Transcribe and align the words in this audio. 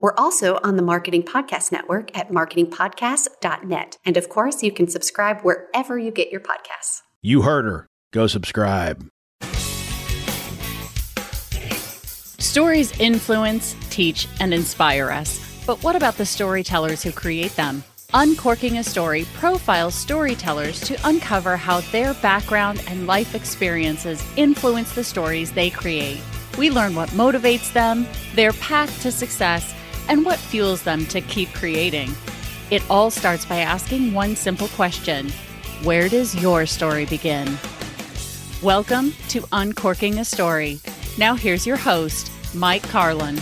We're 0.00 0.14
also 0.16 0.58
on 0.64 0.76
the 0.76 0.82
Marketing 0.82 1.22
Podcast 1.22 1.70
Network 1.72 2.16
at 2.16 2.30
marketingpodcast.net. 2.30 3.98
And 4.06 4.16
of 4.16 4.30
course, 4.30 4.62
you 4.62 4.72
can 4.72 4.88
subscribe 4.88 5.42
wherever 5.42 5.98
you 5.98 6.10
get 6.10 6.30
your 6.30 6.40
podcasts. 6.40 7.02
You 7.20 7.42
heard 7.42 7.66
her. 7.66 7.86
Go 8.10 8.26
subscribe. 8.26 9.06
Stories 12.38 12.98
influence, 12.98 13.76
teach, 13.90 14.26
and 14.40 14.54
inspire 14.54 15.10
us. 15.10 15.38
But 15.66 15.82
what 15.84 15.96
about 15.96 16.16
the 16.16 16.24
storytellers 16.24 17.02
who 17.02 17.12
create 17.12 17.54
them? 17.56 17.84
Uncorking 18.14 18.78
a 18.78 18.82
Story 18.82 19.26
profiles 19.34 19.94
storytellers 19.94 20.80
to 20.80 20.98
uncover 21.04 21.58
how 21.58 21.82
their 21.92 22.14
background 22.14 22.82
and 22.88 23.06
life 23.06 23.34
experiences 23.34 24.24
influence 24.36 24.94
the 24.94 25.04
stories 25.04 25.52
they 25.52 25.68
create. 25.68 26.20
We 26.58 26.70
learn 26.70 26.94
what 26.94 27.10
motivates 27.10 27.72
them, 27.72 28.08
their 28.34 28.52
path 28.54 29.02
to 29.02 29.12
success, 29.12 29.74
and 30.10 30.24
what 30.24 30.40
fuels 30.40 30.82
them 30.82 31.06
to 31.06 31.20
keep 31.20 31.48
creating. 31.54 32.12
It 32.72 32.82
all 32.90 33.12
starts 33.12 33.44
by 33.46 33.58
asking 33.58 34.12
one 34.12 34.34
simple 34.34 34.66
question 34.68 35.30
Where 35.84 36.08
does 36.08 36.34
your 36.34 36.66
story 36.66 37.06
begin? 37.06 37.56
Welcome 38.60 39.14
to 39.28 39.44
Uncorking 39.52 40.18
a 40.18 40.24
Story. 40.24 40.80
Now, 41.16 41.36
here's 41.36 41.64
your 41.64 41.76
host, 41.76 42.32
Mike 42.54 42.82
Carlin. 42.82 43.38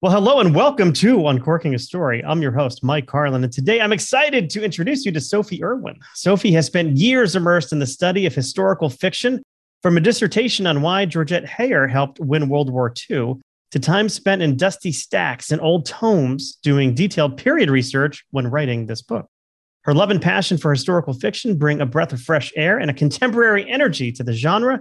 Well, 0.00 0.12
hello 0.12 0.40
and 0.40 0.54
welcome 0.54 0.92
to 0.94 1.26
Uncorking 1.26 1.74
a 1.74 1.78
Story. 1.78 2.24
I'm 2.24 2.40
your 2.40 2.52
host, 2.52 2.82
Mike 2.82 3.06
Carlin, 3.06 3.44
and 3.44 3.52
today 3.52 3.80
I'm 3.80 3.92
excited 3.92 4.48
to 4.50 4.64
introduce 4.64 5.04
you 5.04 5.12
to 5.12 5.20
Sophie 5.20 5.62
Irwin. 5.62 5.98
Sophie 6.14 6.52
has 6.52 6.64
spent 6.64 6.96
years 6.96 7.36
immersed 7.36 7.72
in 7.72 7.78
the 7.78 7.86
study 7.86 8.24
of 8.24 8.34
historical 8.34 8.88
fiction, 8.88 9.42
from 9.82 9.96
a 9.98 10.00
dissertation 10.00 10.66
on 10.66 10.82
why 10.82 11.04
Georgette 11.04 11.44
Heyer 11.44 11.90
helped 11.90 12.20
win 12.20 12.48
World 12.48 12.70
War 12.70 12.92
II 13.10 13.38
to 13.72 13.78
time 13.78 14.08
spent 14.08 14.42
in 14.42 14.56
dusty 14.56 14.92
stacks 14.92 15.50
and 15.50 15.60
old 15.60 15.86
tomes 15.86 16.56
doing 16.62 16.94
detailed 16.94 17.36
period 17.36 17.70
research 17.70 18.24
when 18.30 18.50
writing 18.50 18.86
this 18.86 19.02
book. 19.02 19.26
Her 19.82 19.94
love 19.94 20.10
and 20.10 20.20
passion 20.20 20.58
for 20.58 20.70
historical 20.70 21.14
fiction 21.14 21.56
bring 21.56 21.80
a 21.80 21.86
breath 21.86 22.12
of 22.12 22.20
fresh 22.20 22.52
air 22.56 22.78
and 22.78 22.90
a 22.90 22.94
contemporary 22.94 23.70
energy 23.70 24.12
to 24.12 24.24
the 24.24 24.32
genre. 24.32 24.80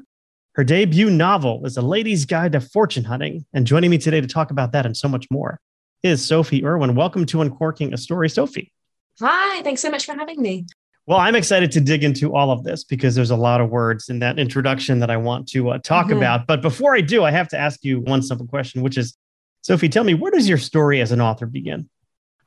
Her 0.56 0.64
debut 0.64 1.10
novel 1.10 1.66
is 1.66 1.78
A 1.78 1.82
Lady's 1.82 2.26
Guide 2.26 2.54
to 2.54 2.62
Fortune 2.62 3.04
Hunting. 3.04 3.46
And 3.54 3.68
joining 3.68 3.92
me 3.92 3.98
today 3.98 4.22
to 4.22 4.28
talk 4.28 4.52
about 4.52 4.72
that 4.72 4.86
and 4.86 4.98
so 4.98 5.08
much 5.08 5.28
more 5.30 5.60
is 6.04 6.26
Sophie 6.26 6.66
Irwin. 6.66 6.96
Welcome 6.96 7.26
to 7.28 7.42
Uncorking 7.42 7.94
a 7.94 7.98
Story, 7.98 8.30
Sophie. 8.30 8.72
Hi, 9.20 9.62
thanks 9.64 9.82
so 9.82 9.92
much 9.92 10.06
for 10.06 10.14
having 10.14 10.42
me. 10.42 10.66
Well, 11.08 11.20
I'm 11.20 11.36
excited 11.36 11.72
to 11.72 11.80
dig 11.80 12.04
into 12.04 12.36
all 12.36 12.52
of 12.52 12.66
this 12.66 12.84
because 12.84 13.16
there's 13.16 13.32
a 13.32 13.36
lot 13.36 13.62
of 13.62 13.70
words 13.70 14.10
in 14.10 14.20
that 14.20 14.38
introduction 14.38 15.00
that 15.00 15.10
I 15.10 15.16
want 15.16 15.48
to 15.50 15.70
uh, 15.70 15.78
talk 15.78 16.08
mm-hmm. 16.08 16.18
about. 16.18 16.48
But 16.48 16.62
before 16.62 16.98
I 16.98 17.02
do, 17.02 17.24
I 17.24 17.32
have 17.32 17.48
to 17.50 17.58
ask 17.58 17.84
you 17.86 18.02
one 18.02 18.22
simple 18.22 18.46
question, 18.46 18.82
which 18.82 18.98
is 18.98 19.18
Sophie, 19.62 19.88
tell 19.88 20.04
me, 20.04 20.14
where 20.14 20.32
does 20.32 20.50
your 20.50 20.58
story 20.58 21.00
as 21.00 21.14
an 21.14 21.22
author 21.22 21.46
begin? 21.46 21.90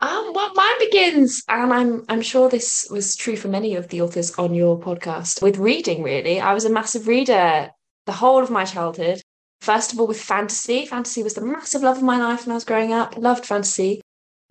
Um, 0.03 0.33
well, 0.35 0.53
mine 0.55 0.79
begins, 0.79 1.43
and 1.49 1.73
I'm 1.73 2.05
I'm 2.09 2.23
sure 2.23 2.49
this 2.49 2.87
was 2.91 3.17
true 3.17 3.37
for 3.37 3.49
many 3.49 3.75
of 3.75 3.89
the 3.89 4.01
authors 4.01 4.39
on 4.39 4.55
your 4.55 4.79
podcast, 4.79 5.43
with 5.43 5.59
reading. 5.59 6.03
Really, 6.03 6.41
I 6.41 6.55
was 6.55 6.65
a 6.65 6.71
massive 6.71 7.07
reader 7.07 7.71
the 8.07 8.13
whole 8.13 8.43
of 8.43 8.51
my 8.51 8.65
childhood. 8.65 9.21
First 9.61 9.93
of 9.93 10.01
all, 10.01 10.07
with 10.07 10.21
fantasy. 10.21 10.87
Fantasy 10.87 11.23
was 11.23 11.35
the 11.35 11.43
massive 11.43 11.83
love 11.83 11.99
of 11.99 12.03
my 12.03 12.19
life 12.19 12.47
when 12.47 12.53
I 12.53 12.55
was 12.55 12.65
growing 12.65 12.95
up. 12.95 13.19
Loved 13.19 13.45
fantasy, 13.45 14.01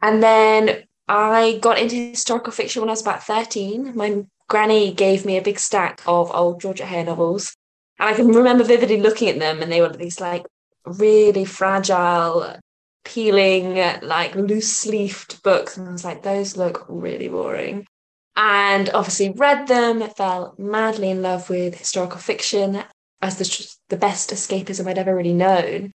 and 0.03 0.21
then 0.21 0.83
I 1.09 1.57
got 1.57 1.79
into 1.79 1.95
historical 1.95 2.53
fiction 2.53 2.81
when 2.81 2.89
I 2.89 2.93
was 2.93 3.01
about 3.01 3.23
13. 3.23 3.95
My 3.95 4.25
granny 4.47 4.93
gave 4.93 5.25
me 5.25 5.37
a 5.37 5.41
big 5.41 5.57
stack 5.57 6.01
of 6.05 6.31
old 6.31 6.61
Georgette 6.61 6.87
Heyer 6.87 7.05
novels. 7.05 7.55
And 7.97 8.07
I 8.07 8.13
can 8.13 8.27
remember 8.27 8.63
vividly 8.63 9.01
looking 9.01 9.27
at 9.27 9.39
them, 9.39 9.61
and 9.61 9.71
they 9.71 9.81
were 9.81 9.89
these 9.89 10.21
like 10.21 10.45
really 10.85 11.45
fragile, 11.45 12.55
peeling, 13.03 13.75
like 14.03 14.35
loose 14.35 14.85
leafed 14.85 15.41
books. 15.41 15.77
And 15.77 15.89
I 15.89 15.91
was 15.91 16.05
like, 16.05 16.21
those 16.21 16.55
look 16.55 16.85
really 16.87 17.27
boring. 17.27 17.87
And 18.35 18.91
obviously 18.93 19.31
read 19.31 19.67
them, 19.67 20.07
fell 20.11 20.53
madly 20.59 21.09
in 21.09 21.23
love 21.23 21.49
with 21.49 21.77
historical 21.77 22.19
fiction 22.19 22.83
as 23.21 23.37
the, 23.37 23.75
the 23.89 23.97
best 23.97 24.29
escapism 24.29 24.87
I'd 24.87 24.99
ever 24.99 25.15
really 25.15 25.33
known. 25.33 25.91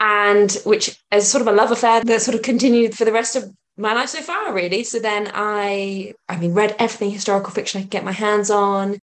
And 0.00 0.52
which 0.64 0.98
is 1.12 1.28
sort 1.28 1.42
of 1.42 1.48
a 1.48 1.52
love 1.52 1.70
affair 1.70 2.02
that 2.02 2.22
sort 2.22 2.34
of 2.34 2.42
continued 2.42 2.96
for 2.96 3.04
the 3.04 3.12
rest 3.12 3.36
of 3.36 3.54
my 3.76 3.92
life 3.92 4.10
so 4.10 4.20
far, 4.20 4.52
really. 4.52 4.84
So 4.84 4.98
then 4.98 5.30
I, 5.34 6.14
I 6.28 6.36
mean, 6.36 6.54
read 6.54 6.76
everything 6.78 7.10
historical 7.10 7.52
fiction 7.52 7.80
I 7.80 7.82
could 7.82 7.90
get 7.90 8.04
my 8.04 8.12
hands 8.12 8.50
on. 8.50 8.98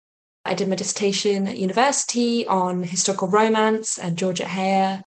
I 0.46 0.54
did 0.54 0.70
my 0.70 0.76
dissertation 0.76 1.48
at 1.48 1.58
university 1.58 2.48
on 2.48 2.84
historical 2.84 3.28
romance 3.28 3.98
and 3.98 4.18
Georgette 4.18 4.48
Heyer. 4.48 5.02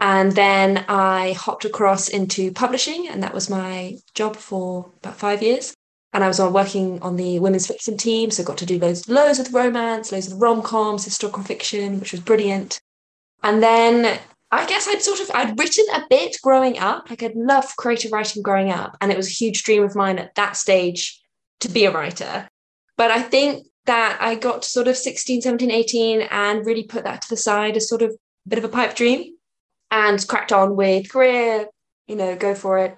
And 0.00 0.32
then 0.32 0.84
I 0.88 1.32
hopped 1.32 1.64
across 1.64 2.08
into 2.08 2.52
publishing, 2.52 3.08
and 3.08 3.22
that 3.22 3.32
was 3.32 3.48
my 3.48 3.96
job 4.14 4.36
for 4.36 4.90
about 4.98 5.16
five 5.16 5.42
years. 5.42 5.74
And 6.12 6.22
I 6.22 6.28
was 6.28 6.40
on 6.40 6.52
working 6.52 7.00
on 7.00 7.16
the 7.16 7.38
women's 7.38 7.66
fiction 7.66 7.96
team, 7.96 8.30
so 8.30 8.44
got 8.44 8.58
to 8.58 8.66
do 8.66 8.78
loads, 8.78 9.08
loads 9.08 9.38
of 9.38 9.54
romance, 9.54 10.12
loads 10.12 10.30
of 10.30 10.40
rom 10.40 10.62
coms, 10.62 11.04
historical 11.04 11.42
fiction, 11.42 12.00
which 12.00 12.12
was 12.12 12.20
brilliant. 12.20 12.80
And 13.42 13.62
then 13.62 14.18
I 14.54 14.66
guess 14.66 14.86
I'd 14.86 15.02
sort 15.02 15.20
of 15.20 15.30
I'd 15.34 15.58
written 15.58 15.84
a 15.94 16.04
bit 16.08 16.36
growing 16.42 16.78
up. 16.78 17.10
Like 17.10 17.22
I'd 17.22 17.34
loved 17.34 17.76
creative 17.76 18.12
writing 18.12 18.42
growing 18.42 18.70
up, 18.70 18.96
and 19.00 19.10
it 19.10 19.16
was 19.16 19.28
a 19.28 19.32
huge 19.32 19.64
dream 19.64 19.82
of 19.82 19.96
mine 19.96 20.18
at 20.18 20.34
that 20.36 20.56
stage 20.56 21.20
to 21.60 21.68
be 21.68 21.84
a 21.84 21.90
writer. 21.90 22.48
But 22.96 23.10
I 23.10 23.20
think 23.20 23.66
that 23.86 24.18
I 24.20 24.36
got 24.36 24.62
to 24.62 24.68
sort 24.68 24.88
of 24.88 24.96
16, 24.96 25.42
17, 25.42 25.70
18 25.70 26.22
and 26.22 26.64
really 26.64 26.84
put 26.84 27.04
that 27.04 27.22
to 27.22 27.28
the 27.28 27.36
side 27.36 27.76
as 27.76 27.88
sort 27.88 28.02
of 28.02 28.10
a 28.10 28.48
bit 28.48 28.58
of 28.58 28.64
a 28.64 28.68
pipe 28.68 28.94
dream 28.94 29.34
and 29.90 30.26
cracked 30.26 30.52
on 30.52 30.76
with 30.76 31.10
career, 31.10 31.66
you 32.06 32.16
know, 32.16 32.36
go 32.36 32.54
for 32.54 32.78
it 32.78 32.96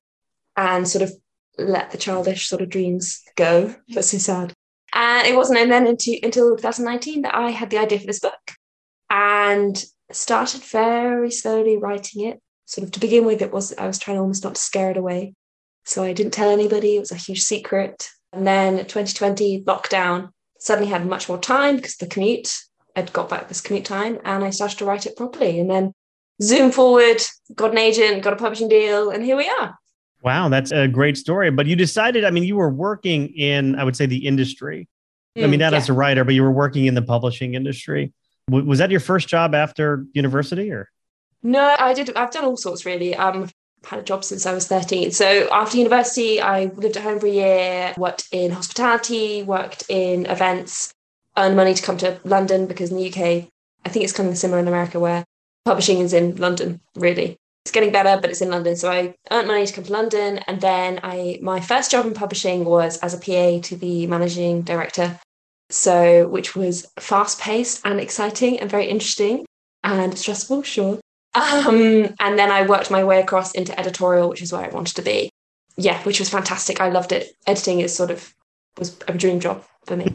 and 0.57 0.87
sort 0.87 1.03
of 1.03 1.13
let 1.59 1.91
the 1.91 1.99
childish 1.99 2.49
sort 2.49 2.63
of 2.63 2.69
dreams 2.69 3.23
go. 3.35 3.75
That's 3.89 4.11
so 4.11 4.19
sad. 4.19 4.53
And 4.93 5.27
it 5.27 5.35
wasn't 5.35 5.59
and 5.59 5.73
then 5.73 5.87
into, 5.87 6.19
until 6.23 6.57
2019 6.57 7.23
that 7.23 7.35
I 7.35 7.51
had 7.51 7.71
the 7.71 7.79
idea 7.79 7.99
for 7.99 8.07
this 8.07 8.21
book. 8.21 8.53
And 9.11 9.83
started 10.13 10.63
very 10.63 11.31
slowly 11.31 11.77
writing 11.77 12.27
it. 12.27 12.41
Sort 12.65 12.85
of 12.85 12.93
to 12.93 13.01
begin 13.01 13.25
with, 13.25 13.43
it 13.43 13.53
was 13.53 13.75
I 13.77 13.87
was 13.87 13.99
trying 13.99 14.19
almost 14.19 14.45
not 14.45 14.57
to 14.57 14.61
scare 14.61 14.91
it 14.91 14.97
away. 14.97 15.35
So 15.85 16.03
I 16.03 16.13
didn't 16.13 16.33
tell 16.33 16.51
anybody, 16.51 16.97
it 16.97 17.01
was 17.01 17.13
a 17.13 17.17
huge 17.17 17.43
secret. 17.43 18.09
And 18.33 18.47
then 18.47 18.79
2020 18.79 19.63
lockdown, 19.63 20.31
suddenly 20.59 20.91
had 20.91 21.07
much 21.07 21.29
more 21.29 21.39
time 21.39 21.77
because 21.77 21.97
the 21.97 22.07
commute, 22.07 22.53
I'd 22.97 23.13
got 23.13 23.29
back 23.29 23.49
this 23.49 23.61
commute 23.61 23.85
time 23.85 24.19
and 24.25 24.45
I 24.45 24.51
started 24.51 24.79
to 24.79 24.85
write 24.85 25.07
it 25.07 25.17
properly. 25.17 25.61
And 25.61 25.71
then 25.71 25.93
zoom 26.43 26.73
forward, 26.73 27.23
got 27.55 27.73
an 27.73 27.79
agent, 27.79 28.23
got 28.23 28.33
a 28.33 28.37
publishing 28.37 28.69
deal, 28.69 29.11
and 29.11 29.25
here 29.25 29.37
we 29.37 29.49
are. 29.61 29.77
Wow, 30.23 30.49
that's 30.49 30.73
a 30.73 30.89
great 30.89 31.17
story. 31.17 31.51
But 31.51 31.67
you 31.67 31.77
decided, 31.77 32.25
I 32.25 32.31
mean, 32.31 32.43
you 32.43 32.57
were 32.57 32.71
working 32.71 33.29
in, 33.29 33.77
I 33.77 33.85
would 33.85 33.97
say, 33.97 34.07
the 34.07 34.27
industry. 34.27 34.89
Mm, 35.37 35.45
I 35.45 35.47
mean, 35.47 35.61
not 35.61 35.73
yeah. 35.73 35.79
as 35.79 35.89
a 35.89 35.93
writer, 35.93 36.25
but 36.25 36.35
you 36.35 36.43
were 36.43 36.51
working 36.51 36.87
in 36.87 36.95
the 36.95 37.03
publishing 37.03 37.55
industry 37.55 38.13
was 38.49 38.79
that 38.79 38.91
your 38.91 39.01
first 39.01 39.29
job 39.29 39.55
after 39.55 40.07
university 40.13 40.71
or? 40.71 40.89
No, 41.43 41.77
I 41.79 41.95
did. 41.95 42.15
I've 42.17 42.31
done 42.31 42.45
all 42.45 42.57
sorts 42.57 42.85
really. 42.85 43.15
Um, 43.15 43.45
I've 43.45 43.55
had 43.85 44.01
a 44.01 44.03
job 44.03 44.25
since 44.25 44.47
I 44.47 44.53
was 44.53 44.67
13. 44.67 45.13
So 45.13 45.49
after 45.53 45.77
university, 45.79 46.41
I 46.41 46.65
lived 46.65 46.97
at 46.97 47.03
home 47.03 47.21
for 47.21 47.27
a 47.27 47.31
year, 47.31 47.95
worked 47.97 48.29
in 48.33 48.51
hospitality, 48.51 49.43
worked 49.43 49.85
in 49.89 50.27
events, 50.27 50.93
earned 51.37 51.57
money 51.57 51.75
to 51.75 51.83
come 51.83 51.97
to 51.99 52.21
London 52.25 52.67
because 52.67 52.91
in 52.91 52.97
the 52.97 53.09
UK, 53.09 53.49
I 53.85 53.89
think 53.89 54.05
it's 54.05 54.13
kind 54.13 54.29
of 54.29 54.39
similar 54.39 54.61
in 54.61 54.69
America 54.69 54.99
where 54.99 55.25
publishing 55.65 55.99
is 55.99 56.13
in 56.13 56.37
London, 56.37 56.81
really. 56.97 57.37
It's 57.65 57.73
getting 57.73 57.93
better, 57.93 58.21
but 58.21 58.31
it's 58.31 58.41
in 58.41 58.51
London. 58.51 58.77
So 58.77 58.91
I 58.91 59.15
earned 59.31 59.49
money 59.49 59.67
to 59.67 59.73
come 59.73 59.85
to 59.85 59.93
London. 59.93 60.39
And 60.47 60.61
then 60.61 61.01
I 61.03 61.39
my 61.43 61.61
first 61.61 61.91
job 61.91 62.07
in 62.07 62.15
publishing 62.15 62.65
was 62.65 62.99
as 62.99 63.13
a 63.13 63.19
PA 63.19 63.61
to 63.69 63.77
the 63.77 64.07
managing 64.07 64.63
director 64.63 65.19
so, 65.71 66.29
which 66.29 66.55
was 66.55 66.87
fast 66.99 67.41
paced 67.41 67.81
and 67.85 68.01
exciting 68.01 68.61
and 68.61 68.71
very 68.71 68.87
interesting 68.87 69.45
and 69.83 70.17
stressful, 70.17 70.63
sure. 70.63 71.01
Um, 71.35 72.15
and 72.19 72.39
then 72.39 72.51
I 72.51 72.67
worked 72.67 72.91
my 72.91 73.05
way 73.05 73.21
across 73.21 73.53
into 73.53 73.79
editorial, 73.79 74.29
which 74.29 74.43
is 74.43 74.53
where 74.53 74.65
I 74.65 74.69
wanted 74.69 74.97
to 74.97 75.03
be. 75.03 75.31
Yeah, 75.77 76.03
which 76.05 76.19
was 76.19 76.31
fantastic. 76.31 76.81
I 76.81 76.89
loved 76.89 77.13
it. 77.13 77.29
Editing 77.47 77.81
is 77.81 77.95
sort 77.95 78.11
of 78.11 78.35
was 78.79 78.97
a 79.09 79.13
dream 79.13 79.41
job 79.41 79.63
for 79.85 79.97
me. 79.97 80.15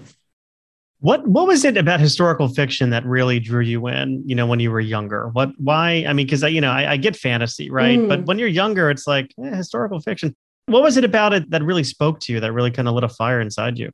What 0.99 1.27
what 1.27 1.47
was 1.47 1.65
it 1.65 1.77
about 1.77 1.99
historical 1.99 2.47
fiction 2.47 2.91
that 2.91 3.05
really 3.05 3.39
drew 3.39 3.61
you 3.61 3.87
in? 3.87 4.23
You 4.25 4.35
know, 4.35 4.47
when 4.47 4.59
you 4.59 4.71
were 4.71 4.79
younger. 4.79 5.29
What? 5.29 5.51
Why? 5.57 6.05
I 6.07 6.13
mean, 6.13 6.25
because 6.25 6.43
you 6.43 6.61
know, 6.61 6.71
I, 6.71 6.93
I, 6.93 6.97
get 6.97 7.15
fantasy, 7.15 7.69
right? 7.69 7.97
Mm. 7.97 8.07
But 8.07 8.25
when 8.25 8.39
you're 8.39 8.47
younger, 8.47 8.89
it's 8.89 9.07
like 9.07 9.33
eh, 9.43 9.55
historical 9.55 9.99
fiction. 9.99 10.35
What 10.67 10.83
was 10.83 10.97
it 10.97 11.03
about 11.03 11.33
it 11.33 11.49
that 11.51 11.63
really 11.63 11.83
spoke 11.83 12.19
to 12.21 12.33
you? 12.33 12.39
That 12.39 12.53
really 12.53 12.71
kind 12.71 12.87
of 12.87 12.93
lit 12.93 13.03
a 13.03 13.09
fire 13.09 13.41
inside 13.41 13.77
you? 13.79 13.91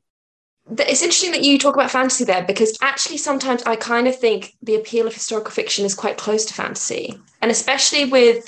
It's 0.70 1.02
interesting 1.02 1.32
that 1.32 1.42
you 1.42 1.58
talk 1.58 1.74
about 1.74 1.90
fantasy 1.90 2.24
there 2.24 2.44
because 2.44 2.76
actually 2.82 3.16
sometimes 3.16 3.62
I 3.62 3.76
kind 3.76 4.06
of 4.06 4.18
think 4.18 4.54
the 4.62 4.76
appeal 4.76 5.06
of 5.06 5.14
historical 5.14 5.50
fiction 5.50 5.86
is 5.86 5.94
quite 5.94 6.18
close 6.18 6.44
to 6.46 6.54
fantasy, 6.54 7.18
and 7.40 7.50
especially 7.50 8.04
with 8.04 8.46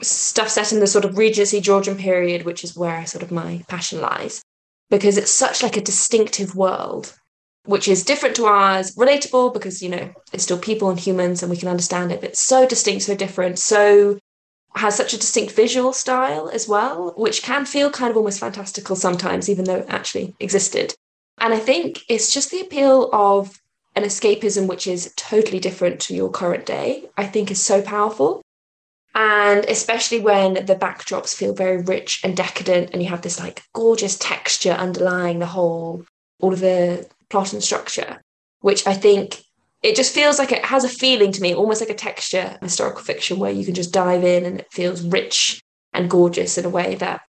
stuff 0.00 0.48
set 0.48 0.72
in 0.72 0.80
the 0.80 0.86
sort 0.86 1.04
of 1.04 1.18
Regency 1.18 1.60
Georgian 1.60 1.96
period, 1.96 2.44
which 2.44 2.64
is 2.64 2.76
where 2.76 3.04
sort 3.06 3.22
of 3.22 3.30
my 3.30 3.62
passion 3.68 4.00
lies, 4.00 4.42
because 4.88 5.18
it's 5.18 5.30
such 5.30 5.62
like 5.62 5.76
a 5.76 5.82
distinctive 5.82 6.54
world 6.54 7.14
which 7.68 7.86
is 7.86 8.02
different 8.02 8.34
to 8.34 8.46
ours, 8.46 8.96
relatable 8.96 9.52
because, 9.52 9.82
you 9.82 9.90
know, 9.90 10.10
it's 10.32 10.44
still 10.44 10.58
people 10.58 10.88
and 10.88 10.98
humans 10.98 11.42
and 11.42 11.50
we 11.50 11.56
can 11.56 11.68
understand 11.68 12.10
it, 12.10 12.22
but 12.22 12.34
so 12.34 12.66
distinct, 12.66 13.04
so 13.04 13.14
different, 13.14 13.58
so 13.58 14.18
has 14.74 14.96
such 14.96 15.12
a 15.12 15.18
distinct 15.18 15.52
visual 15.52 15.92
style 15.92 16.48
as 16.48 16.66
well, 16.66 17.12
which 17.18 17.42
can 17.42 17.66
feel 17.66 17.90
kind 17.90 18.10
of 18.10 18.16
almost 18.16 18.40
fantastical 18.40 18.96
sometimes, 18.96 19.50
even 19.50 19.66
though 19.66 19.76
it 19.76 19.86
actually 19.90 20.34
existed. 20.40 20.94
And 21.40 21.54
I 21.54 21.58
think 21.58 22.02
it's 22.08 22.32
just 22.32 22.50
the 22.50 22.60
appeal 22.60 23.10
of 23.12 23.60
an 23.94 24.04
escapism 24.04 24.66
which 24.66 24.86
is 24.86 25.12
totally 25.16 25.58
different 25.58 26.00
to 26.00 26.14
your 26.14 26.30
current 26.30 26.66
day, 26.66 27.08
I 27.16 27.26
think 27.26 27.50
is 27.50 27.64
so 27.64 27.82
powerful. 27.82 28.42
And 29.14 29.64
especially 29.64 30.20
when 30.20 30.54
the 30.66 30.76
backdrops 30.76 31.34
feel 31.34 31.54
very 31.54 31.82
rich 31.82 32.20
and 32.22 32.36
decadent, 32.36 32.90
and 32.92 33.02
you 33.02 33.08
have 33.08 33.22
this 33.22 33.40
like 33.40 33.62
gorgeous 33.72 34.16
texture 34.18 34.72
underlying 34.72 35.38
the 35.38 35.46
whole, 35.46 36.04
all 36.40 36.52
of 36.52 36.60
the 36.60 37.08
plot 37.28 37.52
and 37.52 37.62
structure, 37.62 38.20
which 38.60 38.86
I 38.86 38.94
think 38.94 39.42
it 39.82 39.96
just 39.96 40.14
feels 40.14 40.38
like 40.38 40.52
it 40.52 40.64
has 40.64 40.84
a 40.84 40.88
feeling 40.88 41.32
to 41.32 41.42
me, 41.42 41.54
almost 41.54 41.80
like 41.80 41.90
a 41.90 41.94
texture 41.94 42.58
historical 42.62 43.02
fiction 43.02 43.38
where 43.38 43.50
you 43.50 43.64
can 43.64 43.74
just 43.74 43.92
dive 43.92 44.24
in 44.24 44.44
and 44.44 44.60
it 44.60 44.72
feels 44.72 45.02
rich 45.02 45.60
and 45.92 46.10
gorgeous 46.10 46.58
in 46.58 46.64
a 46.64 46.68
way 46.70 46.94
that 46.96 47.22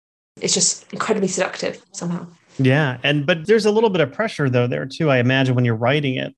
it's 0.41 0.53
just 0.53 0.91
incredibly 0.91 1.27
seductive 1.27 1.81
somehow. 1.93 2.27
Yeah. 2.59 2.97
And 3.03 3.25
but 3.25 3.45
there's 3.45 3.65
a 3.65 3.71
little 3.71 3.89
bit 3.89 4.01
of 4.01 4.11
pressure 4.11 4.49
though 4.49 4.67
there 4.67 4.85
too, 4.85 5.09
I 5.09 5.17
imagine, 5.17 5.55
when 5.55 5.65
you're 5.65 5.75
writing 5.75 6.15
it, 6.15 6.35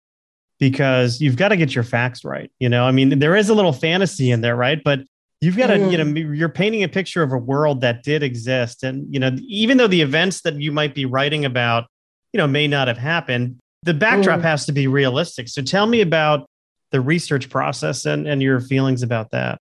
because 0.60 1.22
you've 1.22 1.38
got 1.38 1.50
to 1.50 1.58
get 1.58 1.74
your 1.74 1.84
facts 1.84 2.24
right. 2.24 2.52
You 2.60 2.70
know, 2.70 2.86
I 2.86 2.92
mean, 2.92 3.20
there 3.20 3.36
is 3.36 3.50
a 3.50 3.54
little 3.54 3.74
fantasy 3.74 4.32
in 4.32 4.42
there, 4.42 4.56
right? 4.56 4.82
But 4.84 5.02
you've 5.42 5.58
got 5.58 5.68
to, 5.68 5.76
mm. 5.76 5.92
you 5.92 5.98
know, 5.98 6.06
mm. 6.06 6.38
you're 6.38 6.50
painting 6.50 6.84
a 6.84 6.90
picture 6.90 7.24
of 7.24 7.32
a 7.32 7.38
world 7.38 7.82
that 7.82 8.04
did 8.04 8.24
exist. 8.24 8.84
And, 8.84 9.14
you 9.14 9.20
know, 9.20 9.36
even 9.48 9.78
though 9.78 9.88
the 9.88 10.02
events 10.02 10.42
that 10.42 10.56
you 10.56 10.72
might 10.72 10.94
be 10.94 11.06
writing 11.06 11.46
about 11.46 11.86
you 12.34 12.38
know 12.38 12.48
may 12.48 12.68
not 12.68 12.88
have 12.88 12.98
happened 12.98 13.60
the 13.84 13.94
backdrop 13.94 14.40
mm. 14.40 14.44
has 14.44 14.66
to 14.66 14.72
be 14.72 14.88
realistic 14.88 15.48
so 15.48 15.62
tell 15.62 15.88
me 15.88 16.02
about 16.02 16.46
the 16.92 17.02
research 17.02 17.50
process 17.50 18.06
and, 18.06 18.28
and 18.28 18.42
your 18.42 18.60
feelings 18.60 19.04
about 19.04 19.32
that 19.32 19.60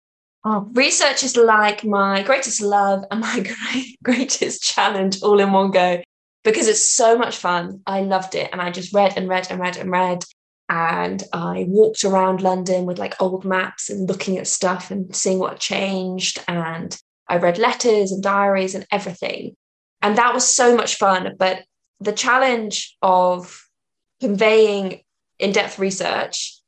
oh, 0.44 0.68
research 0.72 1.22
is 1.22 1.36
like 1.36 1.84
my 1.84 2.22
greatest 2.22 2.60
love 2.60 3.04
and 3.10 3.20
my 3.20 3.40
great, 3.72 3.96
greatest 4.02 4.62
challenge 4.62 5.22
all 5.22 5.40
in 5.40 5.52
one 5.52 5.70
go 5.70 6.02
because 6.44 6.68
it's 6.68 6.88
so 6.88 7.18
much 7.18 7.38
fun. 7.38 7.80
I 7.86 8.02
loved 8.02 8.34
it. 8.34 8.50
And 8.52 8.60
i 8.60 8.70
just 8.70 8.94
read 8.94 9.14
and 9.16 9.28
read 9.28 9.48
and 9.50 9.58
read 9.58 9.76
and 9.76 9.90
read. 9.90 10.24
And 10.68 11.22
i 11.32 11.64
walked 11.68 12.04
around 12.04 12.42
london 12.42 12.84
with 12.84 12.98
like 12.98 13.20
old 13.20 13.44
maps 13.44 13.90
and 13.90 14.08
looking 14.08 14.38
at 14.38 14.46
stuff 14.46 14.90
and 14.90 15.14
seeing 15.14 15.38
what 15.38 15.58
changed. 15.58 16.42
And 16.46 16.96
i 17.28 17.38
read 17.38 17.58
letters 17.58 18.12
and 18.12 18.22
diaries 18.22 18.74
and 18.74 18.86
everything. 18.92 19.56
And 20.02 20.16
that 20.18 20.34
was 20.34 20.46
so 20.46 20.76
much 20.76 20.96
fun. 20.96 21.34
But 21.38 21.64
the 21.98 22.12
challenge 22.12 22.96
of 23.00 23.62
conveying 24.20 25.00
in-depth 25.38 25.78
research 25.78 26.60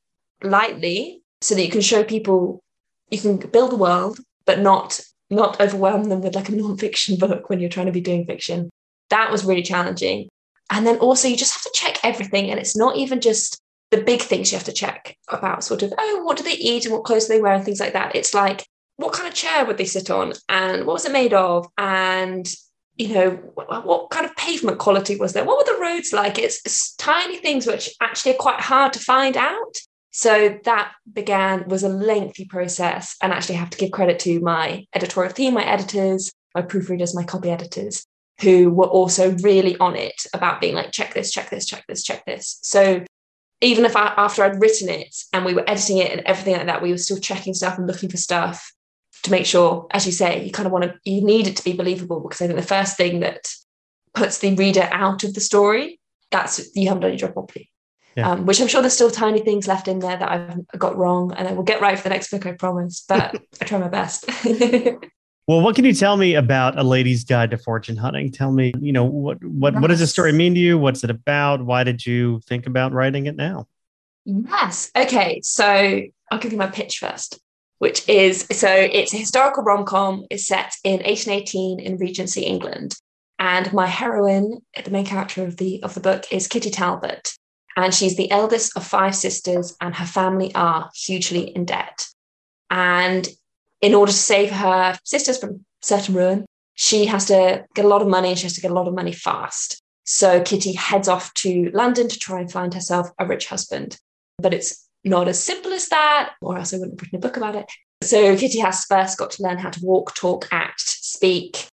lightly 0.43 1.22
so 1.40 1.55
that 1.55 1.64
you 1.64 1.70
can 1.70 1.81
show 1.81 2.02
people 2.02 2.62
you 3.11 3.19
can 3.19 3.37
build 3.37 3.72
a 3.72 3.76
world 3.76 4.19
but 4.44 4.58
not 4.58 5.00
not 5.31 5.61
overwhelm 5.61 6.05
them 6.05 6.20
with 6.20 6.34
like 6.34 6.49
a 6.49 6.52
non-fiction 6.56 7.17
book 7.17 7.49
when 7.49 7.61
you're 7.61 7.70
trying 7.70 7.87
to 7.87 7.93
be 7.93 8.00
doing 8.00 8.26
fiction 8.26 8.70
that 9.11 9.31
was 9.31 9.44
really 9.44 9.62
challenging 9.62 10.29
and 10.70 10.87
then 10.87 10.99
also 10.99 11.29
you 11.29 11.37
just 11.37 11.55
have 11.55 11.62
to 11.62 11.73
check 11.75 11.99
everything 12.03 12.50
and 12.50 12.58
it's 12.58 12.76
not 12.76 12.97
even 12.97 13.20
just 13.20 13.61
the 13.91 14.03
big 14.03 14.20
things 14.20 14.50
you 14.50 14.58
have 14.58 14.67
to 14.67 14.73
check 14.73 15.17
about 15.29 15.62
sort 15.62 15.82
of 15.82 15.93
oh 15.99 16.23
what 16.25 16.37
do 16.37 16.43
they 16.43 16.55
eat 16.55 16.85
and 16.85 16.93
what 16.93 17.05
clothes 17.05 17.26
do 17.26 17.35
they 17.35 17.41
wear 17.41 17.55
and 17.55 17.64
things 17.64 17.81
like 17.81 17.93
that 17.93 18.14
it's 18.17 18.35
like 18.35 18.67
what 18.97 19.12
kind 19.12 19.29
of 19.29 19.35
chair 19.35 19.64
would 19.64 19.76
they 19.76 19.85
sit 19.85 20.11
on 20.11 20.32
and 20.49 20.87
what 20.87 20.94
was 20.94 21.05
it 21.05 21.12
made 21.12 21.35
of 21.35 21.69
and 21.76 22.53
you 22.97 23.12
know, 23.12 23.31
what, 23.55 24.11
kind 24.11 24.25
of 24.25 24.35
pavement 24.37 24.79
quality 24.79 25.17
was 25.17 25.35
there? 25.35 25.44
What 25.44 25.58
were 25.58 25.75
the 25.75 25.81
roads 25.81 26.12
like? 26.12 26.38
It's, 26.38 26.61
it's 26.64 26.94
tiny 26.94 27.37
things 27.37 27.67
which 27.67 27.91
actually 28.00 28.32
are 28.32 28.38
quite 28.38 28.61
hard 28.61 28.93
to 28.94 28.99
find 28.99 29.37
out. 29.37 29.76
So 30.12 30.58
that 30.64 30.93
began 31.12 31.69
was 31.69 31.82
a 31.82 31.91
lengthy 31.91 32.47
process, 32.47 33.17
and 33.23 33.35
actually 33.35 33.56
I 33.56 33.58
have 33.58 33.70
to 33.70 33.76
give 33.76 33.91
credit 33.91 34.19
to 34.20 34.41
my 34.41 34.87
editorial 34.94 35.35
team, 35.35 35.53
my 35.53 35.64
editors, 35.64 36.32
my 36.55 36.62
proofreaders, 36.62 37.14
my 37.14 37.23
copy 37.23 37.50
editors, 37.50 38.06
who 38.41 38.71
were 38.71 38.87
also 38.87 39.33
really 39.38 39.77
on 39.79 39.97
it 39.97 40.27
about 40.35 40.61
being 40.61 40.75
like, 40.75 40.93
check 40.93 41.15
this, 41.15 41.33
check 41.33 41.50
this, 41.50 41.65
check 41.67 41.85
this, 41.88 42.03
check 42.03 42.25
this. 42.27 42.59
So 42.62 43.05
even 43.61 43.85
if 43.85 43.97
I, 43.97 44.12
after 44.17 44.44
I'd 44.44 44.61
written 44.61 44.88
it 44.88 45.17
and 45.33 45.44
we 45.44 45.55
were 45.55 45.69
editing 45.69 45.99
it 45.99 46.12
and 46.12 46.21
everything 46.27 46.55
like 46.55 46.67
that, 46.67 46.83
we 46.83 46.91
were 46.91 46.99
still 46.99 47.19
checking 47.19 47.55
stuff 47.55 47.79
and 47.79 47.87
looking 47.87 48.11
for 48.11 48.19
stuff 48.19 48.73
to 49.23 49.31
make 49.31 49.47
sure, 49.47 49.87
as 49.91 50.05
you 50.05 50.12
say, 50.12 50.44
you 50.44 50.53
kind 50.53 50.67
of 50.67 50.73
want 50.73 50.85
to, 50.85 50.94
you 51.05 51.25
need 51.25 51.47
it 51.47 51.56
to 51.56 51.65
be 51.65 51.73
believable 51.73 52.21
because 52.21 52.43
I 52.43 52.47
think 52.47 52.59
the 52.59 52.67
first 52.67 52.97
thing 52.97 53.21
that 53.21 53.49
puts 54.15 54.39
the 54.39 54.55
reader 54.55 54.89
out 54.93 55.25
of 55.25 55.35
the 55.35 55.41
story, 55.41 56.00
that's 56.31 56.75
you 56.75 56.89
haven't 56.89 57.03
done 57.03 57.12
your 57.12 57.19
job 57.19 57.32
properly. 57.32 57.71
Yeah. 58.17 58.31
Um, 58.31 58.47
which 58.47 58.61
I'm 58.61 58.67
sure 58.67 58.81
there's 58.81 58.94
still 58.94 59.11
tiny 59.11 59.41
things 59.41 59.69
left 59.69 59.89
in 59.89 59.99
there 59.99 60.17
that 60.17 60.31
I've 60.31 60.79
got 60.79 60.97
wrong, 60.97 61.35
and 61.37 61.47
I 61.47 61.53
will 61.53 61.62
get 61.62 61.82
right 61.82 61.99
for 61.99 62.05
the 62.05 62.09
next 62.09 62.31
book, 62.31 62.47
I 62.47 62.53
promise. 62.53 63.05
But 63.06 63.37
I 63.61 63.65
try 63.67 63.79
my 63.79 63.89
best. 63.89 64.25
well, 65.46 65.60
what 65.60 65.76
can 65.76 65.84
you 65.84 65.93
tell 65.93 66.16
me 66.16 66.34
about 66.34 66.78
a 66.78 66.82
lady's 66.82 67.25
guide 67.25 67.50
to 67.50 67.58
fortune 67.58 67.96
hunting? 67.96 68.31
Tell 68.32 68.52
me, 68.52 68.72
you 68.81 68.93
know, 68.93 69.04
what 69.04 69.43
what 69.44 69.75
yes. 69.75 69.82
what 69.82 69.88
does 69.88 70.00
the 70.00 70.06
story 70.06 70.32
mean 70.32 70.54
to 70.54 70.60
you? 70.60 70.78
What's 70.78 71.04
it 71.04 71.10
about? 71.10 71.64
Why 71.64 71.84
did 71.84 72.04
you 72.04 72.40
think 72.46 72.66
about 72.66 72.93
writing 72.93 73.26
it 73.26 73.37
now? 73.37 73.66
Yes. 74.25 74.90
Okay. 74.96 75.40
So 75.43 76.02
I'll 76.31 76.38
give 76.38 76.52
you 76.52 76.58
my 76.58 76.69
pitch 76.69 76.98
first 76.98 77.40
which 77.78 78.08
is 78.08 78.46
so 78.50 78.69
it's 78.70 79.12
a 79.12 79.19
historical 79.19 79.62
rom 79.62 79.84
com. 79.84 80.25
It's 80.31 80.46
set 80.46 80.75
in 80.84 81.00
1818 81.02 81.81
in 81.81 81.98
Regency 81.98 82.43
England, 82.43 82.94
and 83.38 83.72
my 83.72 83.87
heroine, 83.87 84.60
the 84.84 84.90
main 84.90 85.04
character 85.04 85.44
of 85.44 85.56
the 85.56 85.82
of 85.82 85.94
the 85.94 86.00
book, 86.00 86.25
is 86.31 86.48
Kitty 86.48 86.70
Talbot, 86.70 87.32
and 87.76 87.94
she's 87.94 88.16
the 88.16 88.31
eldest 88.31 88.76
of 88.76 88.87
five 88.87 89.14
sisters, 89.14 89.76
and 89.81 89.94
her 89.94 90.06
family 90.06 90.54
are 90.54 90.90
hugely 90.94 91.54
in 91.54 91.64
debt. 91.64 92.08
And 92.70 93.28
in 93.87 93.94
order 93.94 94.11
to 94.11 94.19
save 94.19 94.50
her 94.50 94.99
sisters 95.05 95.38
from 95.38 95.65
certain 95.81 96.12
ruin, 96.12 96.44
she 96.75 97.06
has 97.06 97.27
to 97.27 97.65
get 97.77 97.85
a 97.85 97.88
lot 97.88 98.03
of 98.03 98.09
money, 98.09 98.31
and 98.31 98.38
she 98.38 98.43
has 98.43 98.55
to 98.55 98.61
get 98.61 98.73
a 98.73 98.75
lot 98.75 98.88
of 98.88 98.94
money 98.94 99.13
fast. 99.13 99.81
So 100.05 100.43
Kitty 100.43 100.72
heads 100.72 101.06
off 101.06 101.32
to 101.34 101.70
London 101.72 102.08
to 102.08 102.19
try 102.19 102.41
and 102.41 102.51
find 102.51 102.75
herself 102.75 103.08
a 103.20 103.25
rich 103.25 103.46
husband. 103.46 103.96
But 104.39 104.53
it's 104.53 104.89
not 105.05 105.29
as 105.29 105.41
simple 105.41 105.72
as 105.72 105.89
that, 105.91 106.32
or 106.41 106.58
else 106.58 106.75
I 106.75 106.79
wouldn't 106.79 106.99
have 106.99 107.06
written 107.06 107.19
a 107.19 107.20
book 107.20 107.37
about 107.37 107.55
it. 107.55 107.67
So 108.03 108.37
Kitty 108.37 108.58
has 108.58 108.84
first 108.87 109.19
got 109.19 109.31
to 109.32 109.44
learn 109.44 109.58
how 109.58 109.70
to 109.70 109.84
walk, 109.84 110.17
talk, 110.17 110.49
act, 110.51 110.81
speak, 110.81 111.69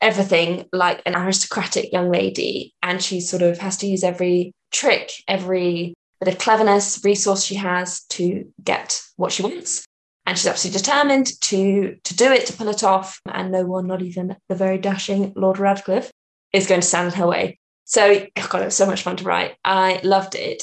everything 0.00 0.64
like 0.72 1.02
an 1.04 1.14
aristocratic 1.14 1.92
young 1.92 2.10
lady. 2.10 2.72
And 2.82 3.02
she 3.02 3.20
sort 3.20 3.42
of 3.42 3.58
has 3.58 3.76
to 3.78 3.86
use 3.86 4.02
every 4.02 4.54
trick, 4.72 5.12
every 5.28 5.92
bit 6.20 6.32
of 6.32 6.40
cleverness, 6.40 7.04
resource 7.04 7.44
she 7.44 7.56
has 7.56 8.04
to 8.16 8.50
get 8.64 9.02
what 9.16 9.30
she 9.30 9.42
wants. 9.42 9.84
And 10.26 10.38
she's 10.38 10.46
absolutely 10.46 10.80
determined 10.80 11.40
to, 11.42 11.96
to 12.02 12.16
do 12.16 12.32
it, 12.32 12.46
to 12.46 12.52
pull 12.54 12.68
it 12.68 12.82
off. 12.82 13.20
And 13.26 13.52
no 13.52 13.64
one, 13.64 13.86
not 13.86 14.02
even 14.02 14.36
the 14.48 14.54
very 14.54 14.78
dashing 14.78 15.32
Lord 15.36 15.58
Radcliffe, 15.58 16.10
is 16.52 16.66
going 16.66 16.80
to 16.80 16.86
stand 16.86 17.12
in 17.12 17.18
her 17.18 17.26
way. 17.26 17.58
So, 17.84 18.26
oh 18.36 18.46
God, 18.48 18.62
it 18.62 18.66
was 18.66 18.76
so 18.76 18.86
much 18.86 19.02
fun 19.02 19.16
to 19.16 19.24
write. 19.24 19.56
I 19.64 20.00
loved 20.02 20.34
it 20.34 20.62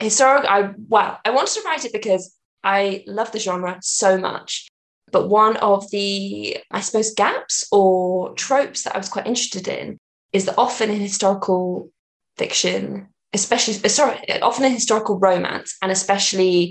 historic 0.00 0.44
i 0.48 0.70
well 0.88 1.18
i 1.24 1.30
wanted 1.30 1.52
to 1.54 1.62
write 1.66 1.84
it 1.84 1.92
because 1.92 2.34
i 2.62 3.02
love 3.06 3.32
the 3.32 3.38
genre 3.38 3.76
so 3.80 4.16
much 4.16 4.68
but 5.10 5.28
one 5.28 5.56
of 5.56 5.90
the 5.90 6.56
i 6.70 6.80
suppose 6.80 7.14
gaps 7.14 7.66
or 7.72 8.32
tropes 8.34 8.84
that 8.84 8.94
i 8.94 8.98
was 8.98 9.08
quite 9.08 9.26
interested 9.26 9.66
in 9.66 9.98
is 10.32 10.44
that 10.44 10.58
often 10.58 10.90
in 10.90 11.00
historical 11.00 11.90
fiction 12.36 13.08
especially 13.32 13.74
sorry 13.88 14.18
often 14.40 14.64
in 14.64 14.72
historical 14.72 15.18
romance 15.18 15.76
and 15.82 15.90
especially 15.90 16.70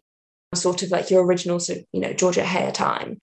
sort 0.56 0.84
of 0.84 0.92
like 0.92 1.10
your 1.10 1.26
original 1.26 1.60
so 1.60 1.76
you 1.92 2.00
know 2.00 2.14
Georgette 2.14 2.48
Heyer 2.48 2.74
time. 2.74 3.20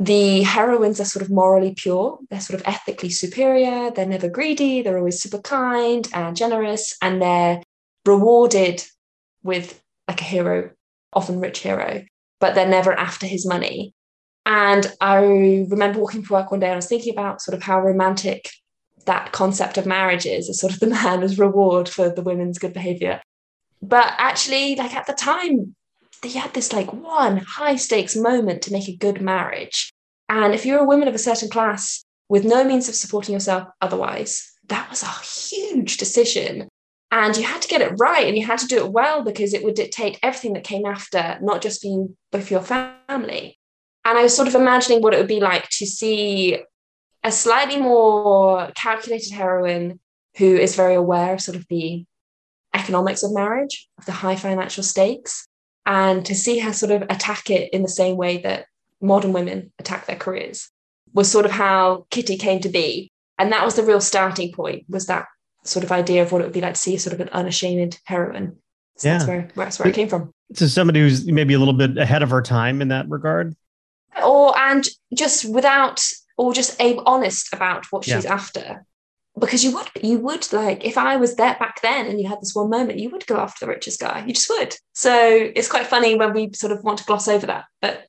The 0.00 0.42
heroines 0.42 1.00
are 1.00 1.04
sort 1.04 1.24
of 1.24 1.30
morally 1.30 1.74
pure. 1.76 2.18
They're 2.30 2.40
sort 2.40 2.60
of 2.60 2.66
ethically 2.68 3.10
superior. 3.10 3.90
They're 3.90 4.06
never 4.06 4.28
greedy. 4.28 4.80
They're 4.80 4.98
always 4.98 5.20
super 5.20 5.38
kind 5.38 6.06
and 6.14 6.36
generous. 6.36 6.96
And 7.02 7.20
they're 7.20 7.62
rewarded 8.06 8.84
with 9.42 9.82
like 10.06 10.20
a 10.20 10.24
hero, 10.24 10.70
often 11.12 11.40
rich 11.40 11.58
hero, 11.60 12.04
but 12.38 12.54
they're 12.54 12.68
never 12.68 12.92
after 12.92 13.26
his 13.26 13.44
money. 13.44 13.92
And 14.46 14.86
I 15.00 15.16
remember 15.16 15.98
walking 15.98 16.24
to 16.24 16.32
work 16.32 16.52
one 16.52 16.60
day 16.60 16.66
and 16.66 16.74
I 16.74 16.76
was 16.76 16.86
thinking 16.86 17.12
about 17.12 17.42
sort 17.42 17.56
of 17.56 17.62
how 17.62 17.80
romantic 17.80 18.48
that 19.04 19.32
concept 19.32 19.78
of 19.78 19.86
marriage 19.86 20.26
is 20.26 20.48
as 20.48 20.60
sort 20.60 20.72
of 20.72 20.80
the 20.80 20.86
man 21.02 21.24
as 21.24 21.38
reward 21.38 21.88
for 21.88 22.08
the 22.08 22.22
women's 22.22 22.58
good 22.58 22.72
behavior. 22.72 23.20
But 23.82 24.14
actually, 24.16 24.76
like 24.76 24.94
at 24.94 25.06
the 25.06 25.12
time, 25.12 25.74
they 26.22 26.30
had 26.30 26.54
this 26.54 26.72
like 26.72 26.92
one 26.92 27.38
high 27.38 27.76
stakes 27.76 28.16
moment 28.16 28.62
to 28.62 28.72
make 28.72 28.88
a 28.88 28.96
good 28.96 29.20
marriage. 29.20 29.92
And 30.28 30.54
if 30.54 30.66
you're 30.66 30.80
a 30.80 30.86
woman 30.86 31.08
of 31.08 31.14
a 31.14 31.18
certain 31.18 31.48
class 31.48 32.04
with 32.28 32.44
no 32.44 32.64
means 32.64 32.88
of 32.88 32.94
supporting 32.94 33.32
yourself 33.32 33.68
otherwise, 33.80 34.52
that 34.68 34.90
was 34.90 35.02
a 35.02 35.06
huge 35.06 35.96
decision. 35.96 36.68
And 37.10 37.36
you 37.36 37.44
had 37.44 37.62
to 37.62 37.68
get 37.68 37.80
it 37.80 37.94
right 37.98 38.26
and 38.26 38.36
you 38.36 38.44
had 38.44 38.58
to 38.58 38.66
do 38.66 38.84
it 38.84 38.92
well 38.92 39.24
because 39.24 39.54
it 39.54 39.64
would 39.64 39.74
dictate 39.74 40.18
everything 40.22 40.52
that 40.52 40.64
came 40.64 40.84
after, 40.84 41.38
not 41.40 41.62
just 41.62 41.82
you, 41.82 42.14
but 42.30 42.42
for 42.42 42.54
your 42.54 42.62
family. 42.62 43.58
And 44.04 44.18
I 44.18 44.22
was 44.22 44.36
sort 44.36 44.48
of 44.48 44.54
imagining 44.54 45.00
what 45.02 45.14
it 45.14 45.18
would 45.18 45.26
be 45.26 45.40
like 45.40 45.68
to 45.70 45.86
see 45.86 46.58
a 47.24 47.32
slightly 47.32 47.80
more 47.80 48.70
calculated 48.74 49.32
heroine 49.32 50.00
who 50.36 50.56
is 50.56 50.76
very 50.76 50.94
aware 50.94 51.34
of 51.34 51.40
sort 51.40 51.56
of 51.56 51.66
the 51.68 52.04
economics 52.74 53.22
of 53.22 53.32
marriage, 53.32 53.88
of 53.98 54.04
the 54.04 54.12
high 54.12 54.36
financial 54.36 54.82
stakes, 54.82 55.47
and 55.88 56.24
to 56.26 56.34
see 56.34 56.58
her 56.58 56.72
sort 56.74 56.92
of 56.92 57.02
attack 57.08 57.48
it 57.50 57.72
in 57.72 57.82
the 57.82 57.88
same 57.88 58.16
way 58.16 58.36
that 58.38 58.66
modern 59.00 59.32
women 59.32 59.72
attack 59.78 60.04
their 60.06 60.16
careers 60.16 60.70
was 61.14 61.30
sort 61.30 61.46
of 61.46 61.50
how 61.50 62.06
Kitty 62.10 62.36
came 62.36 62.60
to 62.60 62.68
be. 62.68 63.10
And 63.38 63.50
that 63.52 63.64
was 63.64 63.76
the 63.76 63.82
real 63.82 64.00
starting 64.00 64.52
point, 64.52 64.84
was 64.88 65.06
that 65.06 65.26
sort 65.64 65.84
of 65.84 65.90
idea 65.90 66.22
of 66.22 66.30
what 66.30 66.42
it 66.42 66.44
would 66.44 66.52
be 66.52 66.60
like 66.60 66.74
to 66.74 66.80
see 66.80 66.98
sort 66.98 67.14
of 67.14 67.20
an 67.20 67.30
unashamed 67.30 67.98
heroine. 68.04 68.58
So 68.98 69.08
yeah. 69.08 69.18
that's 69.18 69.28
where 69.28 69.48
that's 69.56 69.78
where 69.78 69.88
it 69.88 69.94
came 69.94 70.08
from. 70.08 70.30
So 70.52 70.66
somebody 70.66 71.00
who's 71.00 71.26
maybe 71.26 71.54
a 71.54 71.58
little 71.58 71.74
bit 71.74 71.96
ahead 71.96 72.22
of 72.22 72.30
her 72.30 72.42
time 72.42 72.82
in 72.82 72.88
that 72.88 73.08
regard. 73.08 73.56
Or 74.22 74.58
and 74.58 74.86
just 75.14 75.50
without 75.50 76.04
or 76.36 76.52
just 76.52 76.78
a, 76.80 76.98
honest 77.06 77.54
about 77.54 77.86
what 77.86 78.04
she's 78.04 78.24
yeah. 78.24 78.34
after. 78.34 78.84
Because 79.38 79.64
you 79.64 79.72
would 79.74 79.88
you 80.02 80.18
would 80.18 80.52
like 80.52 80.84
if 80.84 80.98
I 80.98 81.16
was 81.16 81.36
there 81.36 81.56
back 81.58 81.80
then 81.82 82.06
and 82.06 82.20
you 82.20 82.28
had 82.28 82.40
this 82.40 82.54
one 82.54 82.70
moment, 82.70 82.98
you 82.98 83.10
would 83.10 83.26
go 83.26 83.36
after 83.36 83.64
the 83.64 83.72
richest 83.72 84.00
guy. 84.00 84.24
You 84.26 84.32
just 84.32 84.50
would. 84.50 84.74
So 84.94 85.14
it's 85.14 85.68
quite 85.68 85.86
funny 85.86 86.14
when 86.14 86.32
we 86.32 86.50
sort 86.54 86.72
of 86.72 86.82
want 86.84 86.98
to 86.98 87.04
gloss 87.04 87.28
over 87.28 87.46
that. 87.46 87.66
But 87.80 88.06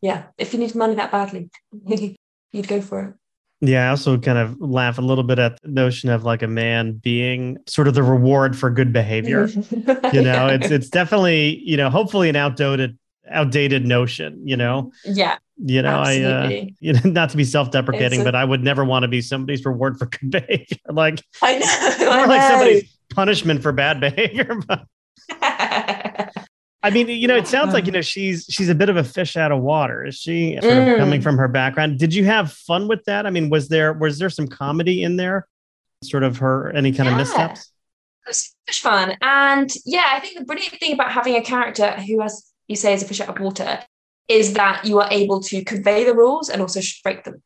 yeah, 0.00 0.24
if 0.36 0.52
you 0.52 0.58
need 0.58 0.74
money 0.74 0.94
that 0.94 1.10
badly, 1.10 1.50
you'd 2.52 2.68
go 2.68 2.80
for 2.80 3.02
it. 3.02 3.14
Yeah, 3.60 3.86
I 3.86 3.90
also 3.90 4.16
kind 4.18 4.38
of 4.38 4.60
laugh 4.60 4.98
a 4.98 5.02
little 5.02 5.24
bit 5.24 5.40
at 5.40 5.60
the 5.62 5.68
notion 5.68 6.10
of 6.10 6.22
like 6.22 6.42
a 6.42 6.46
man 6.46 6.92
being 6.92 7.58
sort 7.66 7.88
of 7.88 7.94
the 7.94 8.04
reward 8.04 8.56
for 8.56 8.70
good 8.70 8.92
behavior. 8.92 9.48
you 10.12 10.22
know, 10.22 10.46
it's 10.46 10.70
it's 10.70 10.88
definitely, 10.88 11.60
you 11.64 11.76
know, 11.76 11.90
hopefully 11.90 12.28
an 12.28 12.36
outdated 12.36 12.96
outdated 13.28 13.84
notion, 13.84 14.40
you 14.46 14.56
know. 14.56 14.92
Yeah. 15.04 15.38
You 15.60 15.82
know, 15.82 16.00
absolutely. 16.00 16.60
I 16.60 16.62
uh, 16.62 16.66
you 16.80 16.92
know, 16.92 17.00
not 17.04 17.30
to 17.30 17.36
be 17.36 17.44
self-deprecating, 17.44 18.20
a, 18.20 18.24
but 18.24 18.34
I 18.34 18.44
would 18.44 18.62
never 18.62 18.84
want 18.84 19.02
to 19.02 19.08
be 19.08 19.20
somebody's 19.20 19.64
reward 19.64 19.98
for 19.98 20.06
good 20.06 20.30
behavior. 20.30 20.78
like 20.88 21.22
I 21.42 21.58
know. 21.58 22.08
Or 22.08 22.26
like 22.26 22.42
somebody's 22.42 22.98
punishment 23.10 23.62
for 23.62 23.72
bad 23.72 24.00
behavior. 24.00 24.60
But 24.66 24.86
I 26.82 26.90
mean, 26.90 27.08
you 27.08 27.26
know, 27.26 27.36
it 27.36 27.48
sounds 27.48 27.74
like 27.74 27.86
you 27.86 27.92
know 27.92 28.00
she's 28.00 28.46
she's 28.48 28.68
a 28.68 28.74
bit 28.74 28.88
of 28.88 28.96
a 28.96 29.04
fish 29.04 29.36
out 29.36 29.50
of 29.50 29.60
water. 29.60 30.06
Is 30.06 30.16
she 30.16 30.58
sort 30.62 30.72
mm. 30.74 30.92
of 30.92 30.98
coming 30.98 31.20
from 31.20 31.36
her 31.36 31.48
background? 31.48 31.98
Did 31.98 32.14
you 32.14 32.24
have 32.24 32.52
fun 32.52 32.86
with 32.86 33.04
that? 33.04 33.26
I 33.26 33.30
mean, 33.30 33.50
was 33.50 33.68
there 33.68 33.92
was 33.92 34.18
there 34.18 34.30
some 34.30 34.46
comedy 34.46 35.02
in 35.02 35.16
there? 35.16 35.46
Sort 36.04 36.22
of 36.22 36.38
her 36.38 36.70
any 36.70 36.92
kind 36.92 37.08
yeah. 37.08 37.12
of 37.12 37.18
missteps? 37.18 37.72
It 38.26 38.46
was 38.68 38.78
fun, 38.78 39.16
and 39.22 39.70
yeah, 39.86 40.04
I 40.12 40.20
think 40.20 40.38
the 40.38 40.44
brilliant 40.44 40.78
thing 40.78 40.92
about 40.92 41.10
having 41.10 41.34
a 41.36 41.42
character 41.42 41.90
who, 41.92 42.22
as 42.22 42.52
you 42.68 42.76
say, 42.76 42.92
is 42.92 43.02
a 43.02 43.06
fish 43.06 43.20
out 43.22 43.30
of 43.30 43.40
water, 43.40 43.80
is 44.28 44.54
that 44.54 44.84
you 44.84 45.00
are 45.00 45.08
able 45.10 45.40
to 45.40 45.64
convey 45.64 46.04
the 46.04 46.14
rules 46.14 46.48
and 46.48 46.60
also 46.60 46.80
break 47.02 47.24
them, 47.24 47.42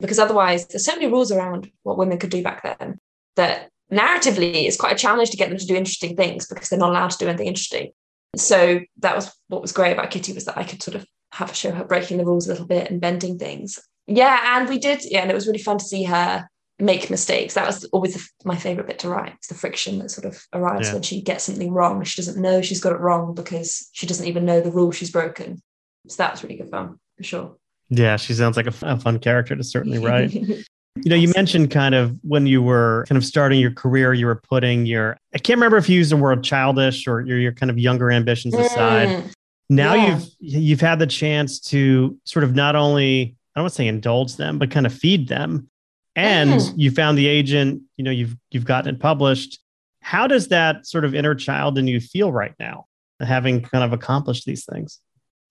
because 0.00 0.18
otherwise, 0.18 0.66
there's 0.66 0.84
so 0.84 0.94
many 0.94 1.06
rules 1.06 1.30
around 1.30 1.70
what 1.82 1.98
women 1.98 2.18
could 2.18 2.30
do 2.30 2.42
back 2.42 2.62
then 2.78 2.98
that 3.36 3.68
narratively 3.92 4.64
it's 4.64 4.76
quite 4.78 4.92
a 4.92 4.98
challenge 4.98 5.30
to 5.30 5.36
get 5.36 5.50
them 5.50 5.58
to 5.58 5.66
do 5.66 5.76
interesting 5.76 6.16
things 6.16 6.46
because 6.46 6.68
they're 6.68 6.78
not 6.78 6.88
allowed 6.88 7.10
to 7.10 7.18
do 7.18 7.28
anything 7.28 7.46
interesting 7.46 7.90
so 8.36 8.80
that 8.98 9.14
was 9.14 9.32
what 9.48 9.62
was 9.62 9.72
great 9.72 9.92
about 9.92 10.10
Kitty 10.10 10.32
was 10.32 10.44
that 10.44 10.58
I 10.58 10.64
could 10.64 10.82
sort 10.82 10.96
of 10.96 11.06
have 11.32 11.50
a 11.50 11.54
show 11.54 11.72
her 11.72 11.84
breaking 11.84 12.18
the 12.18 12.24
rules 12.24 12.46
a 12.46 12.50
little 12.50 12.66
bit 12.66 12.90
and 12.90 13.00
bending 13.00 13.38
things. 13.38 13.78
Yeah, 14.06 14.58
and 14.58 14.68
we 14.68 14.78
did. 14.78 15.02
Yeah, 15.04 15.22
and 15.22 15.30
it 15.30 15.34
was 15.34 15.46
really 15.46 15.58
fun 15.58 15.78
to 15.78 15.84
see 15.84 16.04
her 16.04 16.48
make 16.78 17.10
mistakes. 17.10 17.54
That 17.54 17.66
was 17.66 17.84
always 17.86 18.14
the, 18.14 18.26
my 18.44 18.56
favorite 18.56 18.86
bit 18.86 18.98
to 19.00 19.08
write. 19.08 19.34
It's 19.34 19.48
the 19.48 19.54
friction 19.54 19.98
that 19.98 20.10
sort 20.10 20.26
of 20.26 20.42
arrives 20.52 20.88
yeah. 20.88 20.94
when 20.94 21.02
she 21.02 21.22
gets 21.22 21.44
something 21.44 21.72
wrong. 21.72 22.02
She 22.04 22.20
doesn't 22.20 22.40
know 22.40 22.60
she's 22.60 22.80
got 22.80 22.92
it 22.92 23.00
wrong 23.00 23.34
because 23.34 23.88
she 23.92 24.06
doesn't 24.06 24.26
even 24.26 24.44
know 24.44 24.60
the 24.60 24.72
rule 24.72 24.90
she's 24.90 25.10
broken. 25.10 25.62
So 26.08 26.22
that 26.22 26.32
was 26.32 26.42
really 26.42 26.56
good 26.56 26.70
fun 26.70 26.98
for 27.16 27.22
sure. 27.22 27.56
Yeah, 27.90 28.16
she 28.16 28.34
sounds 28.34 28.56
like 28.56 28.66
a, 28.66 28.74
a 28.82 28.98
fun 28.98 29.18
character 29.18 29.54
to 29.56 29.64
certainly 29.64 29.98
write. 29.98 30.34
You 31.02 31.10
know, 31.10 31.16
you 31.16 31.32
mentioned 31.34 31.72
kind 31.72 31.92
of 31.94 32.16
when 32.22 32.46
you 32.46 32.62
were 32.62 33.04
kind 33.08 33.16
of 33.16 33.24
starting 33.24 33.58
your 33.58 33.72
career, 33.72 34.14
you 34.14 34.26
were 34.26 34.36
putting 34.36 34.86
your, 34.86 35.16
I 35.34 35.38
can't 35.38 35.56
remember 35.56 35.76
if 35.76 35.88
you 35.88 35.96
used 35.96 36.12
the 36.12 36.16
word 36.16 36.44
childish 36.44 37.08
or 37.08 37.20
your, 37.20 37.36
your 37.36 37.50
kind 37.50 37.68
of 37.68 37.78
younger 37.80 38.12
ambitions 38.12 38.54
aside. 38.54 39.08
Mm, 39.08 39.32
now 39.68 39.94
yeah. 39.94 40.06
you've, 40.06 40.28
you've 40.38 40.80
had 40.80 41.00
the 41.00 41.08
chance 41.08 41.58
to 41.60 42.16
sort 42.22 42.44
of 42.44 42.54
not 42.54 42.76
only, 42.76 43.34
I 43.54 43.58
don't 43.58 43.64
want 43.64 43.72
to 43.72 43.74
say 43.74 43.88
indulge 43.88 44.36
them, 44.36 44.60
but 44.60 44.70
kind 44.70 44.86
of 44.86 44.94
feed 44.94 45.26
them. 45.26 45.68
And 46.14 46.60
mm. 46.60 46.72
you 46.76 46.92
found 46.92 47.18
the 47.18 47.26
agent, 47.26 47.82
you 47.96 48.04
know, 48.04 48.12
you've, 48.12 48.36
you've 48.52 48.64
gotten 48.64 48.94
it 48.94 49.00
published. 49.00 49.58
How 50.00 50.28
does 50.28 50.48
that 50.48 50.86
sort 50.86 51.04
of 51.04 51.12
inner 51.12 51.34
child 51.34 51.76
in 51.76 51.88
you 51.88 51.98
feel 51.98 52.30
right 52.30 52.54
now, 52.60 52.86
having 53.18 53.62
kind 53.62 53.82
of 53.82 53.92
accomplished 53.92 54.46
these 54.46 54.64
things? 54.64 55.00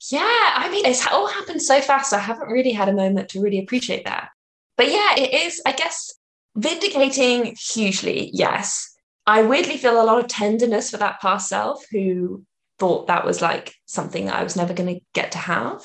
Yeah, 0.10 0.43
mean, 0.74 0.86
it's 0.86 1.08
all 1.08 1.28
happened 1.28 1.62
so 1.62 1.80
fast. 1.82 2.14
I 2.14 2.20
haven't 2.20 2.50
really 2.50 2.72
had 2.72 2.90
a 2.90 2.94
moment 2.94 3.30
to 3.30 3.42
really 3.42 3.60
appreciate 3.60 4.06
that 4.06 4.30
but 4.78 4.90
yeah, 4.90 5.16
it 5.18 5.34
is, 5.34 5.62
I 5.66 5.72
guess, 5.72 6.14
vindicating 6.56 7.56
hugely. 7.60 8.32
Yes. 8.34 8.90
I 9.26 9.44
weirdly 9.44 9.78
feel 9.78 10.02
a 10.02 10.04
lot 10.04 10.20
of 10.20 10.28
tenderness 10.28 10.90
for 10.90 10.98
that 10.98 11.22
past 11.22 11.48
self 11.48 11.86
who 11.92 12.44
thought 12.80 13.08
that 13.08 13.26
was 13.26 13.42
like 13.42 13.74
something 13.86 14.26
that 14.26 14.36
I 14.36 14.44
was 14.44 14.56
never 14.56 14.74
going 14.74 14.96
to 14.96 15.02
get 15.14 15.32
to 15.34 15.38
have. 15.38 15.82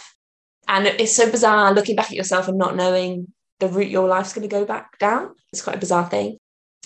And 0.66 0.86
it's 0.86 1.14
so 1.14 1.30
bizarre 1.30 1.72
looking 1.72 1.96
back 1.96 2.10
at 2.10 2.16
yourself 2.16 2.48
and 2.48 2.58
not 2.58 2.76
knowing 2.76 3.32
the 3.60 3.68
route 3.68 3.90
your 3.90 4.08
life's 4.08 4.32
going 4.32 4.48
to 4.48 4.54
go 4.54 4.64
back 4.64 4.98
down. 4.98 5.34
It's 5.52 5.62
quite 5.62 5.76
a 5.76 5.80
bizarre 5.80 6.08
thing. 6.08 6.38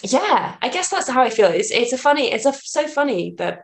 Yeah, 0.03 0.57
I 0.61 0.69
guess 0.69 0.91
that's 0.91 1.09
how 1.09 1.23
I 1.23 1.31
feel. 1.31 1.49
It's 1.49 1.71
it's 1.71 1.93
a 1.93 1.99
funny, 1.99 2.33
it's 2.33 2.47
a, 2.47 2.53
so 2.53 2.87
funny 2.89 3.35
that 3.39 3.63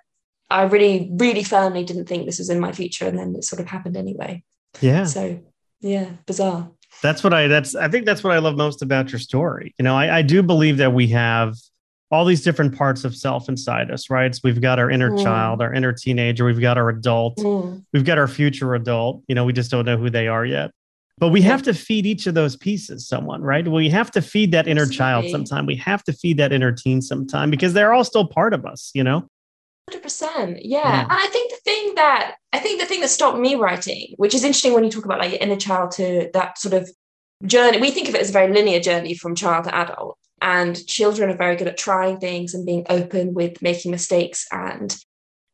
I 0.51 0.63
really, 0.63 1.11
really 1.13 1.43
firmly 1.43 1.85
didn't 1.85 2.07
think 2.07 2.25
this 2.25 2.39
was 2.39 2.51
in 2.51 2.61
my 2.61 2.73
future, 2.73 3.07
and 3.07 3.19
then 3.19 3.35
it 3.37 3.45
sort 3.45 3.61
of 3.61 3.69
happened 3.69 3.97
anyway. 3.97 4.43
Yeah. 4.81 5.05
So 5.05 5.41
yeah, 5.81 6.11
bizarre 6.27 6.71
that's 7.03 7.23
what 7.23 7.33
I 7.33 7.47
that's 7.47 7.75
I 7.75 7.89
think 7.89 8.07
that's 8.07 8.25
what 8.25 8.33
I 8.33 8.39
love 8.39 8.57
most 8.57 8.83
about 8.83 9.13
your 9.13 9.19
story. 9.19 9.75
You 9.79 9.85
know, 9.85 9.97
I, 9.97 10.19
I 10.19 10.23
do 10.23 10.43
believe 10.43 10.79
that 10.79 10.93
we 10.93 11.07
have 11.09 11.55
all 12.11 12.25
these 12.25 12.43
different 12.43 12.77
parts 12.77 13.05
of 13.05 13.15
self 13.15 13.49
inside 13.49 13.91
us, 13.91 14.09
right? 14.09 14.35
So 14.35 14.41
we've 14.43 14.61
got 14.61 14.79
our 14.79 14.91
inner 14.91 15.11
mm. 15.11 15.23
child, 15.23 15.61
our 15.61 15.73
inner 15.73 15.93
teenager, 15.93 16.45
we've 16.45 16.61
got 16.61 16.79
our 16.79 16.89
adult, 16.89 17.37
mm. 17.37 17.85
we've 17.93 18.05
got 18.05 18.19
our 18.19 18.29
future 18.29 18.75
adult. 18.75 19.23
You 19.29 19.35
know, 19.35 19.45
we 19.45 19.53
just 19.53 19.71
don't 19.71 19.85
know 19.85 19.97
who 19.97 20.11
they 20.11 20.27
are 20.27 20.45
yet. 20.45 20.71
But 21.19 21.29
we 21.31 21.43
have 21.43 21.63
to 21.65 21.75
feed 21.75 22.07
each 22.07 22.29
of 22.29 22.35
those 22.35 22.57
pieces 22.57 23.09
someone, 23.09 23.43
right? 23.43 23.67
We 23.67 23.91
have 23.91 24.11
to 24.13 24.23
feed 24.23 24.53
that 24.53 24.69
inner 24.69 24.87
child 24.87 25.29
sometime. 25.31 25.67
We 25.67 25.75
have 25.77 26.05
to 26.05 26.13
feed 26.13 26.37
that 26.37 26.53
inner 26.53 26.71
teen 26.71 27.03
sometime 27.03 27.51
because 27.51 27.73
they're 27.73 27.93
all 27.93 28.05
still 28.05 28.29
part 28.29 28.55
of 28.55 28.65
us, 28.65 28.93
you 28.95 29.03
know? 29.03 29.29
100% 29.91 30.61
yeah. 30.63 30.79
yeah. 30.79 31.01
and 31.03 31.13
i 31.13 31.27
think 31.27 31.51
the 31.51 31.61
thing 31.65 31.95
that 31.95 32.37
i 32.53 32.59
think 32.59 32.81
the 32.81 32.87
thing 32.87 33.01
that 33.01 33.09
stopped 33.09 33.39
me 33.39 33.55
writing 33.55 34.15
which 34.17 34.35
is 34.35 34.45
interesting 34.45 34.73
when 34.73 34.85
you 34.85 34.91
talk 34.91 35.05
about 35.05 35.19
like 35.19 35.33
your 35.33 35.41
inner 35.41 35.57
child 35.57 35.91
to 35.91 36.31
that 36.33 36.59
sort 36.59 36.75
of 36.75 36.91
journey 37.45 37.81
we 37.81 37.91
think 37.91 38.09
of 38.09 38.15
it 38.15 38.21
as 38.21 38.31
a 38.31 38.33
very 38.33 38.53
linear 38.53 38.81
journey 38.81 39.15
from 39.15 39.35
child 39.35 39.65
to 39.65 39.75
adult 39.75 40.19
and 40.41 40.87
children 40.87 41.31
are 41.31 41.37
very 41.37 41.57
good 41.57 41.69
at 41.69 41.77
trying 41.77 42.19
things 42.19 42.55
and 42.55 42.67
being 42.67 42.87
open 42.89 43.35
with 43.35 43.61
making 43.63 43.91
mistakes 43.91 44.47
and 44.53 44.97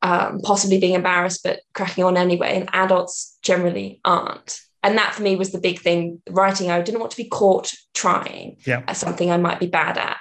um, 0.03 0.41
possibly 0.41 0.79
being 0.79 0.95
embarrassed 0.95 1.41
but 1.43 1.61
cracking 1.73 2.05
on 2.05 2.17
anyway 2.17 2.59
and 2.61 2.69
adults 2.73 3.39
generally 3.43 4.01
aren't 4.05 4.61
and 4.83 4.99
that 4.99 5.15
for 5.15 5.23
me 5.23 5.35
was 5.35 5.51
the 5.51 5.61
big 5.61 5.81
thing 5.81 6.21
writing 6.29 6.71
i 6.71 6.81
didn't 6.81 7.01
want 7.01 7.11
to 7.11 7.17
be 7.17 7.29
caught 7.29 7.73
trying 7.95 8.57
yeah. 8.67 8.83
as 8.87 8.99
something 8.99 9.31
i 9.31 9.37
might 9.37 9.61
be 9.61 9.67
bad 9.67 9.97
at 9.97 10.19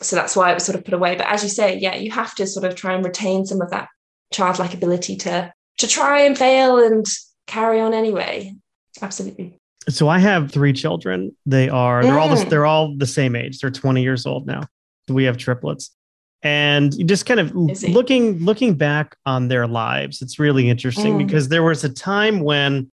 so 0.00 0.16
that's 0.16 0.36
why 0.36 0.50
it 0.50 0.54
was 0.54 0.64
sort 0.64 0.76
of 0.76 0.84
put 0.84 0.94
away. 0.94 1.16
But 1.16 1.26
as 1.26 1.42
you 1.42 1.48
say, 1.48 1.76
yeah, 1.78 1.96
you 1.96 2.10
have 2.10 2.34
to 2.36 2.46
sort 2.46 2.64
of 2.64 2.74
try 2.74 2.94
and 2.94 3.04
retain 3.04 3.46
some 3.46 3.60
of 3.60 3.70
that 3.70 3.88
childlike 4.32 4.74
ability 4.74 5.16
to 5.16 5.52
to 5.78 5.86
try 5.86 6.20
and 6.22 6.36
fail 6.36 6.78
and 6.78 7.04
carry 7.46 7.80
on 7.80 7.94
anyway. 7.94 8.54
Absolutely. 9.00 9.58
So 9.88 10.08
I 10.08 10.18
have 10.18 10.50
three 10.50 10.72
children. 10.72 11.34
They 11.46 11.68
are 11.68 12.02
they're 12.02 12.14
mm. 12.14 12.20
all 12.20 12.34
the, 12.34 12.44
they're 12.44 12.66
all 12.66 12.96
the 12.96 13.06
same 13.06 13.34
age. 13.34 13.60
They're 13.60 13.70
20 13.70 14.02
years 14.02 14.26
old 14.26 14.46
now. 14.46 14.62
We 15.08 15.24
have 15.24 15.36
triplets. 15.36 15.90
And 16.42 16.92
just 17.08 17.26
kind 17.26 17.40
of 17.40 17.52
looking 17.54 18.38
looking 18.38 18.74
back 18.74 19.16
on 19.26 19.48
their 19.48 19.66
lives, 19.66 20.22
it's 20.22 20.38
really 20.38 20.70
interesting 20.70 21.14
mm. 21.14 21.26
because 21.26 21.48
there 21.48 21.64
was 21.64 21.82
a 21.82 21.88
time 21.88 22.40
when 22.40 22.92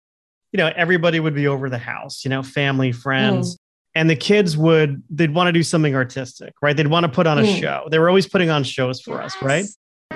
you 0.51 0.57
know 0.57 0.71
everybody 0.75 1.19
would 1.19 1.33
be 1.33 1.47
over 1.47 1.67
the 1.67 1.79
house, 1.79 2.23
you 2.23 2.29
know, 2.29 2.43
family, 2.43 2.91
friends. 2.91 3.55
Mm 3.55 3.60
and 3.95 4.09
the 4.09 4.15
kids 4.15 4.57
would 4.57 5.01
they'd 5.09 5.33
want 5.33 5.47
to 5.47 5.51
do 5.51 5.63
something 5.63 5.95
artistic 5.95 6.53
right 6.61 6.77
they'd 6.77 6.87
want 6.87 7.05
to 7.05 7.11
put 7.11 7.27
on 7.27 7.39
a 7.39 7.43
mm. 7.43 7.59
show 7.59 7.87
they 7.91 7.99
were 7.99 8.09
always 8.09 8.27
putting 8.27 8.49
on 8.49 8.63
shows 8.63 9.01
for 9.01 9.21
yes. 9.21 9.35
us 9.35 9.41
right 9.41 9.65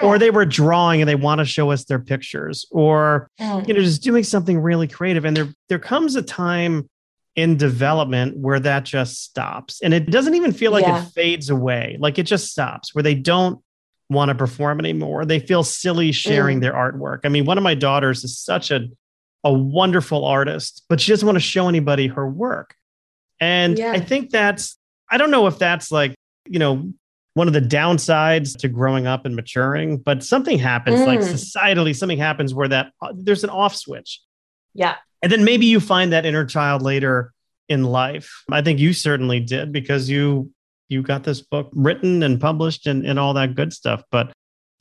or 0.03 0.19
they 0.19 0.29
were 0.29 0.45
drawing 0.45 1.01
and 1.01 1.09
they 1.09 1.15
want 1.15 1.39
to 1.39 1.45
show 1.45 1.71
us 1.71 1.85
their 1.85 1.99
pictures 1.99 2.65
or 2.71 3.29
mm. 3.39 3.67
you 3.67 3.73
know 3.73 3.81
just 3.81 4.03
doing 4.03 4.23
something 4.23 4.59
really 4.59 4.87
creative 4.87 5.25
and 5.25 5.35
there 5.35 5.47
there 5.69 5.79
comes 5.79 6.15
a 6.15 6.21
time 6.21 6.89
in 7.35 7.57
development 7.57 8.37
where 8.37 8.61
that 8.61 8.85
just 8.85 9.21
stops 9.21 9.81
and 9.81 9.93
it 9.93 10.09
doesn't 10.09 10.35
even 10.35 10.53
feel 10.53 10.71
like 10.71 10.85
yeah. 10.85 11.03
it 11.03 11.09
fades 11.09 11.49
away 11.49 11.97
like 11.99 12.17
it 12.17 12.23
just 12.23 12.49
stops 12.49 12.95
where 12.95 13.03
they 13.03 13.15
don't 13.15 13.59
want 14.09 14.29
to 14.29 14.35
perform 14.35 14.79
anymore. 14.79 15.25
They 15.25 15.39
feel 15.39 15.63
silly 15.63 16.11
sharing 16.11 16.59
Mm. 16.59 16.61
their 16.61 16.73
artwork. 16.73 17.21
I 17.23 17.29
mean, 17.29 17.45
one 17.45 17.57
of 17.57 17.63
my 17.63 17.75
daughters 17.75 18.23
is 18.23 18.37
such 18.37 18.71
a 18.71 18.87
a 19.43 19.53
wonderful 19.53 20.25
artist, 20.25 20.83
but 20.89 20.99
she 20.99 21.11
doesn't 21.11 21.25
want 21.25 21.35
to 21.35 21.39
show 21.39 21.67
anybody 21.69 22.07
her 22.07 22.27
work. 22.27 22.73
And 23.39 23.77
Yeah. 23.77 23.91
I 23.91 23.99
think 23.99 24.29
that's 24.31 24.77
I 25.11 25.17
don't 25.17 25.29
know 25.31 25.45
if 25.47 25.59
that's 25.59 25.91
like, 25.91 26.15
you 26.47 26.57
know, 26.59 26.91
one 27.35 27.47
of 27.47 27.53
the 27.53 27.61
downsides 27.61 28.57
to 28.59 28.67
growing 28.69 29.05
up 29.07 29.25
and 29.25 29.35
maturing, 29.35 29.97
but 29.97 30.23
something 30.23 30.57
happens 30.57 31.01
like 31.01 31.19
Mm. 31.19 31.33
societally 31.33 31.95
something 31.95 32.17
happens 32.17 32.53
where 32.53 32.67
that 32.69 32.91
uh, 33.01 33.13
there's 33.15 33.43
an 33.43 33.49
off 33.49 33.75
switch. 33.75 34.21
Yeah. 34.73 34.95
And 35.21 35.31
then 35.31 35.43
maybe 35.43 35.65
you 35.65 35.79
find 35.79 36.13
that 36.13 36.25
inner 36.25 36.45
child 36.45 36.81
later 36.81 37.33
in 37.69 37.83
life. 37.83 38.43
I 38.51 38.61
think 38.61 38.79
you 38.79 38.93
certainly 38.93 39.39
did 39.39 39.71
because 39.71 40.09
you 40.09 40.51
you 40.87 41.01
got 41.01 41.23
this 41.23 41.41
book 41.41 41.69
written 41.73 42.21
and 42.23 42.39
published 42.39 42.85
and, 42.87 43.05
and 43.05 43.17
all 43.19 43.33
that 43.33 43.55
good 43.55 43.73
stuff. 43.73 44.03
But 44.11 44.31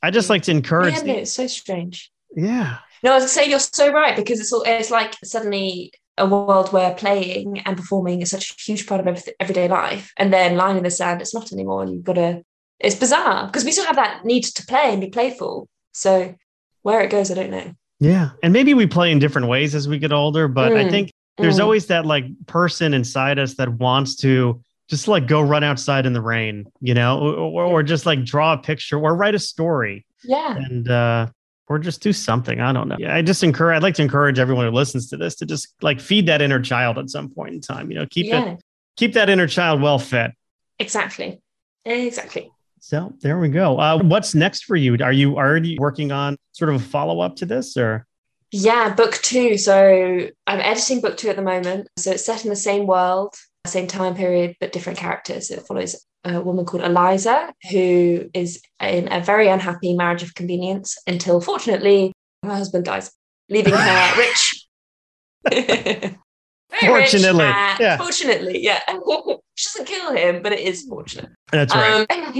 I 0.03 0.11
just 0.11 0.29
like 0.29 0.43
to 0.43 0.51
encourage 0.51 0.93
Yeah, 0.95 1.01
no, 1.01 1.13
it's 1.13 1.33
so 1.33 1.47
strange. 1.47 2.11
yeah. 2.35 2.77
No, 3.03 3.11
I 3.13 3.15
was 3.15 3.31
saying 3.31 3.49
you're 3.49 3.59
so 3.59 3.91
right 3.91 4.15
because 4.15 4.39
it's 4.39 4.53
all, 4.53 4.63
it's 4.65 4.91
like 4.91 5.13
suddenly 5.23 5.91
a 6.17 6.25
world 6.25 6.71
where 6.71 6.93
playing 6.95 7.59
and 7.65 7.75
performing 7.77 8.21
is 8.21 8.31
such 8.31 8.51
a 8.51 8.61
huge 8.61 8.87
part 8.87 9.05
of 9.05 9.23
everyday 9.39 9.67
life, 9.67 10.13
and 10.17 10.31
then 10.31 10.55
lying 10.55 10.77
in 10.77 10.83
the 10.83 10.91
sand, 10.91 11.21
it's 11.21 11.33
not 11.33 11.51
anymore. 11.51 11.83
And 11.83 11.93
you've 11.93 12.03
got 12.03 12.13
to. 12.13 12.43
It's 12.79 12.95
bizarre 12.95 13.47
because 13.47 13.63
we 13.63 13.71
still 13.71 13.85
have 13.85 13.95
that 13.95 14.25
need 14.25 14.43
to 14.43 14.65
play 14.65 14.91
and 14.91 14.99
be 14.99 15.07
playful. 15.07 15.69
So 15.93 16.35
where 16.81 17.01
it 17.01 17.09
goes, 17.09 17.31
I 17.31 17.35
don't 17.35 17.51
know. 17.51 17.71
Yeah. 17.99 18.31
And 18.43 18.51
maybe 18.51 18.73
we 18.73 18.85
play 18.85 19.11
in 19.11 19.19
different 19.19 19.47
ways 19.47 19.73
as 19.73 19.87
we 19.87 19.97
get 19.97 20.11
older, 20.11 20.49
but 20.49 20.75
I 20.75 20.83
Mm. 20.83 20.91
think 20.91 21.11
there's 21.37 21.57
Mm. 21.57 21.63
always 21.63 21.87
that 21.87 22.05
like 22.05 22.25
person 22.47 22.93
inside 22.93 23.39
us 23.39 23.55
that 23.55 23.69
wants 23.79 24.15
to 24.17 24.61
just 24.89 25.07
like 25.07 25.25
go 25.27 25.41
run 25.41 25.63
outside 25.63 26.05
in 26.05 26.11
the 26.13 26.21
rain, 26.21 26.65
you 26.81 26.93
know, 26.93 27.19
or, 27.19 27.63
or 27.63 27.83
just 27.83 28.05
like 28.05 28.25
draw 28.25 28.53
a 28.53 28.57
picture 28.57 28.99
or 28.99 29.15
write 29.15 29.35
a 29.35 29.39
story 29.39 30.05
yeah, 30.23 30.55
and 30.57 30.89
uh 30.89 31.27
or 31.67 31.79
just 31.79 32.01
do 32.01 32.13
something. 32.13 32.59
I 32.59 32.71
don't 32.71 32.87
know. 32.87 32.97
Yeah, 32.99 33.15
I 33.15 33.21
just 33.21 33.43
encourage 33.43 33.77
I'd 33.77 33.83
like 33.83 33.95
to 33.95 34.01
encourage 34.01 34.39
everyone 34.39 34.65
who 34.65 34.71
listens 34.71 35.09
to 35.09 35.17
this 35.17 35.35
to 35.35 35.45
just 35.45 35.73
like 35.81 35.99
feed 35.99 36.27
that 36.27 36.41
inner 36.41 36.59
child 36.59 36.97
at 36.97 37.09
some 37.09 37.29
point 37.29 37.53
in 37.53 37.61
time. 37.61 37.91
You 37.91 37.99
know, 37.99 38.05
keep 38.05 38.27
yeah, 38.27 38.45
it 38.45 38.63
keep 38.95 39.13
that 39.13 39.29
inner 39.29 39.47
child 39.47 39.81
well 39.81 39.99
fed. 39.99 40.33
exactly, 40.79 41.41
exactly. 41.85 42.51
So 42.79 43.13
there 43.21 43.39
we 43.39 43.49
go. 43.49 43.79
Uh, 43.79 44.01
what's 44.03 44.35
next 44.35 44.65
for 44.65 44.75
you? 44.75 44.97
Are 45.01 45.11
you 45.11 45.37
already 45.37 45.77
working 45.79 46.11
on 46.11 46.37
sort 46.51 46.69
of 46.69 46.75
a 46.75 46.79
follow 46.79 47.19
up 47.19 47.35
to 47.37 47.45
this 47.45 47.75
or? 47.77 48.05
Yeah, 48.51 48.93
book 48.93 49.13
two. 49.15 49.57
So 49.57 50.29
I'm 50.45 50.59
editing 50.59 51.01
book 51.01 51.17
two 51.17 51.29
at 51.29 51.35
the 51.35 51.41
moment. 51.41 51.87
So 51.97 52.11
it's 52.11 52.25
set 52.25 52.43
in 52.43 52.49
the 52.49 52.55
same 52.55 52.85
world, 52.85 53.33
same 53.67 53.87
time 53.87 54.15
period, 54.15 54.55
but 54.59 54.71
different 54.71 54.99
characters. 54.99 55.51
It 55.51 55.65
follows 55.67 56.05
a 56.23 56.41
woman 56.41 56.65
called 56.65 56.83
Eliza, 56.83 57.53
who 57.71 58.29
is 58.33 58.61
in 58.81 59.11
a 59.11 59.21
very 59.21 59.47
unhappy 59.47 59.95
marriage 59.95 60.23
of 60.23 60.33
convenience 60.35 60.97
until, 61.07 61.41
fortunately, 61.41 62.11
her 62.43 62.53
husband 62.53 62.85
dies, 62.85 63.11
leaving 63.49 63.73
her 63.73 64.13
rich. 64.17 64.67
Very 66.81 66.93
rich, 66.93 67.11
Fortunately, 67.11 67.45
uh, 67.45 67.75
yeah. 67.79 67.97
Fortunately, 67.97 68.63
yeah. 68.63 68.81
she 69.55 69.69
doesn't 69.69 69.85
kill 69.85 70.13
him, 70.13 70.41
but 70.41 70.51
it 70.51 70.59
is 70.59 70.81
fortunate 70.83 71.29
That's 71.51 71.73
right. 71.73 72.05
um, 72.09 72.33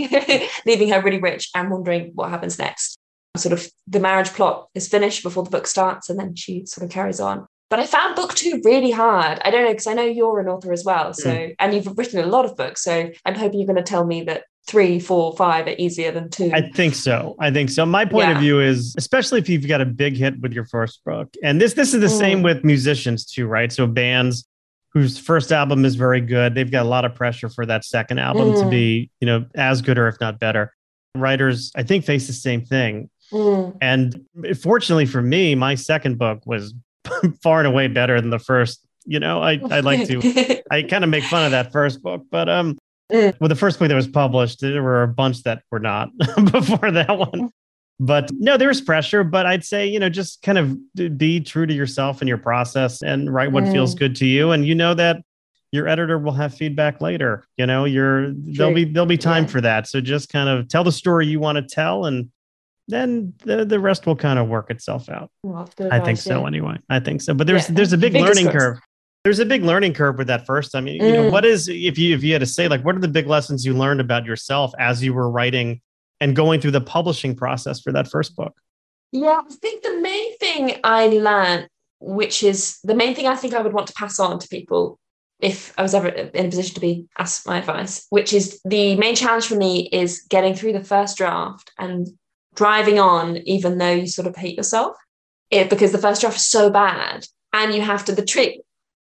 leaving 0.66 0.90
her 0.90 1.02
really 1.02 1.22
rich 1.22 1.50
and 1.56 1.70
wondering 1.70 2.12
what 2.16 2.32
happens 2.32 2.60
next. 2.60 2.98
Sort 3.38 3.54
of 3.54 3.68
the 3.88 4.00
marriage 4.00 4.30
plot 4.30 4.68
is 4.74 4.88
finished 4.88 5.24
before 5.24 5.44
the 5.44 5.50
book 5.50 5.68
starts, 5.68 6.10
and 6.10 6.20
then 6.20 6.36
she 6.36 6.66
sort 6.66 6.84
of 6.86 6.92
carries 6.92 7.20
on. 7.20 7.46
But 7.70 7.80
I 7.80 7.86
found 7.88 8.16
book 8.16 8.36
two 8.36 8.62
really 8.64 8.92
hard. 8.92 9.40
I 9.44 9.50
don't 9.50 9.64
know 9.64 9.72
because 9.72 9.88
I 9.88 9.94
know 9.94 10.04
you're 10.04 10.40
an 10.40 10.48
author 10.48 10.72
as 10.72 10.84
well, 10.86 11.14
so 11.14 11.50
and 11.60 11.74
you've 11.74 11.98
written 11.98 12.20
a 12.24 12.28
lot 12.28 12.46
of 12.46 12.56
books. 12.56 12.84
So 12.84 13.10
I'm 13.26 13.36
hoping 13.36 13.60
you're 13.60 13.66
going 13.68 13.78
to 13.78 13.84
tell 13.84 14.06
me 14.06 14.22
that 14.24 14.44
three, 14.68 15.00
four, 15.00 15.36
five 15.36 15.66
are 15.68 15.76
easier 15.78 16.12
than 16.12 16.30
two. 16.30 16.52
I 16.54 16.62
think 16.62 16.94
so. 16.96 17.36
I 17.40 17.50
think 17.52 17.70
so. 17.72 17.86
My 17.86 18.06
point 18.06 18.32
of 18.32 18.38
view 18.38 18.60
is, 18.62 18.94
especially 18.98 19.40
if 19.40 19.50
you've 19.50 19.68
got 19.68 19.82
a 19.82 19.86
big 19.86 20.16
hit 20.16 20.40
with 20.42 20.54
your 20.54 20.66
first 20.66 21.04
book, 21.06 21.34
and 21.44 21.60
this 21.60 21.74
this 21.74 21.94
is 21.94 22.02
the 22.02 22.10
same 22.10 22.40
Mm. 22.40 22.44
with 22.44 22.64
musicians 22.64 23.26
too, 23.26 23.48
right? 23.48 23.72
So 23.72 23.88
bands 23.88 24.48
whose 24.94 25.18
first 25.18 25.52
album 25.52 25.86
is 25.86 25.96
very 25.96 26.22
good, 26.22 26.54
they've 26.56 26.72
got 26.72 26.86
a 26.86 26.90
lot 26.90 27.04
of 27.04 27.16
pressure 27.16 27.50
for 27.50 27.66
that 27.66 27.84
second 27.84 28.20
album 28.20 28.54
to 28.54 28.62
Mm. 28.62 28.70
be, 28.70 29.10
you 29.20 29.26
know, 29.26 29.46
as 29.56 29.82
good 29.82 29.98
or 29.98 30.08
if 30.08 30.16
not 30.22 30.40
better. 30.40 30.72
Writers, 31.16 31.72
I 31.76 31.84
think, 31.84 32.06
face 32.06 32.28
the 32.28 32.34
same 32.34 32.64
thing. 32.64 33.10
Mm, 33.32 33.76
And 33.82 34.22
fortunately 34.62 35.06
for 35.08 35.22
me, 35.22 35.56
my 35.56 35.74
second 35.76 36.18
book 36.20 36.42
was 36.46 36.74
far 37.44 37.60
and 37.60 37.68
away 37.68 37.88
better 37.88 38.20
than 38.20 38.30
the 38.30 38.40
first. 38.40 38.86
You 39.06 39.20
know, 39.20 39.42
I 39.42 39.60
I 39.70 39.82
like 39.82 40.08
to 40.08 40.62
I 40.72 40.82
kind 40.84 41.04
of 41.04 41.10
make 41.10 41.24
fun 41.26 41.46
of 41.46 41.52
that 41.52 41.72
first 41.72 42.02
book, 42.02 42.24
but 42.32 42.50
um, 42.50 42.78
Mm. 43.12 43.36
well, 43.40 43.50
the 43.50 43.56
first 43.56 43.78
book 43.78 43.88
that 43.90 43.94
was 43.94 44.08
published, 44.08 44.62
there 44.62 44.82
were 44.82 45.04
a 45.04 45.08
bunch 45.08 45.44
that 45.44 45.62
were 45.70 45.78
not 45.80 46.10
before 46.52 46.90
that 46.90 47.16
one. 47.16 47.52
But 48.00 48.32
no, 48.34 48.58
there 48.58 48.68
was 48.68 48.82
pressure. 48.82 49.24
But 49.24 49.46
I'd 49.46 49.64
say 49.64 49.86
you 49.88 50.00
know 50.00 50.10
just 50.10 50.42
kind 50.42 50.58
of 50.58 50.76
be 51.16 51.40
true 51.40 51.68
to 51.68 51.74
yourself 51.74 52.20
and 52.22 52.28
your 52.28 52.40
process 52.40 53.04
and 53.04 53.32
write 53.32 53.52
what 53.52 53.66
feels 53.66 53.94
Mm. 53.94 54.00
good 54.00 54.16
to 54.16 54.26
you, 54.26 54.52
and 54.52 54.66
you 54.66 54.74
know 54.74 54.96
that 54.96 55.22
your 55.72 55.88
editor 55.88 56.18
will 56.18 56.32
have 56.32 56.56
feedback 56.56 57.00
later. 57.00 57.46
You 57.58 57.68
know, 57.68 57.86
you're 57.86 58.32
there'll 58.32 58.74
be 58.74 58.86
there'll 58.86 59.06
be 59.06 59.18
time 59.20 59.44
Yeah. 59.44 59.50
for 59.52 59.62
that. 59.62 59.88
So 59.88 60.02
just 60.02 60.30
kind 60.30 60.50
of 60.50 60.68
tell 60.68 60.84
the 60.84 60.92
story 60.92 61.28
you 61.28 61.40
want 61.40 61.58
to 61.58 61.62
tell, 61.62 62.06
and 62.06 62.32
then 62.88 63.34
the 63.44 63.66
the 63.66 63.80
rest 63.80 64.06
will 64.06 64.16
kind 64.16 64.38
of 64.40 64.48
work 64.48 64.70
itself 64.70 65.10
out. 65.10 65.32
Well, 65.44 65.70
I 65.92 66.00
think 66.00 66.18
so 66.20 66.46
anyway. 66.46 66.78
I 66.90 67.00
think 67.00 67.22
so. 67.22 67.34
But 67.34 67.48
there's 67.48 67.70
Yeah. 67.70 67.76
there's 67.76 67.94
a 67.94 67.98
big 67.98 68.14
learning 68.26 68.50
curve. 68.50 68.78
There's 69.24 69.40
a 69.40 69.46
big 69.46 69.64
learning 69.64 69.94
curve 69.94 70.18
with 70.20 70.28
that 70.28 70.46
first. 70.46 70.76
I 70.76 70.82
mean, 70.82 71.02
you 71.02 71.12
know, 71.14 71.24
Mm. 71.30 71.32
what 71.32 71.46
is 71.46 71.68
if 71.68 71.98
you 71.98 72.14
if 72.16 72.24
you 72.24 72.34
had 72.34 72.42
to 72.42 72.46
say 72.46 72.68
like 72.68 72.84
what 72.86 72.96
are 72.96 73.00
the 73.00 73.08
big 73.08 73.28
lessons 73.28 73.66
you 73.66 73.74
learned 73.74 74.02
about 74.02 74.26
yourself 74.26 74.72
as 74.78 75.04
you 75.04 75.14
were 75.14 75.30
writing 75.30 75.82
and 76.22 76.36
going 76.36 76.62
through 76.62 76.72
the 76.72 76.82
publishing 76.82 77.36
process 77.36 77.82
for 77.82 77.92
that 77.94 78.08
first 78.08 78.36
book? 78.36 78.54
Yeah, 79.12 79.42
I 79.50 79.54
think 79.54 79.82
the 79.84 80.00
main 80.00 80.38
thing 80.38 80.80
I 80.84 81.08
learned, 81.08 81.70
which 82.00 82.44
is 82.44 82.78
the 82.84 82.94
main 82.96 83.16
thing 83.16 83.26
I 83.28 83.36
think 83.36 83.54
I 83.56 83.62
would 83.62 83.74
want 83.74 83.88
to 83.88 83.94
pass 83.94 84.20
on 84.20 84.38
to 84.40 84.48
people 84.48 85.00
if 85.42 85.74
I 85.78 85.82
was 85.82 85.94
ever 85.96 86.08
in 86.10 86.46
a 86.46 86.50
position 86.50 86.76
to 86.76 86.82
be 86.82 87.06
asked 87.18 87.48
my 87.48 87.58
advice, 87.58 88.06
which 88.10 88.32
is 88.32 88.62
the 88.64 88.96
main 88.96 89.16
challenge 89.16 89.48
for 89.48 89.56
me 89.56 89.90
is 89.92 90.22
getting 90.30 90.54
through 90.54 90.74
the 90.74 90.84
first 90.84 91.18
draft 91.18 91.72
and 91.80 92.08
driving 92.56 93.00
on, 93.00 93.38
even 93.38 93.78
though 93.78 93.92
you 93.92 94.08
sort 94.08 94.28
of 94.28 94.36
hate 94.36 94.58
yourself. 94.58 94.96
It 95.52 95.70
because 95.70 95.92
the 95.92 95.98
first 95.98 96.22
draft 96.22 96.38
is 96.38 96.48
so 96.48 96.70
bad. 96.70 97.26
And 97.54 97.74
you 97.74 97.82
have 97.82 98.04
to 98.06 98.12
the 98.12 98.26
trick 98.26 98.60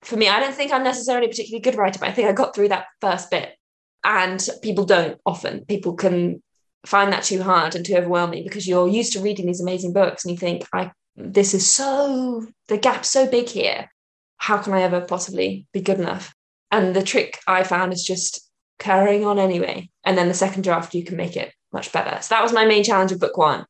for 0.03 0.15
me, 0.15 0.29
I 0.29 0.39
don't 0.39 0.53
think 0.53 0.71
I'm 0.71 0.83
necessarily 0.83 1.25
a 1.25 1.29
particularly 1.29 1.61
good 1.61 1.75
writer, 1.75 1.99
but 1.99 2.09
I 2.09 2.11
think 2.11 2.29
I 2.29 2.31
got 2.31 2.55
through 2.55 2.69
that 2.69 2.85
first 3.01 3.29
bit. 3.31 3.55
And 4.03 4.47
people 4.61 4.85
don't 4.85 5.19
often. 5.25 5.65
People 5.65 5.95
can 5.95 6.41
find 6.85 7.11
that 7.11 7.23
too 7.23 7.43
hard 7.43 7.75
and 7.75 7.85
too 7.85 7.95
overwhelming 7.95 8.43
because 8.43 8.67
you're 8.67 8.87
used 8.87 9.13
to 9.13 9.19
reading 9.19 9.45
these 9.45 9.61
amazing 9.61 9.91
books 9.91 10.23
and 10.23 10.31
you 10.31 10.37
think 10.37 10.65
i 10.71 10.89
this 11.17 11.53
is 11.53 11.69
so 11.69 12.45
the 12.69 12.77
gap's 12.77 13.09
so 13.09 13.27
big 13.27 13.49
here 13.49 13.91
how 14.37 14.57
can 14.57 14.71
i 14.71 14.81
ever 14.81 15.01
possibly 15.01 15.65
be 15.73 15.81
good 15.81 15.99
enough 15.99 16.33
and 16.71 16.95
the 16.95 17.03
trick 17.03 17.39
i 17.45 17.63
found 17.63 17.91
is 17.91 18.05
just 18.05 18.49
carrying 18.79 19.25
on 19.25 19.37
anyway 19.37 19.89
and 20.05 20.17
then 20.17 20.29
the 20.29 20.33
second 20.33 20.63
draft 20.63 20.93
you 20.93 21.03
can 21.03 21.17
make 21.17 21.35
it 21.35 21.51
much 21.77 21.91
better. 21.91 22.21
So 22.21 22.35
that 22.35 22.43
was 22.43 22.53
my 22.53 22.65
main 22.65 22.83
challenge 22.83 23.11
of 23.11 23.19
book 23.19 23.37
one 23.37 23.65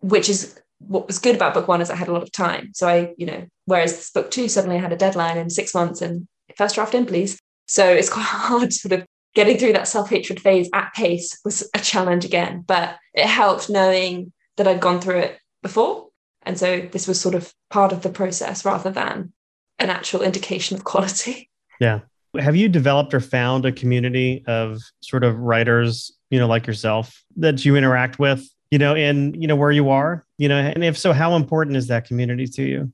which 0.00 0.28
is 0.28 0.58
what 0.78 1.06
was 1.06 1.18
good 1.18 1.36
about 1.36 1.52
book 1.52 1.68
one 1.68 1.82
is 1.82 1.90
i 1.90 1.94
had 1.94 2.08
a 2.08 2.12
lot 2.12 2.22
of 2.22 2.32
time. 2.32 2.70
So 2.74 2.88
i 2.88 3.12
you 3.16 3.26
know 3.26 3.46
whereas 3.66 3.96
this 3.96 4.10
book 4.10 4.30
two 4.30 4.48
suddenly 4.48 4.76
i 4.76 4.80
had 4.80 4.92
a 4.92 4.96
deadline 4.96 5.38
in 5.38 5.50
six 5.50 5.74
months 5.74 6.02
and 6.02 6.26
first 6.56 6.74
draft 6.74 6.94
in 6.94 7.06
please. 7.06 7.38
So 7.66 7.86
it's 7.86 8.08
quite 8.08 8.22
hard 8.48 8.72
sort 8.72 8.92
of 8.92 9.06
getting 9.34 9.58
through 9.58 9.74
that 9.74 9.86
self-hatred 9.86 10.40
phase 10.40 10.68
at 10.74 10.92
pace 10.94 11.38
was 11.44 11.68
a 11.74 11.78
challenge 11.78 12.24
again 12.24 12.64
but 12.66 12.96
it 13.14 13.26
helped 13.26 13.70
knowing 13.70 14.32
that 14.56 14.66
i'd 14.66 14.80
gone 14.80 15.00
through 15.00 15.18
it 15.18 15.38
before. 15.62 16.08
And 16.42 16.58
so 16.58 16.80
this 16.80 17.06
was 17.06 17.20
sort 17.20 17.34
of 17.34 17.52
part 17.68 17.92
of 17.92 18.02
the 18.02 18.08
process 18.08 18.64
rather 18.64 18.90
than 18.90 19.32
an 19.78 19.90
actual 19.90 20.22
indication 20.22 20.76
of 20.76 20.84
quality. 20.92 21.50
Yeah. 21.80 22.00
Have 22.38 22.56
you 22.56 22.68
developed 22.68 23.12
or 23.12 23.20
found 23.20 23.66
a 23.66 23.72
community 23.72 24.44
of 24.46 24.78
sort 25.00 25.24
of 25.24 25.36
writers, 25.38 26.12
you 26.30 26.38
know, 26.38 26.46
like 26.46 26.66
yourself 26.66 27.22
that 27.36 27.64
you 27.64 27.76
interact 27.76 28.18
with, 28.18 28.48
you 28.70 28.78
know, 28.78 28.94
in, 28.94 29.40
you 29.40 29.46
know, 29.46 29.56
where 29.56 29.70
you 29.70 29.90
are, 29.90 30.24
you 30.38 30.48
know, 30.48 30.56
and 30.56 30.84
if 30.84 30.96
so, 30.96 31.12
how 31.12 31.36
important 31.36 31.76
is 31.76 31.88
that 31.88 32.06
community 32.06 32.46
to 32.46 32.62
you? 32.62 32.92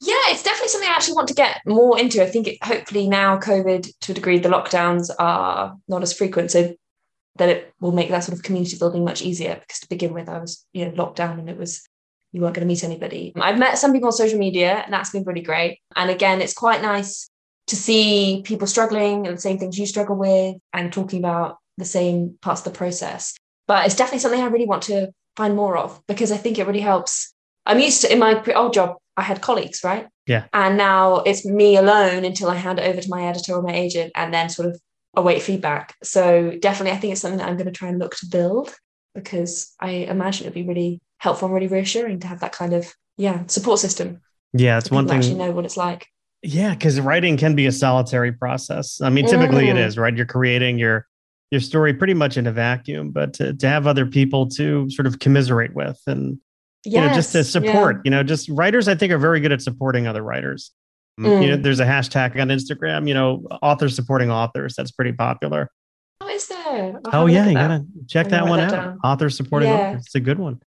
yeah 0.00 0.14
it's 0.26 0.42
definitely 0.42 0.68
something 0.68 0.90
i 0.90 0.92
actually 0.92 1.14
want 1.14 1.28
to 1.28 1.34
get 1.34 1.60
more 1.66 1.98
into. 1.98 2.22
I 2.22 2.26
think 2.26 2.48
it 2.48 2.62
hopefully 2.62 3.08
now 3.08 3.38
covid 3.38 3.88
to 4.02 4.12
a 4.12 4.14
degree 4.14 4.38
the 4.38 4.48
lockdowns 4.48 5.08
are 5.18 5.76
not 5.88 6.02
as 6.02 6.12
frequent 6.12 6.50
so 6.50 6.74
that 7.36 7.48
it 7.48 7.72
will 7.80 7.92
make 7.92 8.10
that 8.10 8.24
sort 8.24 8.36
of 8.36 8.44
community 8.44 8.76
building 8.76 9.04
much 9.04 9.22
easier 9.22 9.54
because 9.54 9.80
to 9.80 9.88
begin 9.88 10.12
with 10.12 10.28
i 10.28 10.38
was 10.38 10.66
you 10.72 10.84
know 10.84 10.92
locked 10.96 11.16
down 11.16 11.38
and 11.38 11.48
it 11.48 11.56
was 11.56 11.88
you 12.34 12.40
weren't 12.40 12.54
going 12.56 12.66
to 12.66 12.68
meet 12.68 12.82
anybody. 12.82 13.32
I've 13.36 13.60
met 13.60 13.78
some 13.78 13.92
people 13.92 14.08
on 14.08 14.12
social 14.12 14.40
media 14.40 14.82
and 14.84 14.92
that's 14.92 15.10
been 15.10 15.22
really 15.22 15.40
great. 15.40 15.78
And 15.94 16.10
again 16.10 16.42
it's 16.42 16.52
quite 16.52 16.82
nice 16.82 17.30
to 17.68 17.76
see 17.76 18.42
people 18.44 18.66
struggling 18.66 19.26
and 19.26 19.36
the 19.36 19.40
same 19.40 19.56
things 19.56 19.78
you 19.78 19.86
struggle 19.86 20.16
with 20.16 20.56
and 20.72 20.92
talking 20.92 21.20
about 21.20 21.58
the 21.78 21.84
same 21.84 22.36
parts 22.42 22.60
of 22.60 22.72
the 22.72 22.76
process 22.78 23.34
but 23.66 23.84
it's 23.86 23.94
definitely 23.96 24.18
something 24.20 24.40
i 24.40 24.46
really 24.46 24.66
want 24.66 24.82
to 24.82 25.08
find 25.36 25.56
more 25.56 25.76
of 25.76 26.00
because 26.06 26.30
i 26.32 26.36
think 26.36 26.58
it 26.58 26.66
really 26.66 26.80
helps 26.80 27.34
i'm 27.66 27.78
used 27.80 28.00
to 28.02 28.12
in 28.12 28.18
my 28.18 28.42
old 28.54 28.72
job 28.72 28.96
i 29.16 29.22
had 29.22 29.40
colleagues 29.40 29.80
right 29.84 30.06
Yeah. 30.26 30.44
and 30.52 30.76
now 30.76 31.16
it's 31.20 31.44
me 31.44 31.76
alone 31.76 32.24
until 32.24 32.48
i 32.50 32.54
hand 32.56 32.78
it 32.78 32.88
over 32.88 33.00
to 33.00 33.08
my 33.10 33.24
editor 33.26 33.54
or 33.54 33.62
my 33.62 33.74
agent 33.74 34.12
and 34.14 34.32
then 34.32 34.48
sort 34.48 34.68
of 34.68 34.80
await 35.16 35.42
feedback 35.42 35.94
so 36.02 36.52
definitely 36.60 36.92
i 36.92 36.96
think 36.96 37.12
it's 37.12 37.20
something 37.20 37.38
that 37.38 37.48
i'm 37.48 37.56
going 37.56 37.66
to 37.66 37.72
try 37.72 37.88
and 37.88 37.98
look 37.98 38.14
to 38.16 38.26
build 38.26 38.74
because 39.14 39.72
I 39.78 39.90
imagine 39.90 40.44
it'd 40.44 40.54
be 40.54 40.64
really 40.66 41.00
helpful 41.18 41.46
and 41.46 41.54
really 41.54 41.68
reassuring 41.68 42.18
to 42.18 42.26
have 42.26 42.40
that 42.40 42.50
kind 42.50 42.72
of 42.72 42.92
yeah 43.16 43.44
support 43.46 43.78
system. 43.78 44.20
Yeah, 44.52 44.76
it's 44.76 44.90
one 44.90 45.06
thing. 45.06 45.18
Actually 45.18 45.36
know 45.36 45.52
what 45.52 45.64
it's 45.64 45.76
like. 45.76 46.08
Yeah, 46.42 46.70
because 46.74 47.00
writing 47.00 47.36
can 47.36 47.54
be 47.54 47.66
a 47.66 47.70
solitary 47.72 48.32
process. 48.32 49.00
I 49.00 49.10
mean, 49.10 49.26
typically 49.28 49.68
it 49.68 49.76
Mm. 49.76 49.86
is, 49.86 49.96
right? 49.96 50.16
You're 50.16 50.26
creating 50.26 50.80
your 50.80 51.06
your 51.50 51.60
story 51.60 51.94
pretty 51.94 52.14
much 52.14 52.36
in 52.36 52.46
a 52.46 52.52
vacuum, 52.52 53.10
but 53.10 53.32
to, 53.34 53.54
to 53.54 53.68
have 53.68 53.86
other 53.86 54.06
people 54.06 54.48
to 54.50 54.88
sort 54.90 55.06
of 55.06 55.18
commiserate 55.20 55.74
with 55.74 56.00
and 56.06 56.38
you 56.84 57.00
know 57.00 57.08
just 57.14 57.32
to 57.32 57.44
support, 57.44 57.96
yeah. 57.96 58.00
you 58.04 58.10
know, 58.10 58.22
just 58.22 58.48
writers 58.48 58.88
I 58.88 58.94
think 58.94 59.12
are 59.12 59.18
very 59.18 59.40
good 59.40 59.52
at 59.52 59.62
supporting 59.62 60.06
other 60.06 60.22
writers. 60.22 60.72
Mm. 61.20 61.42
You 61.42 61.48
know, 61.50 61.56
there's 61.56 61.80
a 61.80 61.84
hashtag 61.84 62.40
on 62.40 62.48
Instagram, 62.48 63.06
you 63.06 63.14
know, 63.14 63.46
authors 63.62 63.94
supporting 63.94 64.30
authors. 64.30 64.74
That's 64.76 64.90
pretty 64.90 65.12
popular. 65.12 65.70
Oh, 66.20 66.28
is 66.28 66.48
there? 66.48 66.58
I'll 66.66 67.00
Oh 67.06 67.10
have 67.10 67.14
a 67.14 67.24
look 67.24 67.30
yeah, 67.32 67.46
you 67.48 67.54
that. 67.54 67.68
gotta 67.68 67.84
check 68.08 68.28
that 68.28 68.42
one 68.48 68.58
write 68.58 68.64
out. 68.66 68.70
that 68.72 68.76
down. 68.84 68.98
Authors 69.04 69.36
supporting 69.36 69.68
Yeah. 69.68 69.90
authors. 69.90 70.06
It's 70.06 70.14
a 70.16 70.20
good 70.20 70.38
one. 70.38 70.60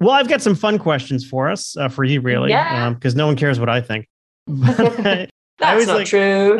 Well, 0.00 0.10
I've 0.10 0.28
got 0.28 0.42
some 0.42 0.54
fun 0.54 0.78
questions 0.78 1.26
for 1.26 1.50
us, 1.50 1.76
uh, 1.76 1.88
for 1.88 2.04
you, 2.04 2.20
really, 2.20 2.50
Yeah. 2.50 2.90
because 2.90 3.14
no 3.14 3.26
one 3.26 3.36
cares 3.36 3.58
what 3.58 3.68
I 3.68 3.80
think. 3.80 4.06
But 4.46 5.06
I- 5.06 5.28
That's 5.76 5.86
not 5.86 5.96
like- 5.96 6.06
true. 6.06 6.58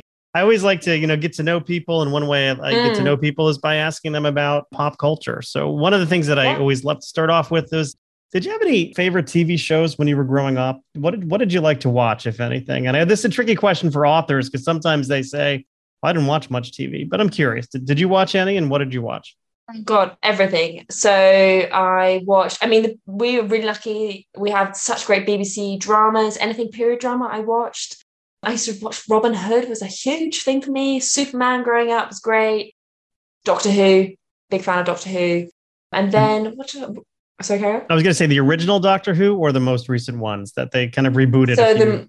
I 0.38 0.42
always 0.42 0.62
like 0.62 0.80
to, 0.82 0.96
you 0.96 1.08
know, 1.08 1.16
get 1.16 1.32
to 1.34 1.42
know 1.42 1.60
people, 1.60 2.00
and 2.00 2.12
one 2.12 2.28
way 2.28 2.48
I 2.48 2.54
get 2.54 2.94
to 2.94 3.02
Mm. 3.02 3.04
know 3.04 3.16
people 3.16 3.48
is 3.48 3.58
by 3.58 3.74
asking 3.74 4.12
them 4.12 4.24
about 4.24 4.70
pop 4.70 4.96
culture. 4.96 5.42
So 5.42 5.68
one 5.68 5.92
of 5.92 5.98
the 5.98 6.06
things 6.06 6.28
that 6.28 6.38
I 6.38 6.52
Yeah. 6.52 6.58
always 6.58 6.84
love 6.84 7.00
to 7.00 7.06
start 7.06 7.28
off 7.28 7.50
with 7.50 7.72
is, 7.72 7.96
did 8.30 8.44
you 8.44 8.52
have 8.52 8.62
any 8.62 8.92
favorite 8.94 9.26
TV 9.26 9.56
shows 9.56 9.98
when 9.98 10.06
you 10.06 10.16
were 10.16 10.22
growing 10.22 10.56
up? 10.56 10.80
What 10.94 11.10
did 11.10 11.28
What 11.28 11.38
did 11.38 11.52
you 11.52 11.60
like 11.60 11.80
to 11.80 11.90
watch, 11.90 12.24
if 12.24 12.38
anything? 12.40 12.86
And 12.86 12.96
I, 12.96 13.04
this 13.04 13.18
is 13.20 13.24
a 13.24 13.28
tricky 13.30 13.56
question 13.56 13.90
for 13.90 14.06
authors 14.06 14.48
because 14.48 14.64
sometimes 14.64 15.08
they 15.08 15.22
say, 15.22 15.64
"I 16.04 16.12
didn't 16.12 16.28
watch 16.28 16.50
much 16.50 16.70
TV," 16.70 17.02
but 17.08 17.20
I'm 17.20 17.30
curious. 17.30 17.66
Did, 17.66 17.84
did 17.84 17.98
you 17.98 18.08
watch 18.08 18.36
any, 18.36 18.56
and 18.56 18.70
what 18.70 18.78
did 18.78 18.94
you 18.94 19.02
watch? 19.02 19.34
God, 19.84 20.16
everything. 20.22 20.86
So 20.88 21.10
I 21.10 22.22
watched, 22.24 22.58
I 22.62 22.68
mean, 22.68 23.00
we 23.06 23.38
were 23.40 23.46
really 23.48 23.66
lucky. 23.66 24.26
We 24.36 24.50
had 24.50 24.76
such 24.76 25.04
great 25.04 25.26
BBC 25.26 25.78
dramas, 25.80 26.38
anything 26.38 26.68
period 26.70 27.00
drama 27.00 27.28
I 27.30 27.40
watched. 27.40 28.04
I 28.42 28.52
used 28.52 28.66
to 28.66 28.84
watch 28.84 29.02
Robin 29.08 29.34
Hood 29.34 29.68
was 29.68 29.82
a 29.82 29.86
huge 29.86 30.42
thing 30.42 30.62
for 30.62 30.70
me. 30.70 31.00
Superman 31.00 31.62
growing 31.62 31.90
up 31.90 32.08
was 32.08 32.20
great. 32.20 32.74
Doctor 33.44 33.70
Who, 33.70 34.14
big 34.50 34.62
fan 34.62 34.80
of 34.80 34.86
Doctor 34.86 35.10
Who. 35.10 35.48
And 35.92 36.06
hmm. 36.06 36.12
then 36.12 36.56
what 36.56 36.74
I, 37.40 37.42
sorry? 37.42 37.62
I 37.62 37.94
was 37.94 38.02
going 38.02 38.10
to 38.10 38.14
say 38.14 38.26
the 38.26 38.40
original 38.40 38.80
Doctor 38.80 39.14
Who 39.14 39.36
or 39.36 39.52
the 39.52 39.60
most 39.60 39.88
recent 39.88 40.18
ones 40.18 40.52
that 40.52 40.72
they 40.72 40.88
kind 40.88 41.06
of 41.06 41.14
rebooted. 41.14 41.56
So 41.56 41.74
the 41.74 42.08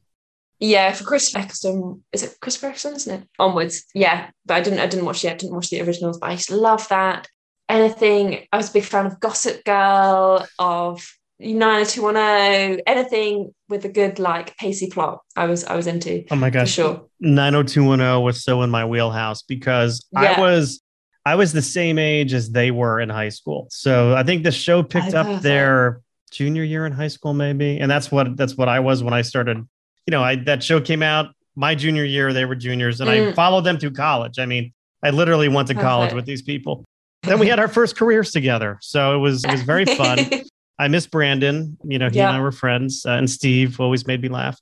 yeah, 0.59 0.91
for 0.91 1.05
Chris 1.05 1.33
Eccleston, 1.33 2.03
is 2.11 2.23
it 2.23 2.35
Chris 2.41 2.61
Eccleston, 2.61 2.95
isn't 2.95 3.21
it? 3.21 3.29
Onwards. 3.39 3.85
Yeah. 3.93 4.29
But 4.45 4.55
I 4.55 4.61
didn't 4.61 4.79
I 4.79 4.87
didn't 4.87 5.05
watch 5.05 5.23
yet, 5.23 5.39
didn't 5.39 5.55
watch 5.55 5.69
the 5.69 5.81
originals, 5.81 6.19
but 6.19 6.29
I 6.29 6.33
used 6.33 6.49
to 6.49 6.57
love 6.57 6.87
that. 6.89 7.27
Anything, 7.69 8.47
I 8.51 8.57
was 8.57 8.69
a 8.69 8.73
big 8.73 8.83
fan 8.83 9.05
of 9.05 9.19
Gossip 9.19 9.63
Girl, 9.63 10.45
of 10.57 11.07
90210, 11.39 12.81
anything 12.87 13.53
with 13.69 13.85
a 13.85 13.89
good 13.89 14.19
like 14.19 14.55
pacey 14.57 14.89
plot. 14.89 15.19
I 15.35 15.45
was 15.45 15.63
I 15.65 15.75
was 15.75 15.87
into 15.87 16.23
oh 16.31 16.35
my 16.35 16.49
gosh, 16.49 16.71
sure. 16.71 17.05
90210 17.21 18.21
was 18.23 18.43
so 18.43 18.61
in 18.61 18.69
my 18.69 18.85
wheelhouse 18.85 19.41
because 19.43 20.05
I 20.15 20.39
was 20.39 20.81
I 21.25 21.35
was 21.35 21.53
the 21.53 21.61
same 21.61 21.97
age 21.99 22.33
as 22.33 22.51
they 22.51 22.71
were 22.71 22.99
in 22.99 23.09
high 23.09 23.29
school. 23.29 23.67
So 23.71 24.15
I 24.15 24.23
think 24.23 24.43
the 24.43 24.51
show 24.51 24.83
picked 24.83 25.13
Oh, 25.13 25.19
up 25.21 25.41
their 25.41 26.01
junior 26.31 26.63
year 26.63 26.85
in 26.85 26.91
high 26.91 27.07
school 27.07 27.33
maybe. 27.33 27.79
And 27.79 27.89
that's 27.89 28.11
what 28.11 28.35
that's 28.37 28.55
what 28.57 28.69
I 28.69 28.79
was 28.79 29.03
when 29.03 29.13
I 29.13 29.21
started. 29.21 29.57
You 29.57 30.11
know, 30.11 30.23
I 30.23 30.35
that 30.43 30.63
show 30.63 30.81
came 30.81 31.03
out 31.03 31.27
my 31.55 31.75
junior 31.75 32.03
year, 32.05 32.31
they 32.33 32.45
were 32.45 32.55
juniors 32.55 33.01
and 33.01 33.09
I 33.09 33.17
Mm. 33.19 33.35
followed 33.35 33.61
them 33.65 33.77
through 33.77 33.91
college. 33.91 34.39
I 34.39 34.45
mean, 34.45 34.71
I 35.03 35.09
literally 35.11 35.49
went 35.49 35.67
to 35.69 35.75
college 35.75 36.13
with 36.13 36.25
these 36.25 36.41
people. 36.41 36.85
Then 37.23 37.37
we 37.39 37.47
had 37.47 37.59
our 37.59 37.67
first 37.67 37.95
careers 37.97 38.31
together. 38.31 38.77
So 38.81 39.15
it 39.15 39.19
was 39.19 39.43
it 39.43 39.51
was 39.51 39.61
very 39.63 39.85
fun. 39.85 40.19
I 40.79 40.87
miss 40.87 41.05
Brandon. 41.05 41.77
You 41.83 41.99
know, 41.99 42.09
he 42.09 42.19
and 42.19 42.37
I 42.37 42.39
were 42.39 42.51
friends, 42.51 43.05
uh, 43.05 43.11
and 43.11 43.29
Steve 43.29 43.79
always 43.79 44.07
made 44.07 44.21
me 44.21 44.29
laugh. 44.29 44.57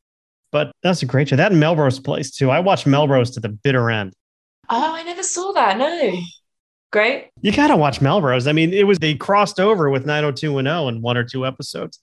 But 0.52 0.72
that's 0.82 1.04
a 1.04 1.06
great 1.06 1.30
show. 1.30 1.36
That 1.36 1.54
Melrose 1.54 2.00
Place 2.00 2.32
too. 2.32 2.50
I 2.50 2.60
watched 2.60 2.88
Melrose 2.88 3.32
to 3.32 3.40
the 3.40 3.50
bitter 3.50 3.92
end. 3.92 4.14
oh, 4.70 4.96
I 4.96 5.04
never 5.04 5.24
saw 5.24 5.52
that. 5.54 5.78
No. 5.78 6.20
Great. 6.92 7.30
You 7.42 7.52
gotta 7.52 7.76
watch 7.76 8.02
Melrose. 8.02 8.48
I 8.48 8.54
mean, 8.54 8.74
it 8.74 8.88
was 8.88 8.98
they 8.98 9.14
crossed 9.14 9.60
over 9.60 9.90
with 9.90 10.06
90210 10.06 10.96
in 10.96 11.02
one 11.02 11.18
or 11.18 11.24
two 11.24 11.46
episodes. 11.46 12.00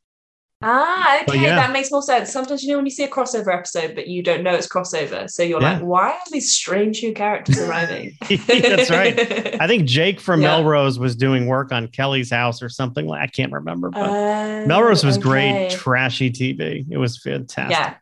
Ah, 0.66 1.22
okay, 1.22 1.42
yeah. 1.42 1.56
that 1.56 1.72
makes 1.72 1.90
more 1.90 2.02
sense. 2.02 2.32
Sometimes 2.32 2.62
you 2.64 2.70
know 2.70 2.76
when 2.76 2.86
you 2.86 2.90
see 2.90 3.04
a 3.04 3.08
crossover 3.08 3.54
episode, 3.54 3.94
but 3.94 4.08
you 4.08 4.22
don't 4.22 4.42
know 4.42 4.54
it's 4.54 4.66
crossover, 4.66 5.28
so 5.30 5.42
you're 5.42 5.60
Yeah. 5.60 5.74
like, 5.74 5.82
"Why 5.82 6.10
are 6.12 6.20
these 6.32 6.54
strange 6.54 7.02
new 7.02 7.12
characters 7.12 7.58
arriving?" 7.60 8.16
That's 8.48 8.90
right. 8.90 9.60
I 9.60 9.66
think 9.66 9.84
Jake 9.84 10.20
from 10.20 10.40
Yeah. 10.40 10.56
Melrose 10.56 10.98
was 10.98 11.14
doing 11.16 11.46
work 11.46 11.70
on 11.72 11.88
Kelly's 11.88 12.30
house 12.30 12.62
or 12.62 12.68
something. 12.68 13.06
like 13.06 13.20
I 13.22 13.26
can't 13.26 13.52
remember, 13.52 13.90
but 13.90 14.08
Oh, 14.08 14.66
Melrose 14.66 15.04
was 15.04 15.18
great, 15.18 15.70
trashy 15.70 16.30
TV. 16.30 16.86
It 16.90 16.96
was 16.96 17.18
fantastic. 17.20 17.96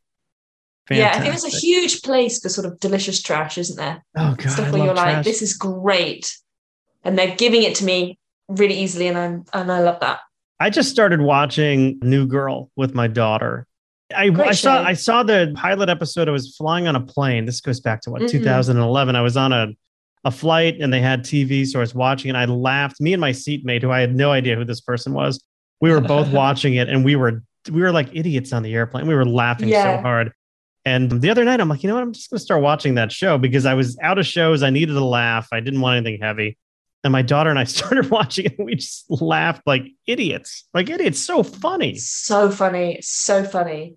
Yeah, 0.90 0.96
yeah. 1.22 1.24
it 1.24 1.32
was 1.32 1.44
a 1.44 1.48
huge 1.48 2.02
place 2.02 2.40
for 2.40 2.48
sort 2.48 2.66
of 2.66 2.78
delicious 2.80 3.20
trash, 3.22 3.56
isn't 3.58 3.76
there? 3.76 4.04
oh 4.16 4.34
god, 4.36 4.50
Stuff 4.50 4.72
where 4.72 4.84
you're 4.84 4.94
like, 4.94 5.24
"This 5.24 5.42
is 5.42 5.54
great," 5.54 6.36
and 7.02 7.18
they're 7.18 7.34
giving 7.36 7.62
it 7.62 7.74
to 7.76 7.84
me 7.84 8.18
really 8.48 8.74
easily, 8.74 9.08
and 9.08 9.16
I'm 9.18 9.44
and 9.52 9.72
I 9.72 9.80
love 9.80 10.00
that. 10.00 10.20
I 10.62 10.70
just 10.70 10.90
started 10.90 11.20
watching 11.20 11.98
New 12.02 12.26
Girl 12.26 12.70
with 12.76 12.94
my 12.94 13.08
daughter. 13.08 13.66
I, 14.14 14.26
I 14.26 14.52
saw. 14.52 14.82
I 14.82 14.92
saw 14.92 15.22
the 15.22 15.52
pilot 15.56 15.88
episode. 15.88 16.28
I 16.28 16.32
was 16.32 16.54
flying 16.56 16.86
on 16.86 16.94
a 16.94 17.00
plane. 17.00 17.46
This 17.46 17.60
goes 17.60 17.80
back 17.80 18.00
to 18.02 18.10
what 18.10 18.22
Mhm. 18.22 18.30
2011. 18.30 19.16
I 19.16 19.22
was 19.22 19.36
on 19.36 19.52
a 19.52 19.68
a 20.24 20.30
flight 20.30 20.76
and 20.80 20.92
they 20.92 21.00
had 21.00 21.24
TV, 21.24 21.66
so 21.66 21.80
I 21.80 21.82
was 21.82 21.96
watching 21.96 22.28
and 22.30 22.38
I 22.38 22.44
laughed. 22.44 23.00
Me 23.00 23.12
and 23.12 23.20
my 23.20 23.32
seatmate, 23.32 23.82
who 23.82 23.90
I 23.90 23.98
had 24.00 24.14
no 24.14 24.30
idea 24.30 24.54
who 24.54 24.64
this 24.64 24.80
person 24.80 25.14
was, 25.14 25.42
we 25.80 25.90
were 25.90 26.00
both 26.00 26.30
watching 26.42 26.74
it 26.74 26.88
and 26.88 27.04
we 27.04 27.16
were 27.16 27.42
we 27.70 27.80
were 27.80 27.90
like 27.90 28.08
idiots 28.12 28.52
on 28.52 28.62
the 28.62 28.72
airplane. 28.74 29.08
We 29.08 29.14
were 29.16 29.24
laughing 29.26 29.68
so 29.70 30.00
hard. 30.02 30.30
And 30.84 31.10
the 31.10 31.30
other 31.30 31.44
night, 31.44 31.60
I'm 31.60 31.68
like, 31.68 31.82
you 31.82 31.88
know 31.88 31.94
what? 31.96 32.02
I'm 32.02 32.12
just 32.12 32.28
going 32.30 32.38
to 32.38 32.44
start 32.44 32.60
watching 32.62 32.94
that 32.96 33.10
show 33.12 33.36
because 33.38 33.66
I 33.66 33.74
was 33.74 33.96
out 34.02 34.18
of 34.18 34.26
shows. 34.26 34.62
I 34.64 34.70
needed 34.70 34.96
a 34.96 35.04
laugh. 35.04 35.48
I 35.52 35.60
didn't 35.60 35.80
want 35.80 35.96
anything 35.96 36.20
heavy. 36.20 36.56
And 37.04 37.12
my 37.12 37.22
daughter 37.22 37.50
and 37.50 37.58
I 37.58 37.64
started 37.78 38.10
watching 38.10 38.46
it. 38.46 38.58
And 38.58 38.66
we 38.66 38.74
just 38.76 39.04
laughed 39.10 39.62
like 39.66 39.86
idiots, 40.06 40.68
like 40.74 40.88
idiots. 40.88 41.20
So 41.20 41.42
funny. 41.42 41.96
So 41.96 42.50
funny, 42.50 42.98
so 43.02 43.44
funny. 43.44 43.96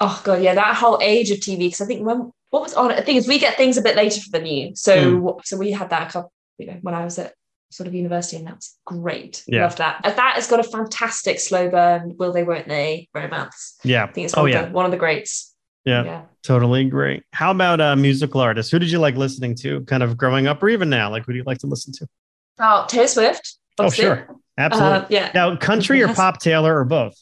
Oh 0.00 0.20
god, 0.24 0.42
yeah, 0.42 0.54
that 0.54 0.76
whole 0.76 0.98
age 1.02 1.30
of 1.30 1.38
TV. 1.38 1.58
Because 1.58 1.80
I 1.80 1.86
think 1.86 2.04
when 2.06 2.32
what 2.50 2.62
was 2.62 2.74
on, 2.74 2.88
the 2.88 3.02
thing 3.02 3.16
is 3.16 3.28
we 3.28 3.38
get 3.38 3.56
things 3.56 3.76
a 3.76 3.82
bit 3.82 3.96
later 3.96 4.20
than 4.30 4.46
you. 4.46 4.72
So 4.74 5.40
so 5.44 5.56
we 5.56 5.70
had 5.70 5.90
that 5.90 6.08
a 6.08 6.12
couple, 6.12 6.32
you 6.58 6.66
know, 6.66 6.78
when 6.82 6.94
I 6.94 7.04
was 7.04 7.18
at 7.18 7.34
sort 7.70 7.86
of 7.86 7.94
university, 7.94 8.36
and 8.36 8.46
that 8.46 8.56
was 8.56 8.76
great. 8.84 9.42
Yeah. 9.46 9.62
Loved 9.62 9.78
that. 9.78 10.00
And 10.04 10.16
that 10.16 10.34
has 10.34 10.48
got 10.48 10.60
a 10.60 10.64
fantastic 10.64 11.40
slow 11.40 11.70
burn. 11.70 12.16
Will 12.18 12.32
they? 12.32 12.42
Won't 12.42 12.68
they? 12.68 13.08
Romance. 13.14 13.78
Yeah. 13.82 14.04
I 14.04 14.12
think 14.12 14.26
it's 14.26 14.36
Oh, 14.36 14.42
one, 14.42 14.52
yeah. 14.52 14.60
of, 14.60 14.68
the, 14.68 14.72
one 14.72 14.84
of 14.84 14.90
the 14.90 14.98
greats. 14.98 15.54
Yeah. 15.84 16.04
yeah. 16.04 16.22
Totally 16.42 16.84
great. 16.84 17.22
How 17.32 17.50
about 17.50 17.80
uh, 17.80 17.96
musical 17.96 18.40
artists? 18.40 18.70
Who 18.70 18.78
did 18.78 18.90
you 18.90 18.98
like 18.98 19.16
listening 19.16 19.54
to 19.56 19.80
kind 19.86 20.02
of 20.02 20.16
growing 20.16 20.46
up 20.46 20.62
or 20.62 20.68
even 20.68 20.90
now? 20.90 21.10
Like, 21.10 21.24
who 21.24 21.32
do 21.32 21.38
you 21.38 21.44
like 21.44 21.58
to 21.58 21.66
listen 21.66 21.92
to? 21.94 22.06
Oh, 22.58 22.84
Taylor 22.88 23.06
Swift. 23.08 23.56
Oh, 23.78 23.90
sure. 23.90 24.28
Absolutely. 24.58 24.98
Uh, 24.98 25.06
yeah. 25.08 25.30
now, 25.34 25.56
country 25.56 26.02
or 26.02 26.12
pop 26.14 26.40
Taylor 26.40 26.78
or 26.78 26.84
both? 26.84 27.14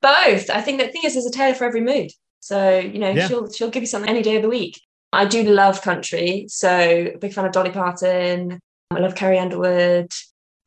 Both. 0.00 0.48
I 0.50 0.60
think 0.60 0.80
the 0.80 0.88
thing 0.88 1.02
is, 1.04 1.14
there's 1.14 1.26
a 1.26 1.30
Taylor 1.30 1.54
for 1.54 1.64
every 1.64 1.80
mood. 1.80 2.10
So 2.40 2.78
you 2.78 2.98
know, 3.00 3.10
Yeah. 3.10 3.26
she'll 3.26 3.50
she'll 3.52 3.70
give 3.70 3.82
you 3.82 3.88
something 3.88 4.08
any 4.08 4.22
day 4.22 4.36
of 4.36 4.42
the 4.42 4.48
week. 4.48 4.80
I 5.12 5.24
do 5.24 5.42
love 5.42 5.82
country, 5.82 6.46
so 6.48 6.68
a 6.70 7.16
big 7.20 7.32
fan 7.32 7.44
of 7.46 7.52
Dolly 7.52 7.70
Parton. 7.70 8.60
I 8.90 8.98
love 9.00 9.14
Carrie 9.16 9.38
Underwood. 9.38 10.10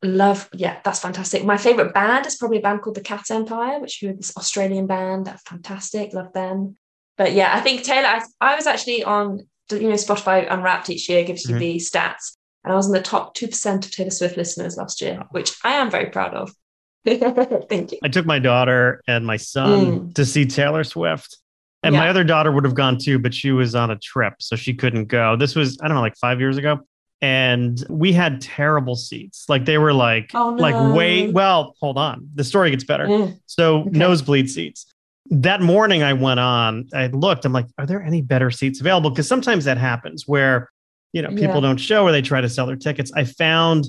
Love, 0.04 0.48
yeah, 0.52 0.78
that's 0.84 0.98
fantastic. 0.98 1.44
My 1.44 1.56
favorite 1.56 1.94
band 1.94 2.26
is 2.26 2.34
probably 2.36 2.58
a 2.58 2.60
band 2.60 2.82
called 2.82 2.96
the 2.96 3.00
Cat 3.00 3.30
Empire, 3.30 3.78
which 3.78 4.02
is 4.02 4.16
this 4.16 4.36
Australian 4.36 4.86
band. 4.88 5.26
That's 5.26 5.42
fantastic. 5.42 6.12
Love 6.12 6.32
them. 6.32 6.76
But 7.16 7.32
yeah, 7.34 7.54
I 7.56 7.60
think 7.60 7.84
Taylor. 7.84 8.08
I, 8.08 8.22
I 8.40 8.56
was 8.56 8.66
actually 8.66 9.04
on, 9.04 9.46
you 9.70 9.88
know, 9.88 9.94
Spotify 9.94 10.46
Unwrapped 10.52 10.90
each 10.90 11.08
year 11.08 11.22
gives 11.24 11.48
you 11.48 11.54
Mhm. 11.54 11.58
the 11.60 11.76
stats, 11.76 12.36
and 12.64 12.72
I 12.72 12.76
was 12.76 12.86
in 12.86 12.92
the 12.92 13.02
top 13.02 13.34
two 13.34 13.46
percent 13.48 13.84
of 13.86 13.90
Taylor 13.92 14.10
Swift 14.10 14.36
listeners 14.36 14.76
last 14.76 15.00
year, 15.00 15.22
which 15.30 15.54
I 15.64 15.72
am 15.72 15.90
very 15.90 16.10
proud 16.10 16.34
of. 16.34 16.52
Thank 17.06 17.92
you. 17.92 17.98
I 18.02 18.08
took 18.08 18.26
my 18.26 18.38
daughter 18.38 19.02
and 19.08 19.26
my 19.26 19.36
son 19.36 20.12
to 20.14 20.24
see 20.24 20.46
Taylor 20.46 20.84
Swift. 20.84 21.38
And 21.84 21.96
my 21.96 22.06
Mm. 22.06 22.10
Other 22.10 22.22
daughter 22.24 22.52
would 22.52 22.64
have 22.64 22.74
gone 22.76 22.96
too, 22.96 23.18
but 23.18 23.34
she 23.34 23.50
was 23.50 23.74
on 23.74 23.90
a 23.90 23.96
trip, 23.96 24.34
so 24.38 24.54
she 24.54 24.72
couldn't 24.72 25.06
go. 25.06 25.34
This 25.34 25.56
was, 25.56 25.76
I 25.82 25.88
don't 25.88 25.96
know, 25.96 26.00
like 26.00 26.16
five 26.16 26.38
years 26.38 26.56
ago. 26.56 26.78
And 27.20 27.84
we 27.88 28.12
had 28.12 28.40
terrible 28.40 28.94
seats. 28.94 29.46
Like 29.48 29.64
they 29.64 29.78
were 29.78 29.92
like, 29.92 30.30
Oh, 30.34 30.50
like 30.50 30.76
no. 30.76 30.92
way, 30.94 31.28
well, 31.28 31.74
hold 31.80 31.98
on. 31.98 32.28
The 32.36 32.44
story 32.44 32.70
gets 32.70 32.84
better. 32.84 33.06
Mm. 33.06 33.40
So 33.46 33.80
Okay. 33.80 33.90
nosebleed 33.98 34.48
seats. 34.48 34.86
That 35.30 35.60
morning 35.60 36.02
I 36.04 36.12
went 36.12 36.38
on, 36.40 36.88
I 36.94 37.06
looked, 37.08 37.44
I'm 37.44 37.52
like, 37.52 37.66
are 37.78 37.86
there 37.86 38.02
any 38.02 38.22
better 38.22 38.50
seats 38.52 38.80
available? 38.80 39.10
Because 39.10 39.26
sometimes 39.28 39.64
that 39.64 39.78
happens 39.78 40.26
where, 40.28 40.68
you 41.12 41.22
know, 41.22 41.28
people 41.30 41.56
Yeah. 41.56 41.60
don't 41.60 41.76
show 41.78 42.04
or 42.04 42.12
they 42.12 42.22
try 42.22 42.40
to 42.40 42.48
sell 42.48 42.66
their 42.66 42.76
tickets. 42.76 43.12
I 43.14 43.24
found 43.24 43.84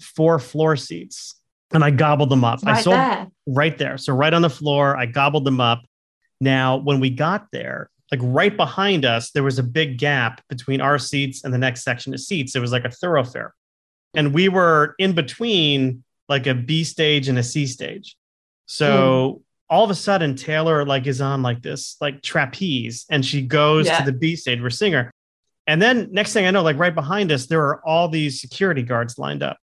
four 0.00 0.38
floor 0.38 0.76
seats 0.76 1.34
and 1.72 1.84
I 1.84 1.90
gobbled 1.90 2.30
them 2.30 2.44
up. 2.44 2.60
I 2.66 2.80
sold 2.80 2.96
there. 2.96 3.26
right 3.46 3.76
there. 3.78 3.96
So 3.98 4.12
right 4.12 4.32
on 4.32 4.42
the 4.42 4.50
floor, 4.50 4.96
I 4.96 5.06
gobbled 5.06 5.44
them 5.44 5.60
up. 5.60 5.82
Now, 6.40 6.76
when 6.78 6.98
we 7.00 7.10
got 7.10 7.46
there, 7.52 7.88
like 8.10 8.20
right 8.22 8.54
behind 8.56 9.04
us, 9.04 9.30
there 9.30 9.42
was 9.42 9.58
a 9.58 9.62
big 9.62 9.96
gap 9.98 10.42
between 10.48 10.80
our 10.80 10.98
seats 10.98 11.44
and 11.44 11.54
the 11.54 11.58
next 11.58 11.82
section 11.82 12.12
of 12.12 12.20
seats. 12.20 12.54
It 12.56 12.60
was 12.60 12.72
like 12.72 12.84
a 12.84 12.90
thoroughfare. 12.90 13.54
and 14.14 14.34
we 14.34 14.48
were 14.50 14.94
in 14.98 15.14
between 15.14 16.04
like 16.28 16.46
a 16.46 16.54
B 16.54 16.84
stage 16.84 17.28
and 17.28 17.38
a 17.38 17.42
C 17.42 17.66
stage. 17.66 18.16
So 18.66 18.88
mm. 18.88 19.42
all 19.70 19.84
of 19.84 19.90
a 19.90 19.94
sudden, 19.94 20.34
Taylor 20.36 20.84
like 20.84 21.06
is 21.06 21.20
on 21.22 21.42
like 21.42 21.62
this 21.62 21.96
like 22.00 22.20
trapeze, 22.22 23.06
and 23.10 23.24
she 23.24 23.40
goes 23.42 23.86
yeah. 23.86 23.98
to 23.98 24.04
the 24.04 24.16
B 24.16 24.36
stage. 24.36 24.60
We're 24.60 24.70
singer, 24.70 25.10
and 25.66 25.80
then 25.80 26.08
next 26.12 26.32
thing 26.32 26.46
I 26.46 26.50
know, 26.50 26.62
like 26.62 26.78
right 26.78 26.94
behind 26.94 27.32
us, 27.32 27.46
there 27.46 27.62
are 27.62 27.86
all 27.86 28.08
these 28.08 28.40
security 28.40 28.82
guards 28.82 29.18
lined 29.18 29.42
up, 29.42 29.58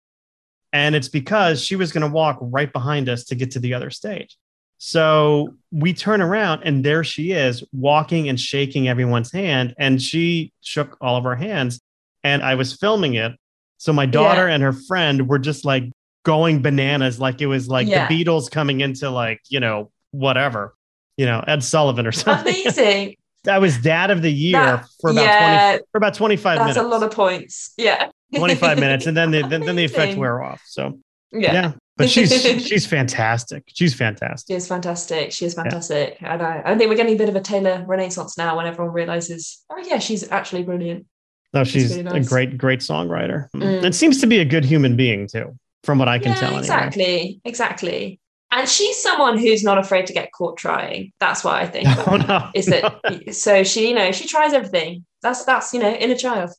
and 0.73 0.95
it's 0.95 1.09
because 1.09 1.63
she 1.63 1.75
was 1.75 1.91
going 1.91 2.07
to 2.07 2.13
walk 2.13 2.37
right 2.41 2.71
behind 2.71 3.09
us 3.09 3.23
to 3.25 3.35
get 3.35 3.51
to 3.51 3.59
the 3.59 3.73
other 3.73 3.89
stage. 3.89 4.37
So 4.79 5.55
we 5.71 5.93
turn 5.93 6.21
around 6.21 6.63
and 6.63 6.85
there 6.85 7.03
she 7.03 7.31
is 7.31 7.63
walking 7.73 8.29
and 8.29 8.39
shaking 8.39 8.87
everyone's 8.87 9.31
hand. 9.31 9.75
And 9.77 10.01
she 10.01 10.53
shook 10.61 10.97
all 11.01 11.17
of 11.17 11.25
our 11.25 11.35
hands. 11.35 11.81
And 12.23 12.41
I 12.41 12.55
was 12.55 12.73
filming 12.73 13.15
it. 13.15 13.33
So 13.77 13.91
my 13.93 14.05
daughter 14.05 14.47
yeah. 14.47 14.53
and 14.53 14.63
her 14.63 14.73
friend 14.73 15.27
were 15.27 15.39
just 15.39 15.65
like 15.65 15.83
going 16.23 16.61
bananas, 16.61 17.19
like 17.19 17.41
it 17.41 17.47
was 17.47 17.67
like 17.67 17.87
yeah. 17.87 18.07
the 18.07 18.25
Beatles 18.25 18.49
coming 18.49 18.79
into 18.79 19.09
like, 19.09 19.41
you 19.49 19.59
know, 19.59 19.91
whatever, 20.11 20.75
you 21.17 21.25
know, 21.25 21.43
Ed 21.45 21.61
Sullivan 21.61 22.07
or 22.07 22.13
something. 22.13 22.53
Amazing. 22.53 23.15
I 23.49 23.57
was 23.59 23.77
dad 23.77 24.11
of 24.11 24.21
the 24.21 24.31
year 24.31 24.53
that, 24.53 24.85
for 25.01 25.11
about 25.11 25.23
yeah, 25.23 25.71
20 25.71 25.83
for 25.91 25.97
about 25.97 26.13
25 26.13 26.43
that's 26.43 26.59
minutes. 26.59 26.75
That's 26.75 26.85
a 26.85 26.87
lot 26.87 27.03
of 27.03 27.11
points. 27.11 27.73
Yeah. 27.77 28.09
25 28.35 28.79
minutes. 28.79 29.07
And 29.07 29.17
then 29.17 29.31
the, 29.31 29.41
then, 29.41 29.61
then 29.61 29.75
the 29.75 29.83
effect 29.83 30.17
wear 30.17 30.41
off. 30.43 30.61
So 30.65 30.99
yeah. 31.31 31.53
yeah. 31.53 31.71
But 31.97 32.09
she's 32.09 32.31
she's 32.65 32.85
fantastic. 32.85 33.63
She's 33.67 33.93
fantastic. 33.93 34.47
She 34.47 34.55
is 34.55 34.67
fantastic. 34.67 35.31
She 35.33 35.45
is 35.45 35.53
fantastic. 35.53 36.17
Yeah. 36.21 36.33
And 36.33 36.41
I, 36.41 36.61
I 36.65 36.77
think 36.77 36.89
we're 36.89 36.95
getting 36.95 37.15
a 37.15 37.17
bit 37.17 37.29
of 37.29 37.35
a 37.35 37.41
Taylor 37.41 37.83
renaissance 37.85 38.37
now 38.37 38.55
when 38.55 38.65
everyone 38.67 38.93
realizes, 38.93 39.65
oh 39.69 39.83
yeah, 39.85 39.99
she's 39.99 40.29
actually 40.31 40.63
brilliant. 40.63 41.05
No, 41.53 41.63
she's 41.63 41.89
really 41.89 42.03
nice. 42.03 42.25
a 42.25 42.29
great, 42.29 42.57
great 42.57 42.79
songwriter. 42.79 43.49
Mm. 43.55 43.83
And 43.83 43.95
seems 43.95 44.21
to 44.21 44.27
be 44.27 44.39
a 44.39 44.45
good 44.45 44.63
human 44.63 44.95
being 44.95 45.27
too, 45.27 45.57
from 45.83 45.97
what 45.97 46.07
I 46.07 46.19
can 46.19 46.31
yeah, 46.33 46.35
tell. 46.35 46.49
Anyway. 46.49 46.59
Exactly. 46.61 47.41
Exactly. 47.43 48.19
And 48.51 48.67
she's 48.67 48.97
someone 48.97 49.37
who's 49.37 49.63
not 49.63 49.77
afraid 49.77 50.07
to 50.07 50.13
get 50.13 50.31
caught 50.31 50.57
trying. 50.57 51.11
That's 51.19 51.43
what 51.43 51.55
I 51.55 51.67
think. 51.67 51.87
Oh, 52.07 52.15
no, 52.15 52.49
is 52.55 52.65
that 52.67 52.99
no. 53.03 53.31
so 53.31 53.63
she, 53.63 53.89
you 53.89 53.95
know, 53.95 54.11
she 54.11 54.27
tries 54.27 54.53
everything. 54.53 55.05
That's 55.21 55.45
that's, 55.45 55.73
you 55.73 55.79
know, 55.79 55.91
inner 55.91 56.15
child. 56.15 56.51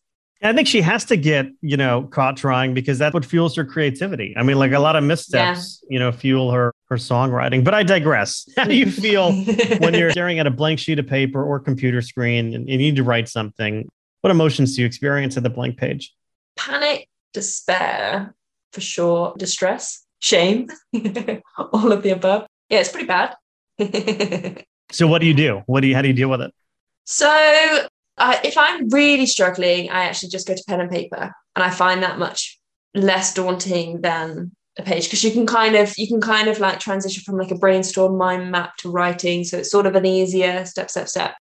I 0.42 0.54
think 0.54 0.68
she 0.68 0.80
has 0.80 1.04
to 1.06 1.16
get, 1.16 1.48
you 1.60 1.76
know, 1.76 2.04
caught 2.04 2.36
trying 2.36 2.72
because 2.72 2.98
that's 2.98 3.12
what 3.12 3.24
fuels 3.24 3.54
her 3.56 3.64
creativity. 3.64 4.34
I 4.36 4.42
mean, 4.42 4.58
like 4.58 4.72
a 4.72 4.78
lot 4.78 4.96
of 4.96 5.04
missteps, 5.04 5.82
yeah. 5.82 5.94
you 5.94 5.98
know, 5.98 6.12
fuel 6.12 6.50
her 6.50 6.72
her 6.88 6.96
songwriting. 6.96 7.62
But 7.62 7.74
I 7.74 7.82
digress. 7.82 8.48
How 8.56 8.64
do 8.64 8.74
you 8.74 8.90
feel 8.90 9.32
when 9.78 9.94
you're 9.94 10.10
staring 10.10 10.38
at 10.38 10.46
a 10.46 10.50
blank 10.50 10.78
sheet 10.78 10.98
of 10.98 11.06
paper 11.06 11.42
or 11.42 11.60
computer 11.60 12.00
screen 12.00 12.54
and 12.54 12.68
you 12.68 12.78
need 12.78 12.96
to 12.96 13.02
write 13.02 13.28
something? 13.28 13.88
What 14.22 14.30
emotions 14.30 14.76
do 14.76 14.82
you 14.82 14.86
experience 14.86 15.36
at 15.36 15.42
the 15.42 15.50
blank 15.50 15.76
page? 15.76 16.14
Panic, 16.56 17.08
despair, 17.32 18.34
for 18.72 18.80
sure, 18.80 19.34
distress, 19.36 20.06
shame, 20.20 20.68
all 21.72 21.92
of 21.92 22.02
the 22.02 22.10
above. 22.10 22.46
Yeah, 22.68 22.80
it's 22.80 22.92
pretty 22.92 23.06
bad. 23.06 23.34
so 24.92 25.06
what 25.06 25.20
do 25.20 25.26
you 25.26 25.34
do? 25.34 25.62
What 25.66 25.80
do 25.80 25.88
you 25.88 25.94
how 25.94 26.02
do 26.02 26.08
you 26.08 26.14
deal 26.14 26.30
with 26.30 26.42
it? 26.42 26.52
So 27.04 27.88
uh, 28.18 28.36
if 28.44 28.56
I'm 28.56 28.88
really 28.88 29.26
struggling, 29.26 29.90
I 29.90 30.04
actually 30.04 30.28
just 30.28 30.46
go 30.46 30.54
to 30.54 30.64
pen 30.68 30.80
and 30.80 30.90
paper, 30.90 31.32
and 31.56 31.64
I 31.64 31.70
find 31.70 32.02
that 32.02 32.18
much 32.18 32.58
less 32.94 33.34
daunting 33.34 34.00
than 34.00 34.52
a 34.78 34.82
page 34.82 35.04
because 35.04 35.24
you 35.24 35.30
can 35.30 35.46
kind 35.46 35.74
of 35.74 35.92
you 35.96 36.06
can 36.06 36.20
kind 36.20 36.48
of 36.48 36.60
like 36.60 36.78
transition 36.78 37.22
from 37.24 37.36
like 37.36 37.50
a 37.50 37.58
brainstorm 37.58 38.16
mind 38.16 38.50
map 38.50 38.76
to 38.78 38.90
writing, 38.90 39.44
so 39.44 39.58
it's 39.58 39.70
sort 39.70 39.86
of 39.86 39.94
an 39.96 40.06
easier 40.06 40.64
step 40.66 40.90
step 40.90 41.08
step. 41.08 41.34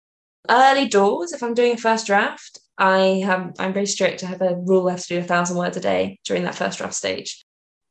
Early 0.50 0.88
doors, 0.88 1.34
if 1.34 1.44
I'm 1.44 1.54
doing 1.54 1.74
a 1.74 1.78
first 1.78 2.08
draft, 2.08 2.60
I 2.78 3.22
have 3.26 3.54
I'm 3.60 3.74
very 3.74 3.88
strict. 3.88 4.24
I 4.24 4.28
have 4.28 4.42
a 4.42 4.56
rule 4.56 4.88
I 4.88 4.92
have 4.92 5.02
to 5.02 5.08
do 5.08 5.20
a 5.20 5.24
thousand 5.24 5.58
words 5.58 5.78
a 5.78 5.82
day 5.82 6.20
during 6.26 6.44
that 6.44 6.56
first 6.56 6.78
draft 6.78 6.94
stage. 6.94 7.44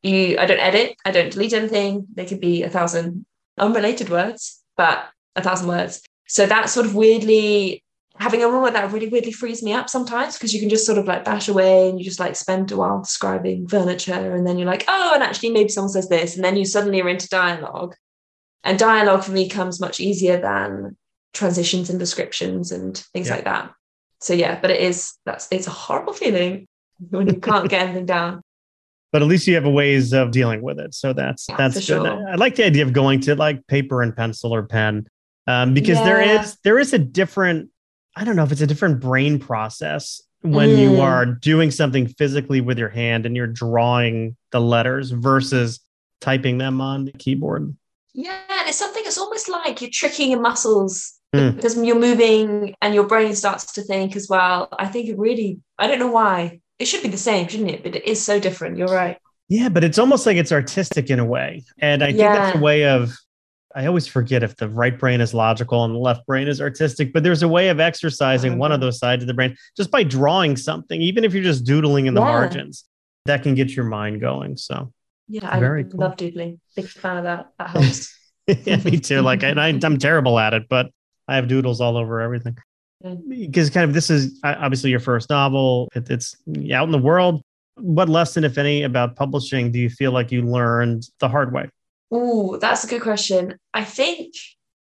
You, 0.06 0.38
I 0.38 0.46
don't 0.46 0.60
edit, 0.60 0.96
I 1.04 1.10
don't 1.10 1.32
delete 1.32 1.52
anything. 1.52 2.06
They 2.14 2.26
could 2.26 2.40
be 2.40 2.62
a 2.62 2.70
thousand 2.70 3.26
unrelated 3.58 4.08
words, 4.08 4.62
but 4.76 5.06
a 5.34 5.42
thousand 5.42 5.68
words. 5.68 6.02
So 6.28 6.46
that 6.46 6.70
sort 6.70 6.86
of 6.86 6.94
weirdly 6.94 7.82
having 8.18 8.42
a 8.42 8.48
rule 8.48 8.62
like 8.62 8.72
that 8.72 8.92
really 8.92 9.08
weirdly 9.08 9.32
frees 9.32 9.62
me 9.62 9.72
up 9.72 9.88
sometimes 9.88 10.34
because 10.34 10.54
you 10.54 10.60
can 10.60 10.68
just 10.68 10.86
sort 10.86 10.98
of 10.98 11.06
like 11.06 11.24
bash 11.24 11.48
away 11.48 11.88
and 11.88 11.98
you 11.98 12.04
just 12.04 12.20
like 12.20 12.36
spend 12.36 12.70
a 12.72 12.76
while 12.76 13.00
describing 13.00 13.68
furniture 13.68 14.34
and 14.34 14.46
then 14.46 14.58
you're 14.58 14.66
like 14.66 14.84
oh 14.88 15.12
and 15.14 15.22
actually 15.22 15.50
maybe 15.50 15.68
someone 15.68 15.90
says 15.90 16.08
this 16.08 16.34
and 16.34 16.44
then 16.44 16.56
you 16.56 16.64
suddenly 16.64 17.00
are 17.00 17.08
into 17.08 17.28
dialogue 17.28 17.94
and 18.64 18.78
dialogue 18.78 19.22
for 19.22 19.32
me 19.32 19.48
comes 19.48 19.80
much 19.80 20.00
easier 20.00 20.40
than 20.40 20.96
transitions 21.34 21.90
and 21.90 21.98
descriptions 21.98 22.72
and 22.72 22.98
things 23.12 23.28
yeah. 23.28 23.34
like 23.34 23.44
that 23.44 23.70
so 24.20 24.32
yeah 24.32 24.58
but 24.60 24.70
it 24.70 24.80
is 24.80 25.12
that's 25.26 25.48
it's 25.50 25.66
a 25.66 25.70
horrible 25.70 26.12
feeling 26.12 26.66
when 27.10 27.26
you 27.26 27.38
can't 27.38 27.68
get 27.68 27.82
anything 27.82 28.06
down 28.06 28.40
but 29.12 29.22
at 29.22 29.28
least 29.28 29.46
you 29.46 29.54
have 29.54 29.64
a 29.64 29.70
ways 29.70 30.12
of 30.12 30.30
dealing 30.30 30.62
with 30.62 30.78
it 30.78 30.94
so 30.94 31.12
that's 31.12 31.46
yeah, 31.48 31.56
that's 31.56 31.74
good 31.74 31.84
sure. 31.84 32.28
I, 32.28 32.32
I 32.32 32.34
like 32.34 32.56
the 32.56 32.64
idea 32.64 32.84
of 32.84 32.92
going 32.92 33.20
to 33.20 33.34
like 33.34 33.66
paper 33.66 34.02
and 34.02 34.14
pencil 34.14 34.54
or 34.54 34.62
pen 34.62 35.06
um, 35.46 35.74
because 35.74 35.98
yeah. 35.98 36.04
there 36.04 36.20
is 36.20 36.56
there 36.64 36.78
is 36.78 36.92
a 36.92 36.98
different 36.98 37.70
I 38.16 38.24
don't 38.24 38.36
know 38.36 38.44
if 38.44 38.52
it's 38.52 38.62
a 38.62 38.66
different 38.66 39.00
brain 39.00 39.38
process 39.38 40.22
when 40.42 40.70
mm. 40.70 40.78
you 40.78 41.00
are 41.00 41.26
doing 41.26 41.70
something 41.70 42.06
physically 42.08 42.60
with 42.60 42.78
your 42.78 42.88
hand 42.88 43.26
and 43.26 43.36
you're 43.36 43.46
drawing 43.46 44.36
the 44.52 44.60
letters 44.60 45.10
versus 45.10 45.80
typing 46.20 46.58
them 46.58 46.80
on 46.80 47.04
the 47.04 47.12
keyboard. 47.12 47.76
Yeah, 48.14 48.40
and 48.48 48.68
it's 48.68 48.78
something 48.78 49.02
it's 49.04 49.18
almost 49.18 49.48
like 49.48 49.80
you're 49.80 49.90
tricking 49.92 50.30
your 50.30 50.40
muscles 50.40 51.14
mm. 51.34 51.54
because 51.54 51.76
you're 51.76 51.98
moving 51.98 52.74
and 52.80 52.94
your 52.94 53.06
brain 53.06 53.34
starts 53.34 53.74
to 53.74 53.82
think 53.82 54.16
as 54.16 54.28
well. 54.28 54.68
I 54.78 54.86
think 54.86 55.08
it 55.08 55.18
really, 55.18 55.60
I 55.78 55.86
don't 55.86 55.98
know 55.98 56.10
why. 56.10 56.60
It 56.78 56.86
should 56.86 57.02
be 57.02 57.08
the 57.08 57.16
same, 57.16 57.48
shouldn't 57.48 57.70
it? 57.70 57.82
But 57.82 57.96
it 57.96 58.06
is 58.06 58.22
so 58.22 58.38
different. 58.38 58.76
You're 58.76 58.88
right. 58.88 59.18
Yeah, 59.48 59.68
but 59.68 59.84
it's 59.84 59.98
almost 59.98 60.26
like 60.26 60.36
it's 60.36 60.52
artistic 60.52 61.08
in 61.08 61.18
a 61.18 61.24
way. 61.24 61.64
And 61.78 62.02
I 62.02 62.08
think 62.08 62.18
yeah. 62.18 62.34
that's 62.34 62.56
a 62.56 62.60
way 62.60 62.86
of 62.86 63.16
I 63.76 63.84
always 63.84 64.06
forget 64.06 64.42
if 64.42 64.56
the 64.56 64.70
right 64.70 64.98
brain 64.98 65.20
is 65.20 65.34
logical 65.34 65.84
and 65.84 65.94
the 65.94 65.98
left 65.98 66.24
brain 66.26 66.48
is 66.48 66.62
artistic, 66.62 67.12
but 67.12 67.22
there's 67.22 67.42
a 67.42 67.48
way 67.48 67.68
of 67.68 67.78
exercising 67.78 68.56
one 68.56 68.72
of 68.72 68.76
mm-hmm. 68.76 68.86
those 68.86 68.98
sides 68.98 69.22
of 69.22 69.26
the 69.26 69.34
brain 69.34 69.54
just 69.76 69.90
by 69.90 70.02
drawing 70.02 70.56
something, 70.56 71.02
even 71.02 71.24
if 71.24 71.34
you're 71.34 71.42
just 71.42 71.66
doodling 71.66 72.06
in 72.06 72.14
the 72.14 72.22
yeah. 72.22 72.26
margins, 72.26 72.86
that 73.26 73.42
can 73.42 73.54
get 73.54 73.76
your 73.76 73.84
mind 73.84 74.22
going. 74.22 74.56
So, 74.56 74.94
yeah, 75.28 75.60
Very 75.60 75.80
I 75.80 75.88
cool. 75.88 76.00
love 76.00 76.16
doodling. 76.16 76.58
Big 76.74 76.88
fan 76.88 77.18
of 77.18 77.24
that. 77.24 77.50
That 77.58 77.68
helps. 77.68 78.18
yeah, 78.46 78.76
me 78.76 78.98
too. 78.98 79.20
Like, 79.20 79.42
and 79.42 79.60
I, 79.60 79.68
I'm 79.68 79.98
terrible 79.98 80.38
at 80.38 80.54
it, 80.54 80.70
but 80.70 80.90
I 81.28 81.36
have 81.36 81.46
doodles 81.46 81.82
all 81.82 81.98
over 81.98 82.22
everything. 82.22 82.56
Because 83.28 83.70
kind 83.70 83.84
of 83.84 83.94
this 83.94 84.10
is 84.10 84.40
obviously 84.42 84.90
your 84.90 85.00
first 85.00 85.28
novel. 85.30 85.88
It, 85.94 86.08
it's 86.10 86.34
out 86.72 86.84
in 86.84 86.92
the 86.92 86.98
world. 86.98 87.42
What 87.76 88.08
lesson, 88.08 88.42
if 88.44 88.56
any, 88.56 88.82
about 88.82 89.16
publishing 89.16 89.70
do 89.70 89.78
you 89.78 89.90
feel 89.90 90.12
like 90.12 90.32
you 90.32 90.42
learned 90.42 91.06
the 91.20 91.28
hard 91.28 91.52
way? 91.52 91.68
Oh, 92.10 92.56
that's 92.56 92.84
a 92.84 92.86
good 92.86 93.02
question. 93.02 93.58
I 93.74 93.84
think 93.84 94.34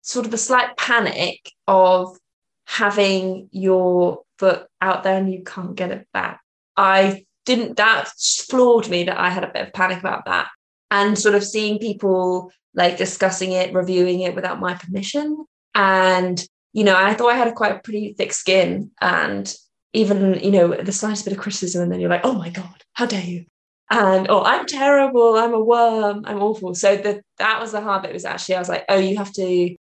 sort 0.01 0.25
of 0.25 0.31
the 0.31 0.37
slight 0.37 0.77
panic 0.77 1.51
of 1.67 2.17
having 2.65 3.49
your 3.51 4.21
book 4.37 4.69
out 4.79 5.03
there 5.03 5.17
and 5.17 5.31
you 5.31 5.43
can't 5.43 5.75
get 5.75 5.91
it 5.91 6.07
back. 6.13 6.39
I 6.77 7.25
didn't, 7.45 7.75
that 7.77 8.09
floored 8.49 8.87
me 8.89 9.03
that 9.03 9.19
I 9.19 9.29
had 9.29 9.43
a 9.43 9.51
bit 9.51 9.67
of 9.67 9.73
panic 9.73 9.99
about 9.99 10.25
that. 10.25 10.47
And 10.89 11.19
sort 11.19 11.35
of 11.35 11.43
seeing 11.43 11.79
people 11.79 12.51
like 12.73 12.97
discussing 12.97 13.51
it, 13.51 13.73
reviewing 13.73 14.21
it 14.21 14.35
without 14.35 14.59
my 14.59 14.75
permission. 14.75 15.45
And, 15.75 16.47
you 16.73 16.83
know, 16.83 16.95
I 16.95 17.13
thought 17.13 17.31
I 17.31 17.37
had 17.37 17.47
a 17.47 17.53
quite 17.53 17.83
pretty 17.83 18.13
thick 18.13 18.33
skin. 18.33 18.91
And 19.01 19.53
even, 19.93 20.39
you 20.39 20.51
know, 20.51 20.75
the 20.75 20.91
slightest 20.91 21.25
bit 21.25 21.33
of 21.33 21.39
criticism, 21.39 21.81
and 21.81 21.91
then 21.91 21.99
you're 21.99 22.09
like, 22.09 22.25
oh 22.25 22.33
my 22.33 22.49
God, 22.49 22.83
how 22.93 23.05
dare 23.05 23.23
you? 23.23 23.45
and 23.89 24.27
oh 24.29 24.43
i'm 24.43 24.65
terrible 24.65 25.35
i'm 25.35 25.53
a 25.53 25.59
worm 25.59 26.23
i'm 26.25 26.41
awful 26.41 26.75
so 26.75 26.95
the, 26.95 27.21
that 27.37 27.59
was 27.59 27.71
the 27.71 27.81
hard 27.81 28.03
bit 28.03 28.13
was 28.13 28.25
actually 28.25 28.55
i 28.55 28.59
was 28.59 28.69
like 28.69 28.85
oh 28.89 28.97
you 28.97 29.17
have 29.17 29.31
to 29.31 29.75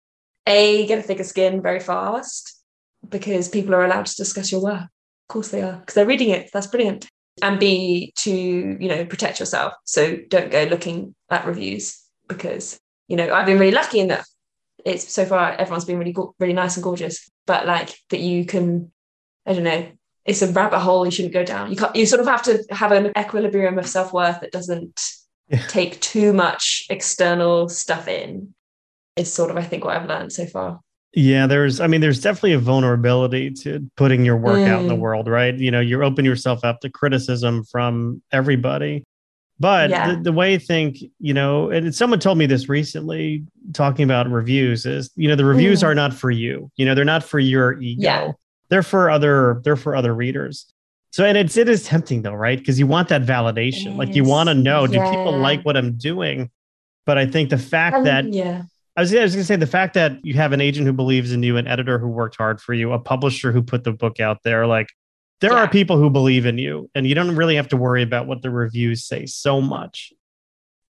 a 0.47 0.87
get 0.87 0.99
a 0.99 1.03
thicker 1.03 1.25
skin 1.25 1.63
very 1.63 1.81
fast 1.81 2.63
because 3.09 3.49
people 3.49 3.75
are 3.75 3.85
allowed 3.85 4.07
to 4.07 4.17
discuss 4.17 4.53
your 4.53 4.63
work 4.63 4.83
of 4.83 5.29
course 5.29 5.49
they 5.49 5.63
are 5.63 5.79
because 5.79 5.95
they're 5.95 6.07
reading 6.07 6.31
it 6.31 6.51
that's 6.53 6.67
brilliant 6.67 7.09
and 7.43 7.59
b 7.59 8.13
to 8.17 8.31
you 8.31 8.89
know 8.89 9.05
protect 9.07 9.41
yourself 9.41 9.73
so 9.85 10.17
don't 10.29 10.51
go 10.51 10.65
looking 10.65 11.15
at 11.31 11.47
reviews 11.47 12.03
because 12.29 12.79
you 13.09 13.17
know 13.17 13.33
i've 13.33 13.47
been 13.47 13.59
really 13.59 13.75
lucky 13.75 14.01
in 14.01 14.09
that 14.09 14.25
it's 14.85 15.13
so 15.13 15.25
far 15.25 15.53
everyone's 15.53 15.85
been 15.85 15.99
really 15.99 16.15
really 16.39 16.53
nice 16.53 16.77
and 16.77 16.85
gorgeous 16.85 17.31
but 17.47 17.67
like 17.67 17.97
that 18.11 18.21
you 18.21 18.45
can 18.45 18.91
i 19.47 19.53
don't 19.53 19.65
know 19.65 19.87
it's 20.25 20.43
a 20.43 20.49
rabbit 20.49 20.81
hole 20.81 21.05
you 21.05 21.11
shouldn't 21.11 21.35
go 21.35 21.45
down. 21.45 21.71
You 21.71 21.77
can't, 21.77 21.95
you 21.95 22.07
sort 22.07 22.21
of 22.21 22.27
have 22.27 22.43
to 22.45 22.65
have 22.71 22.93
an 22.93 23.13
equilibrium 23.19 23.79
of 23.79 23.87
self 23.87 24.13
worth 24.13 24.41
that 24.41 24.53
doesn't 24.53 25.01
yeah. 25.49 25.67
take 25.69 26.01
too 26.01 26.33
much 26.33 26.87
external 26.91 27.69
stuff 27.69 28.09
in. 28.09 28.55
Is 29.17 29.33
sort 29.33 29.51
of 29.51 29.57
I 29.57 29.63
think 29.63 29.85
what 29.85 29.97
I've 29.97 30.09
learned 30.09 30.33
so 30.33 30.47
far. 30.47 30.81
Yeah, 31.13 31.47
there's 31.47 31.81
I 31.81 31.87
mean 31.87 32.01
there's 32.01 32.21
definitely 32.21 32.55
a 32.55 32.59
vulnerability 32.59 33.51
to 33.63 33.89
putting 33.97 34.25
your 34.25 34.37
work 34.37 34.59
mm. 34.59 34.67
out 34.67 34.81
in 34.81 34.89
the 34.89 34.97
mm. 34.97 35.01
world, 35.01 35.29
right? 35.29 35.57
You 35.57 35.71
know, 35.71 35.81
you 35.81 36.03
open 36.03 36.25
yourself 36.25 36.65
up 36.65 36.81
to 36.81 36.91
criticism 36.91 37.63
from 37.65 38.23
everybody. 38.33 39.05
But 39.61 39.91
yeah. 39.91 40.15
the, 40.17 40.23
the, 40.23 40.33
way 40.33 40.55
I 40.55 40.59
think, 40.59 40.99
you 41.21 41.33
know, 41.33 41.71
and 41.71 41.95
someone 41.95 42.19
told 42.19 42.39
me 42.39 42.47
this 42.47 42.69
recently 42.69 43.45
talking 43.73 44.05
about 44.05 44.29
reviews 44.29 44.85
is, 44.85 45.11
you 45.15 45.29
know, 45.29 45.37
the 45.37 45.45
reviews 45.45 45.81
mm. 45.81 45.87
are 45.87 45.95
not 45.95 46.13
for 46.13 46.31
you. 46.31 46.73
You 46.77 46.85
know, 46.85 46.95
they're 46.95 47.05
not 47.05 47.23
for 47.23 47.39
your 47.39 47.81
ego. 47.81 48.03
Yeah 48.03 48.33
they're 48.69 48.83
for 48.83 49.11
other 49.11 49.61
they're 49.65 49.77
for 49.77 49.95
other 49.95 50.15
readers 50.15 50.67
So 51.11 51.25
and 51.25 51.37
it's 51.37 51.57
it 51.57 51.69
is 51.69 51.85
tempting 51.85 52.23
though, 52.23 52.35
right? 52.35 52.59
Because 52.59 52.79
you 52.79 52.87
want 52.87 53.09
that 53.09 53.23
validation. 53.23 53.97
Like 53.97 54.15
you 54.17 54.25
want 54.25 54.49
to 54.49 54.55
know, 54.55 54.87
do 54.87 54.99
people 54.99 55.39
like 55.39 55.63
what 55.63 55.77
I'm 55.77 55.93
doing? 55.93 56.51
But 57.07 57.19
I 57.19 57.27
think 57.27 57.51
the 57.51 57.59
fact 57.59 57.97
And- 57.97 58.07
that 58.07 58.33
yeah, 58.33 58.63
I 58.97 59.01
was, 59.03 59.15
I 59.15 59.23
was 59.23 59.35
going 59.35 59.43
to 59.43 59.47
say 59.47 59.57
the 59.57 59.67
fact 59.67 59.95
that 59.95 60.25
you 60.25 60.35
have 60.35 60.53
an 60.53 60.61
agent 60.61 60.87
who 60.87 60.93
believes 60.93 61.33
in 61.33 61.43
you, 61.43 61.57
an 61.57 61.67
editor 61.67 61.99
who 61.99 62.09
worked 62.09 62.37
hard 62.37 62.61
for 62.61 62.75
you, 62.75 62.93
a 62.93 62.99
publisher 62.99 63.53
who 63.53 63.63
put 63.63 63.85
the 63.85 63.93
book 63.93 64.21
out 64.21 64.39
there, 64.45 64.67
like 64.67 64.89
there 65.45 65.59
are 65.59 65.69
people 65.69 65.99
who 65.99 66.11
believe 66.11 66.47
in 66.47 66.59
you, 66.59 66.91
and 66.95 67.07
you 67.07 67.15
don't 67.15 67.37
really 67.37 67.57
have 67.57 67.69
to 67.69 67.77
worry 67.77 68.03
about 68.03 68.27
what 68.27 68.43
the 68.43 68.51
reviews 68.51 69.05
say 69.05 69.27
so 69.27 69.61
much. 69.61 70.13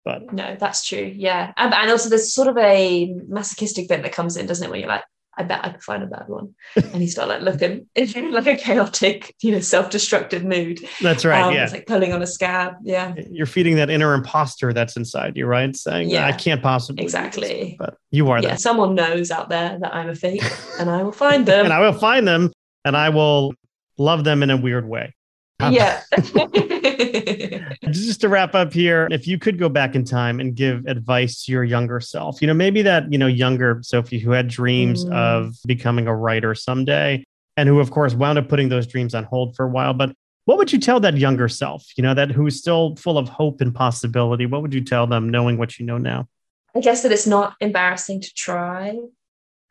But 0.05 0.33
no, 0.33 0.55
that's 0.59 0.85
true. 0.85 1.11
Yeah, 1.15 1.53
and, 1.57 1.73
and 1.73 1.89
also 1.89 2.09
there's 2.09 2.33
sort 2.33 2.47
of 2.47 2.57
a 2.57 3.13
masochistic 3.27 3.87
bit 3.87 4.03
that 4.03 4.11
comes 4.11 4.37
in, 4.37 4.45
doesn't 4.45 4.65
it? 4.65 4.69
Where 4.69 4.79
you're 4.79 4.89
like, 4.89 5.03
I 5.35 5.43
bet 5.43 5.65
I 5.65 5.69
could 5.69 5.81
find 5.81 6.03
a 6.03 6.05
bad 6.05 6.27
one, 6.27 6.53
and 6.75 7.01
you 7.01 7.07
start 7.07 7.29
like 7.29 7.41
looking 7.41 7.87
in 7.95 8.31
like 8.31 8.45
a 8.45 8.55
chaotic, 8.55 9.33
you 9.41 9.53
know, 9.53 9.59
self-destructive 9.59 10.43
mood. 10.43 10.81
that's 11.01 11.25
right. 11.25 11.41
Um, 11.41 11.53
yeah. 11.53 11.63
It's 11.63 11.73
like 11.73 11.87
pulling 11.87 12.13
on 12.13 12.21
a 12.21 12.27
scab. 12.27 12.75
Yeah, 12.83 13.15
You're 13.31 13.47
feeding 13.47 13.77
that 13.77 13.89
inner 13.89 14.13
imposter 14.13 14.71
that's 14.73 14.97
inside 14.97 15.35
you, 15.35 15.47
right? 15.47 15.75
Saying, 15.75 16.09
Yeah. 16.09 16.27
I 16.27 16.33
can't 16.33 16.61
possibly. 16.61 16.97
do 16.97 17.05
this." 17.05 17.13
Exactly. 17.15 17.75
But 17.79 17.97
you 18.11 18.29
are 18.29 18.41
yeah. 18.41 18.49
that. 18.49 18.61
Someone 18.61 18.93
knows 18.93 19.31
out 19.31 19.49
there 19.49 19.79
that 19.79 19.95
I'm 19.95 20.09
a 20.09 20.15
fake, 20.15 20.43
and 20.79 20.89
I 20.89 21.01
will 21.01 21.11
find 21.11 21.45
them. 21.45 21.63
and 21.65 21.73
I 21.73 21.79
will 21.79 21.97
find 21.97 22.27
them 22.27 22.51
and 22.85 22.97
I 22.97 23.09
will 23.09 23.53
love 23.97 24.23
them 24.23 24.43
in 24.43 24.49
a 24.49 24.57
weird 24.57 24.87
way. 24.87 25.13
yeah. 25.59 26.01
just 27.91 28.21
to 28.21 28.29
wrap 28.29 28.55
up 28.55 28.73
here, 28.73 29.07
if 29.11 29.27
you 29.27 29.37
could 29.37 29.57
go 29.59 29.69
back 29.69 29.95
in 29.95 30.03
time 30.03 30.39
and 30.39 30.55
give 30.55 30.85
advice 30.87 31.43
to 31.45 31.51
your 31.51 31.63
younger 31.63 31.99
self, 31.99 32.41
you 32.41 32.47
know, 32.47 32.53
maybe 32.53 32.81
that, 32.81 33.11
you 33.11 33.17
know, 33.17 33.27
younger 33.27 33.79
Sophie 33.83 34.19
who 34.19 34.31
had 34.31 34.47
dreams 34.47 35.05
Mm. 35.05 35.13
of 35.13 35.55
becoming 35.65 36.07
a 36.07 36.15
writer 36.15 36.55
someday 36.55 37.23
and 37.57 37.67
who, 37.69 37.79
of 37.79 37.91
course, 37.91 38.13
wound 38.13 38.37
up 38.37 38.47
putting 38.49 38.69
those 38.69 38.87
dreams 38.87 39.13
on 39.15 39.23
hold 39.25 39.55
for 39.55 39.65
a 39.65 39.69
while. 39.69 39.93
But 39.93 40.13
what 40.45 40.57
would 40.57 40.71
you 40.73 40.79
tell 40.79 40.99
that 41.01 41.17
younger 41.17 41.47
self, 41.47 41.85
you 41.97 42.01
know, 42.03 42.13
that 42.13 42.31
who's 42.31 42.57
still 42.59 42.95
full 42.95 43.17
of 43.17 43.29
hope 43.29 43.61
and 43.61 43.73
possibility? 43.73 44.45
What 44.45 44.61
would 44.61 44.73
you 44.73 44.81
tell 44.83 45.07
them 45.07 45.29
knowing 45.29 45.57
what 45.57 45.79
you 45.79 45.85
know 45.85 45.97
now? 45.97 46.27
I 46.75 46.79
guess 46.79 47.03
that 47.03 47.11
it's 47.11 47.27
not 47.27 47.55
embarrassing 47.61 48.21
to 48.21 48.33
try, 48.33 48.97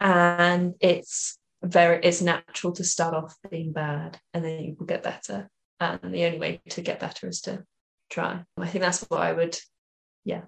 and 0.01 0.75
it's 0.81 1.37
very 1.63 2.01
it's 2.03 2.21
natural 2.21 2.73
to 2.75 2.85
start 2.85 3.15
off 3.15 3.37
being 3.51 3.73
bad, 3.73 4.19
and 4.35 4.45
then 4.45 4.63
you 4.63 4.77
will 4.79 4.87
get 4.87 5.03
better. 5.03 5.49
And 5.81 6.15
the 6.15 6.25
only 6.25 6.39
way 6.39 6.61
to 6.71 6.81
get 6.81 7.01
better 7.01 7.29
is 7.29 7.41
to 7.43 7.65
try. 8.11 8.45
I 8.59 8.67
think 8.67 8.83
that's 8.83 9.03
what 9.09 9.21
I 9.21 9.33
would. 9.33 9.59
Yeah. 10.25 10.43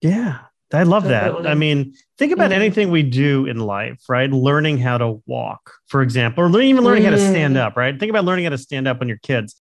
Yeah, 0.00 0.38
I 0.72 0.84
love 0.84 1.04
that. 1.08 1.46
I 1.46 1.54
mean, 1.54 1.94
think 2.18 2.32
about 2.32 2.52
anything 2.52 2.90
we 2.90 3.02
do 3.02 3.46
in 3.46 3.58
life, 3.58 3.98
right? 4.08 4.30
Learning 4.30 4.78
how 4.78 4.98
to 4.98 5.20
walk, 5.26 5.72
for 5.86 6.02
example, 6.02 6.44
or 6.44 6.60
even 6.60 6.84
learning 6.84 7.04
how 7.04 7.10
to 7.10 7.18
stand 7.18 7.56
Mm. 7.56 7.60
up, 7.60 7.76
right? 7.76 7.98
Think 7.98 8.10
about 8.10 8.24
learning 8.24 8.44
how 8.44 8.50
to 8.50 8.58
stand 8.58 8.86
up 8.86 9.00
when 9.00 9.08
you're 9.08 9.18
kids. 9.18 9.60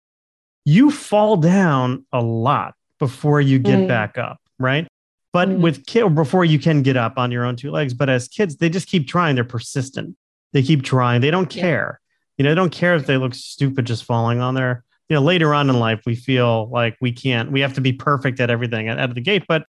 You 0.67 0.91
fall 0.91 1.37
down 1.39 2.05
a 2.13 2.21
lot 2.21 2.75
before 2.99 3.41
you 3.41 3.59
get 3.59 3.81
Mm. 3.81 3.89
back 3.89 4.19
up, 4.19 4.39
right? 4.59 4.87
But 5.33 5.49
Mm. 5.49 5.61
with 5.61 5.87
kids, 5.87 6.15
before 6.15 6.45
you 6.45 6.59
can 6.59 6.83
get 6.83 6.97
up 6.97 7.17
on 7.17 7.31
your 7.31 7.45
own 7.45 7.57
two 7.57 7.71
legs. 7.71 7.95
But 7.95 8.11
as 8.11 8.29
kids, 8.29 8.57
they 8.57 8.69
just 8.69 8.89
keep 8.89 9.07
trying. 9.09 9.37
They're 9.37 9.45
persistent. 9.45 10.17
They 10.57 10.62
keep 10.62 10.83
trying. 10.83 11.21
They 11.21 11.31
don't 11.31 11.55
Yeah. 11.55 11.61
care. 11.62 12.01
You 12.38 12.45
know, 12.45 12.51
they 12.51 12.55
don't 12.55 12.73
care 12.73 12.95
if 12.97 13.07
they 13.07 13.19
look 13.19 13.35
stupid 13.35 13.85
just 13.87 14.05
falling 14.05 14.40
on 14.40 14.55
there. 14.55 14.85
You 15.11 15.16
know, 15.16 15.21
later 15.23 15.53
on 15.53 15.69
in 15.69 15.79
life, 15.79 16.01
we 16.07 16.14
feel 16.14 16.71
like 16.71 16.97
we 16.99 17.12
can't, 17.12 17.53
we 17.53 17.61
have 17.61 17.75
to 17.75 17.83
be 17.83 17.92
perfect 17.92 18.40
at 18.40 18.49
everything 18.49 18.88
out 18.88 18.99
of 18.99 19.14
the 19.14 19.21
gate. 19.21 19.45
But 19.47 19.64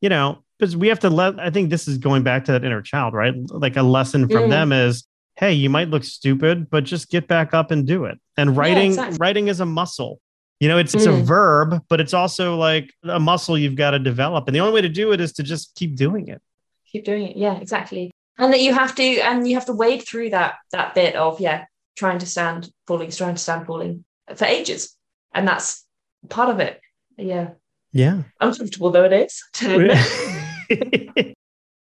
you 0.00 0.08
know, 0.08 0.42
because 0.58 0.76
we 0.76 0.88
have 0.88 0.98
to 1.00 1.08
let, 1.08 1.38
I 1.38 1.50
think 1.50 1.70
this 1.70 1.86
is 1.86 1.98
going 1.98 2.24
back 2.24 2.44
to 2.46 2.52
that 2.52 2.64
inner 2.64 2.82
child, 2.82 3.14
right? 3.14 3.32
Like 3.48 3.76
a 3.76 3.82
lesson 3.84 4.28
from 4.28 4.46
Mm. 4.46 4.50
them 4.50 4.72
is, 4.72 5.06
hey, 5.36 5.52
you 5.52 5.70
might 5.70 5.88
look 5.88 6.02
stupid, 6.02 6.68
but 6.68 6.82
just 6.82 7.10
get 7.10 7.28
back 7.28 7.54
up 7.54 7.70
and 7.70 7.86
do 7.86 8.04
it. 8.06 8.18
And 8.36 8.56
writing, 8.56 8.90
exactly. 8.90 9.16
writing 9.20 9.46
is 9.46 9.60
a 9.60 9.66
muscle. 9.66 10.20
You 10.58 10.66
know, 10.68 10.78
it's 10.78 10.94
it's 10.96 11.06
a 11.06 11.10
Mm. 11.10 11.22
verb, 11.22 11.80
but 11.88 12.00
it's 12.00 12.12
also 12.12 12.56
like 12.56 12.92
a 13.04 13.20
muscle 13.20 13.56
you've 13.56 13.76
got 13.76 13.92
to 13.92 14.00
develop. 14.00 14.48
And 14.48 14.54
the 14.56 14.58
only 14.60 14.72
way 14.74 14.80
to 14.82 14.88
do 14.88 15.12
it 15.12 15.20
is 15.20 15.32
to 15.34 15.44
just 15.44 15.76
keep 15.76 15.94
doing 15.94 16.26
it. 16.26 16.42
keep 16.90 17.04
doing 17.04 17.24
it 17.26 17.36
yeah 17.36 17.54
exactly 17.60 18.10
and 18.38 18.52
that 18.52 18.60
you 18.60 18.72
have 18.74 18.94
to 18.94 19.02
and 19.02 19.46
you 19.48 19.54
have 19.54 19.66
to 19.66 19.72
wade 19.72 20.02
through 20.06 20.30
that 20.30 20.54
that 20.72 20.94
bit 20.94 21.14
of 21.16 21.40
yeah 21.40 21.64
trying 21.96 22.18
to 22.18 22.26
stand 22.26 22.70
falling 22.86 23.10
trying 23.10 23.34
to 23.34 23.40
stand 23.40 23.66
falling 23.66 24.04
for 24.34 24.44
ages 24.44 24.96
and 25.32 25.46
that's 25.46 25.84
part 26.28 26.48
of 26.48 26.60
it 26.60 26.80
yeah 27.16 27.50
Yeah. 27.92 28.22
uncomfortable 28.40 28.90
though 28.90 29.04
it 29.04 29.12
is 29.12 29.42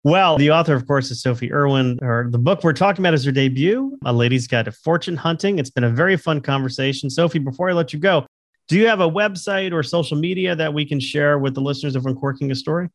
well, 0.04 0.36
the 0.38 0.50
author, 0.50 0.74
of 0.74 0.86
course, 0.86 1.10
is 1.10 1.22
Sophie 1.22 1.52
Irwin. 1.52 1.98
Her 2.00 2.28
the 2.30 2.38
book 2.38 2.64
we're 2.64 2.72
talking 2.72 3.02
about 3.02 3.14
is 3.14 3.24
her 3.24 3.32
debut, 3.32 3.98
A 4.04 4.12
Lady's 4.12 4.46
Guide 4.46 4.64
to 4.64 4.72
Fortune 4.72 5.16
Hunting. 5.16 5.58
It's 5.58 5.70
been 5.70 5.84
a 5.84 5.90
very 5.90 6.16
fun 6.16 6.40
conversation. 6.40 7.10
Sophie, 7.10 7.38
before 7.38 7.70
I 7.70 7.72
let 7.72 7.92
you 7.92 7.98
go, 7.98 8.26
do 8.68 8.78
you 8.78 8.86
have 8.86 9.00
a 9.00 9.08
website 9.08 9.72
or 9.72 9.82
social 9.82 10.16
media 10.16 10.56
that 10.56 10.72
we 10.72 10.84
can 10.84 11.00
share 11.00 11.38
with 11.38 11.54
the 11.54 11.60
listeners 11.60 11.96
of 11.96 12.06
Uncorking 12.06 12.50
a 12.50 12.54
Story? 12.54 12.88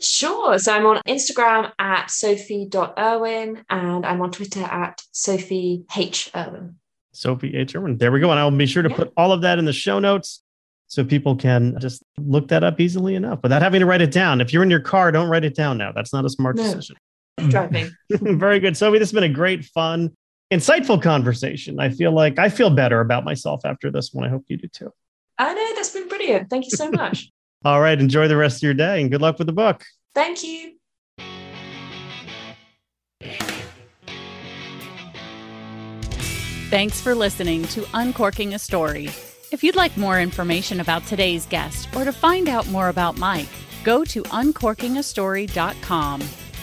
Sure 0.00 0.58
so 0.58 0.72
i'm 0.72 0.86
on 0.86 1.00
instagram 1.08 1.70
at 1.78 2.10
sophie.irwin 2.10 3.64
and 3.70 4.06
i'm 4.06 4.20
on 4.20 4.30
twitter 4.30 4.62
at 4.62 5.02
sophie 5.12 5.84
h 5.96 6.30
irwin 6.36 6.76
Sophie 7.10 7.56
H. 7.56 7.74
Irwin. 7.74 7.96
There 7.96 8.12
we 8.12 8.20
go. 8.20 8.30
And 8.30 8.38
I'll 8.38 8.48
be 8.50 8.64
sure 8.66 8.82
to 8.84 8.88
Yeah. 8.90 8.94
put 8.96 9.12
all 9.16 9.32
of 9.32 9.40
that 9.40 9.58
in 9.58 9.64
the 9.64 9.72
show 9.72 9.98
notes 9.98 10.44
so 10.86 11.02
people 11.04 11.34
can 11.34 11.76
just 11.80 12.00
look 12.16 12.46
that 12.48 12.62
up 12.62 12.78
easily 12.78 13.16
enough 13.16 13.40
without 13.42 13.60
having 13.60 13.80
to 13.80 13.86
write 13.86 14.02
it 14.02 14.12
down. 14.12 14.40
If 14.40 14.52
you're 14.52 14.62
in 14.62 14.70
your 14.70 14.78
car, 14.78 15.10
don't 15.10 15.28
write 15.28 15.42
it 15.42 15.56
down 15.56 15.78
now. 15.78 15.90
That's 15.90 16.12
not 16.12 16.24
a 16.24 16.28
smart 16.28 16.54
No. 16.56 16.62
decision. 16.62 16.94
driving 17.48 17.90
Very 18.10 18.60
good. 18.60 18.76
Sophie, 18.76 18.98
this 19.00 19.08
has 19.08 19.14
been 19.14 19.24
a 19.28 19.34
great, 19.34 19.64
fun, 19.64 20.16
insightful 20.52 21.02
conversation. 21.02 21.80
I 21.80 21.88
feel 21.90 22.12
like 22.12 22.38
I 22.38 22.50
feel 22.50 22.70
better 22.70 23.00
about 23.00 23.24
myself 23.24 23.62
after 23.64 23.90
this 23.90 24.12
one. 24.12 24.24
I 24.24 24.28
hope 24.28 24.44
you 24.46 24.56
do 24.58 24.68
too. 24.68 24.92
i 25.38 25.52
know 25.52 25.74
that's 25.74 25.90
been 25.90 26.06
brilliant 26.08 26.48
thank 26.50 26.66
you 26.66 26.70
so 26.70 26.88
much 26.90 27.30
All 27.64 27.80
right. 27.80 27.98
Enjoy 27.98 28.28
the 28.28 28.36
rest 28.36 28.58
of 28.58 28.62
your 28.62 28.74
day 28.74 29.00
and 29.00 29.10
good 29.10 29.20
luck 29.20 29.38
with 29.38 29.46
the 29.46 29.52
book. 29.52 29.84
thank 30.14 30.42
you 30.44 30.78
Thanks 36.70 37.00
for 37.00 37.14
listening 37.14 37.62
to 37.68 37.86
Uncorking 37.94 38.52
a 38.52 38.58
Story. 38.58 39.06
If 39.50 39.64
you'd 39.64 39.74
like 39.74 39.96
more 39.96 40.20
information 40.20 40.80
about 40.80 41.06
today's 41.06 41.46
guest 41.46 41.88
or 41.96 42.04
to 42.04 42.12
find 42.12 42.46
out 42.46 42.68
more 42.68 42.90
about 42.90 43.16
Mike, 43.16 43.48
go 43.84 44.04
to 44.04 44.22
uncorkingastory.com. 44.24 46.20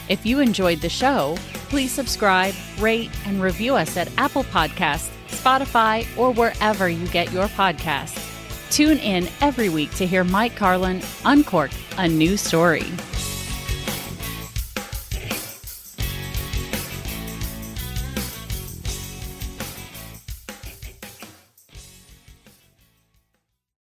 If 0.08 0.24
you 0.24 0.42
enjoyed 0.42 0.82
the 0.82 0.90
show, 0.90 1.36
please 1.70 1.92
subscribe, 1.92 2.54
rate, 2.78 3.10
and 3.26 3.42
review 3.42 3.74
us 3.74 3.98
at 3.98 4.12
Apple 4.20 4.44
Podcasts, 4.44 5.10
Spotify, 5.30 6.06
or 6.16 6.32
wherever 6.32 6.88
you 6.88 7.08
get 7.08 7.32
your 7.32 7.48
podcasts. 7.48 8.35
Tune 8.70 8.98
in 8.98 9.28
every 9.42 9.70
week 9.70 9.92
to 9.96 10.06
hear 10.06 10.24
Mike 10.24 10.56
Carlin 10.56 11.02
uncork 11.24 11.72
a 11.98 12.08
new 12.08 12.38
story. 12.38 12.84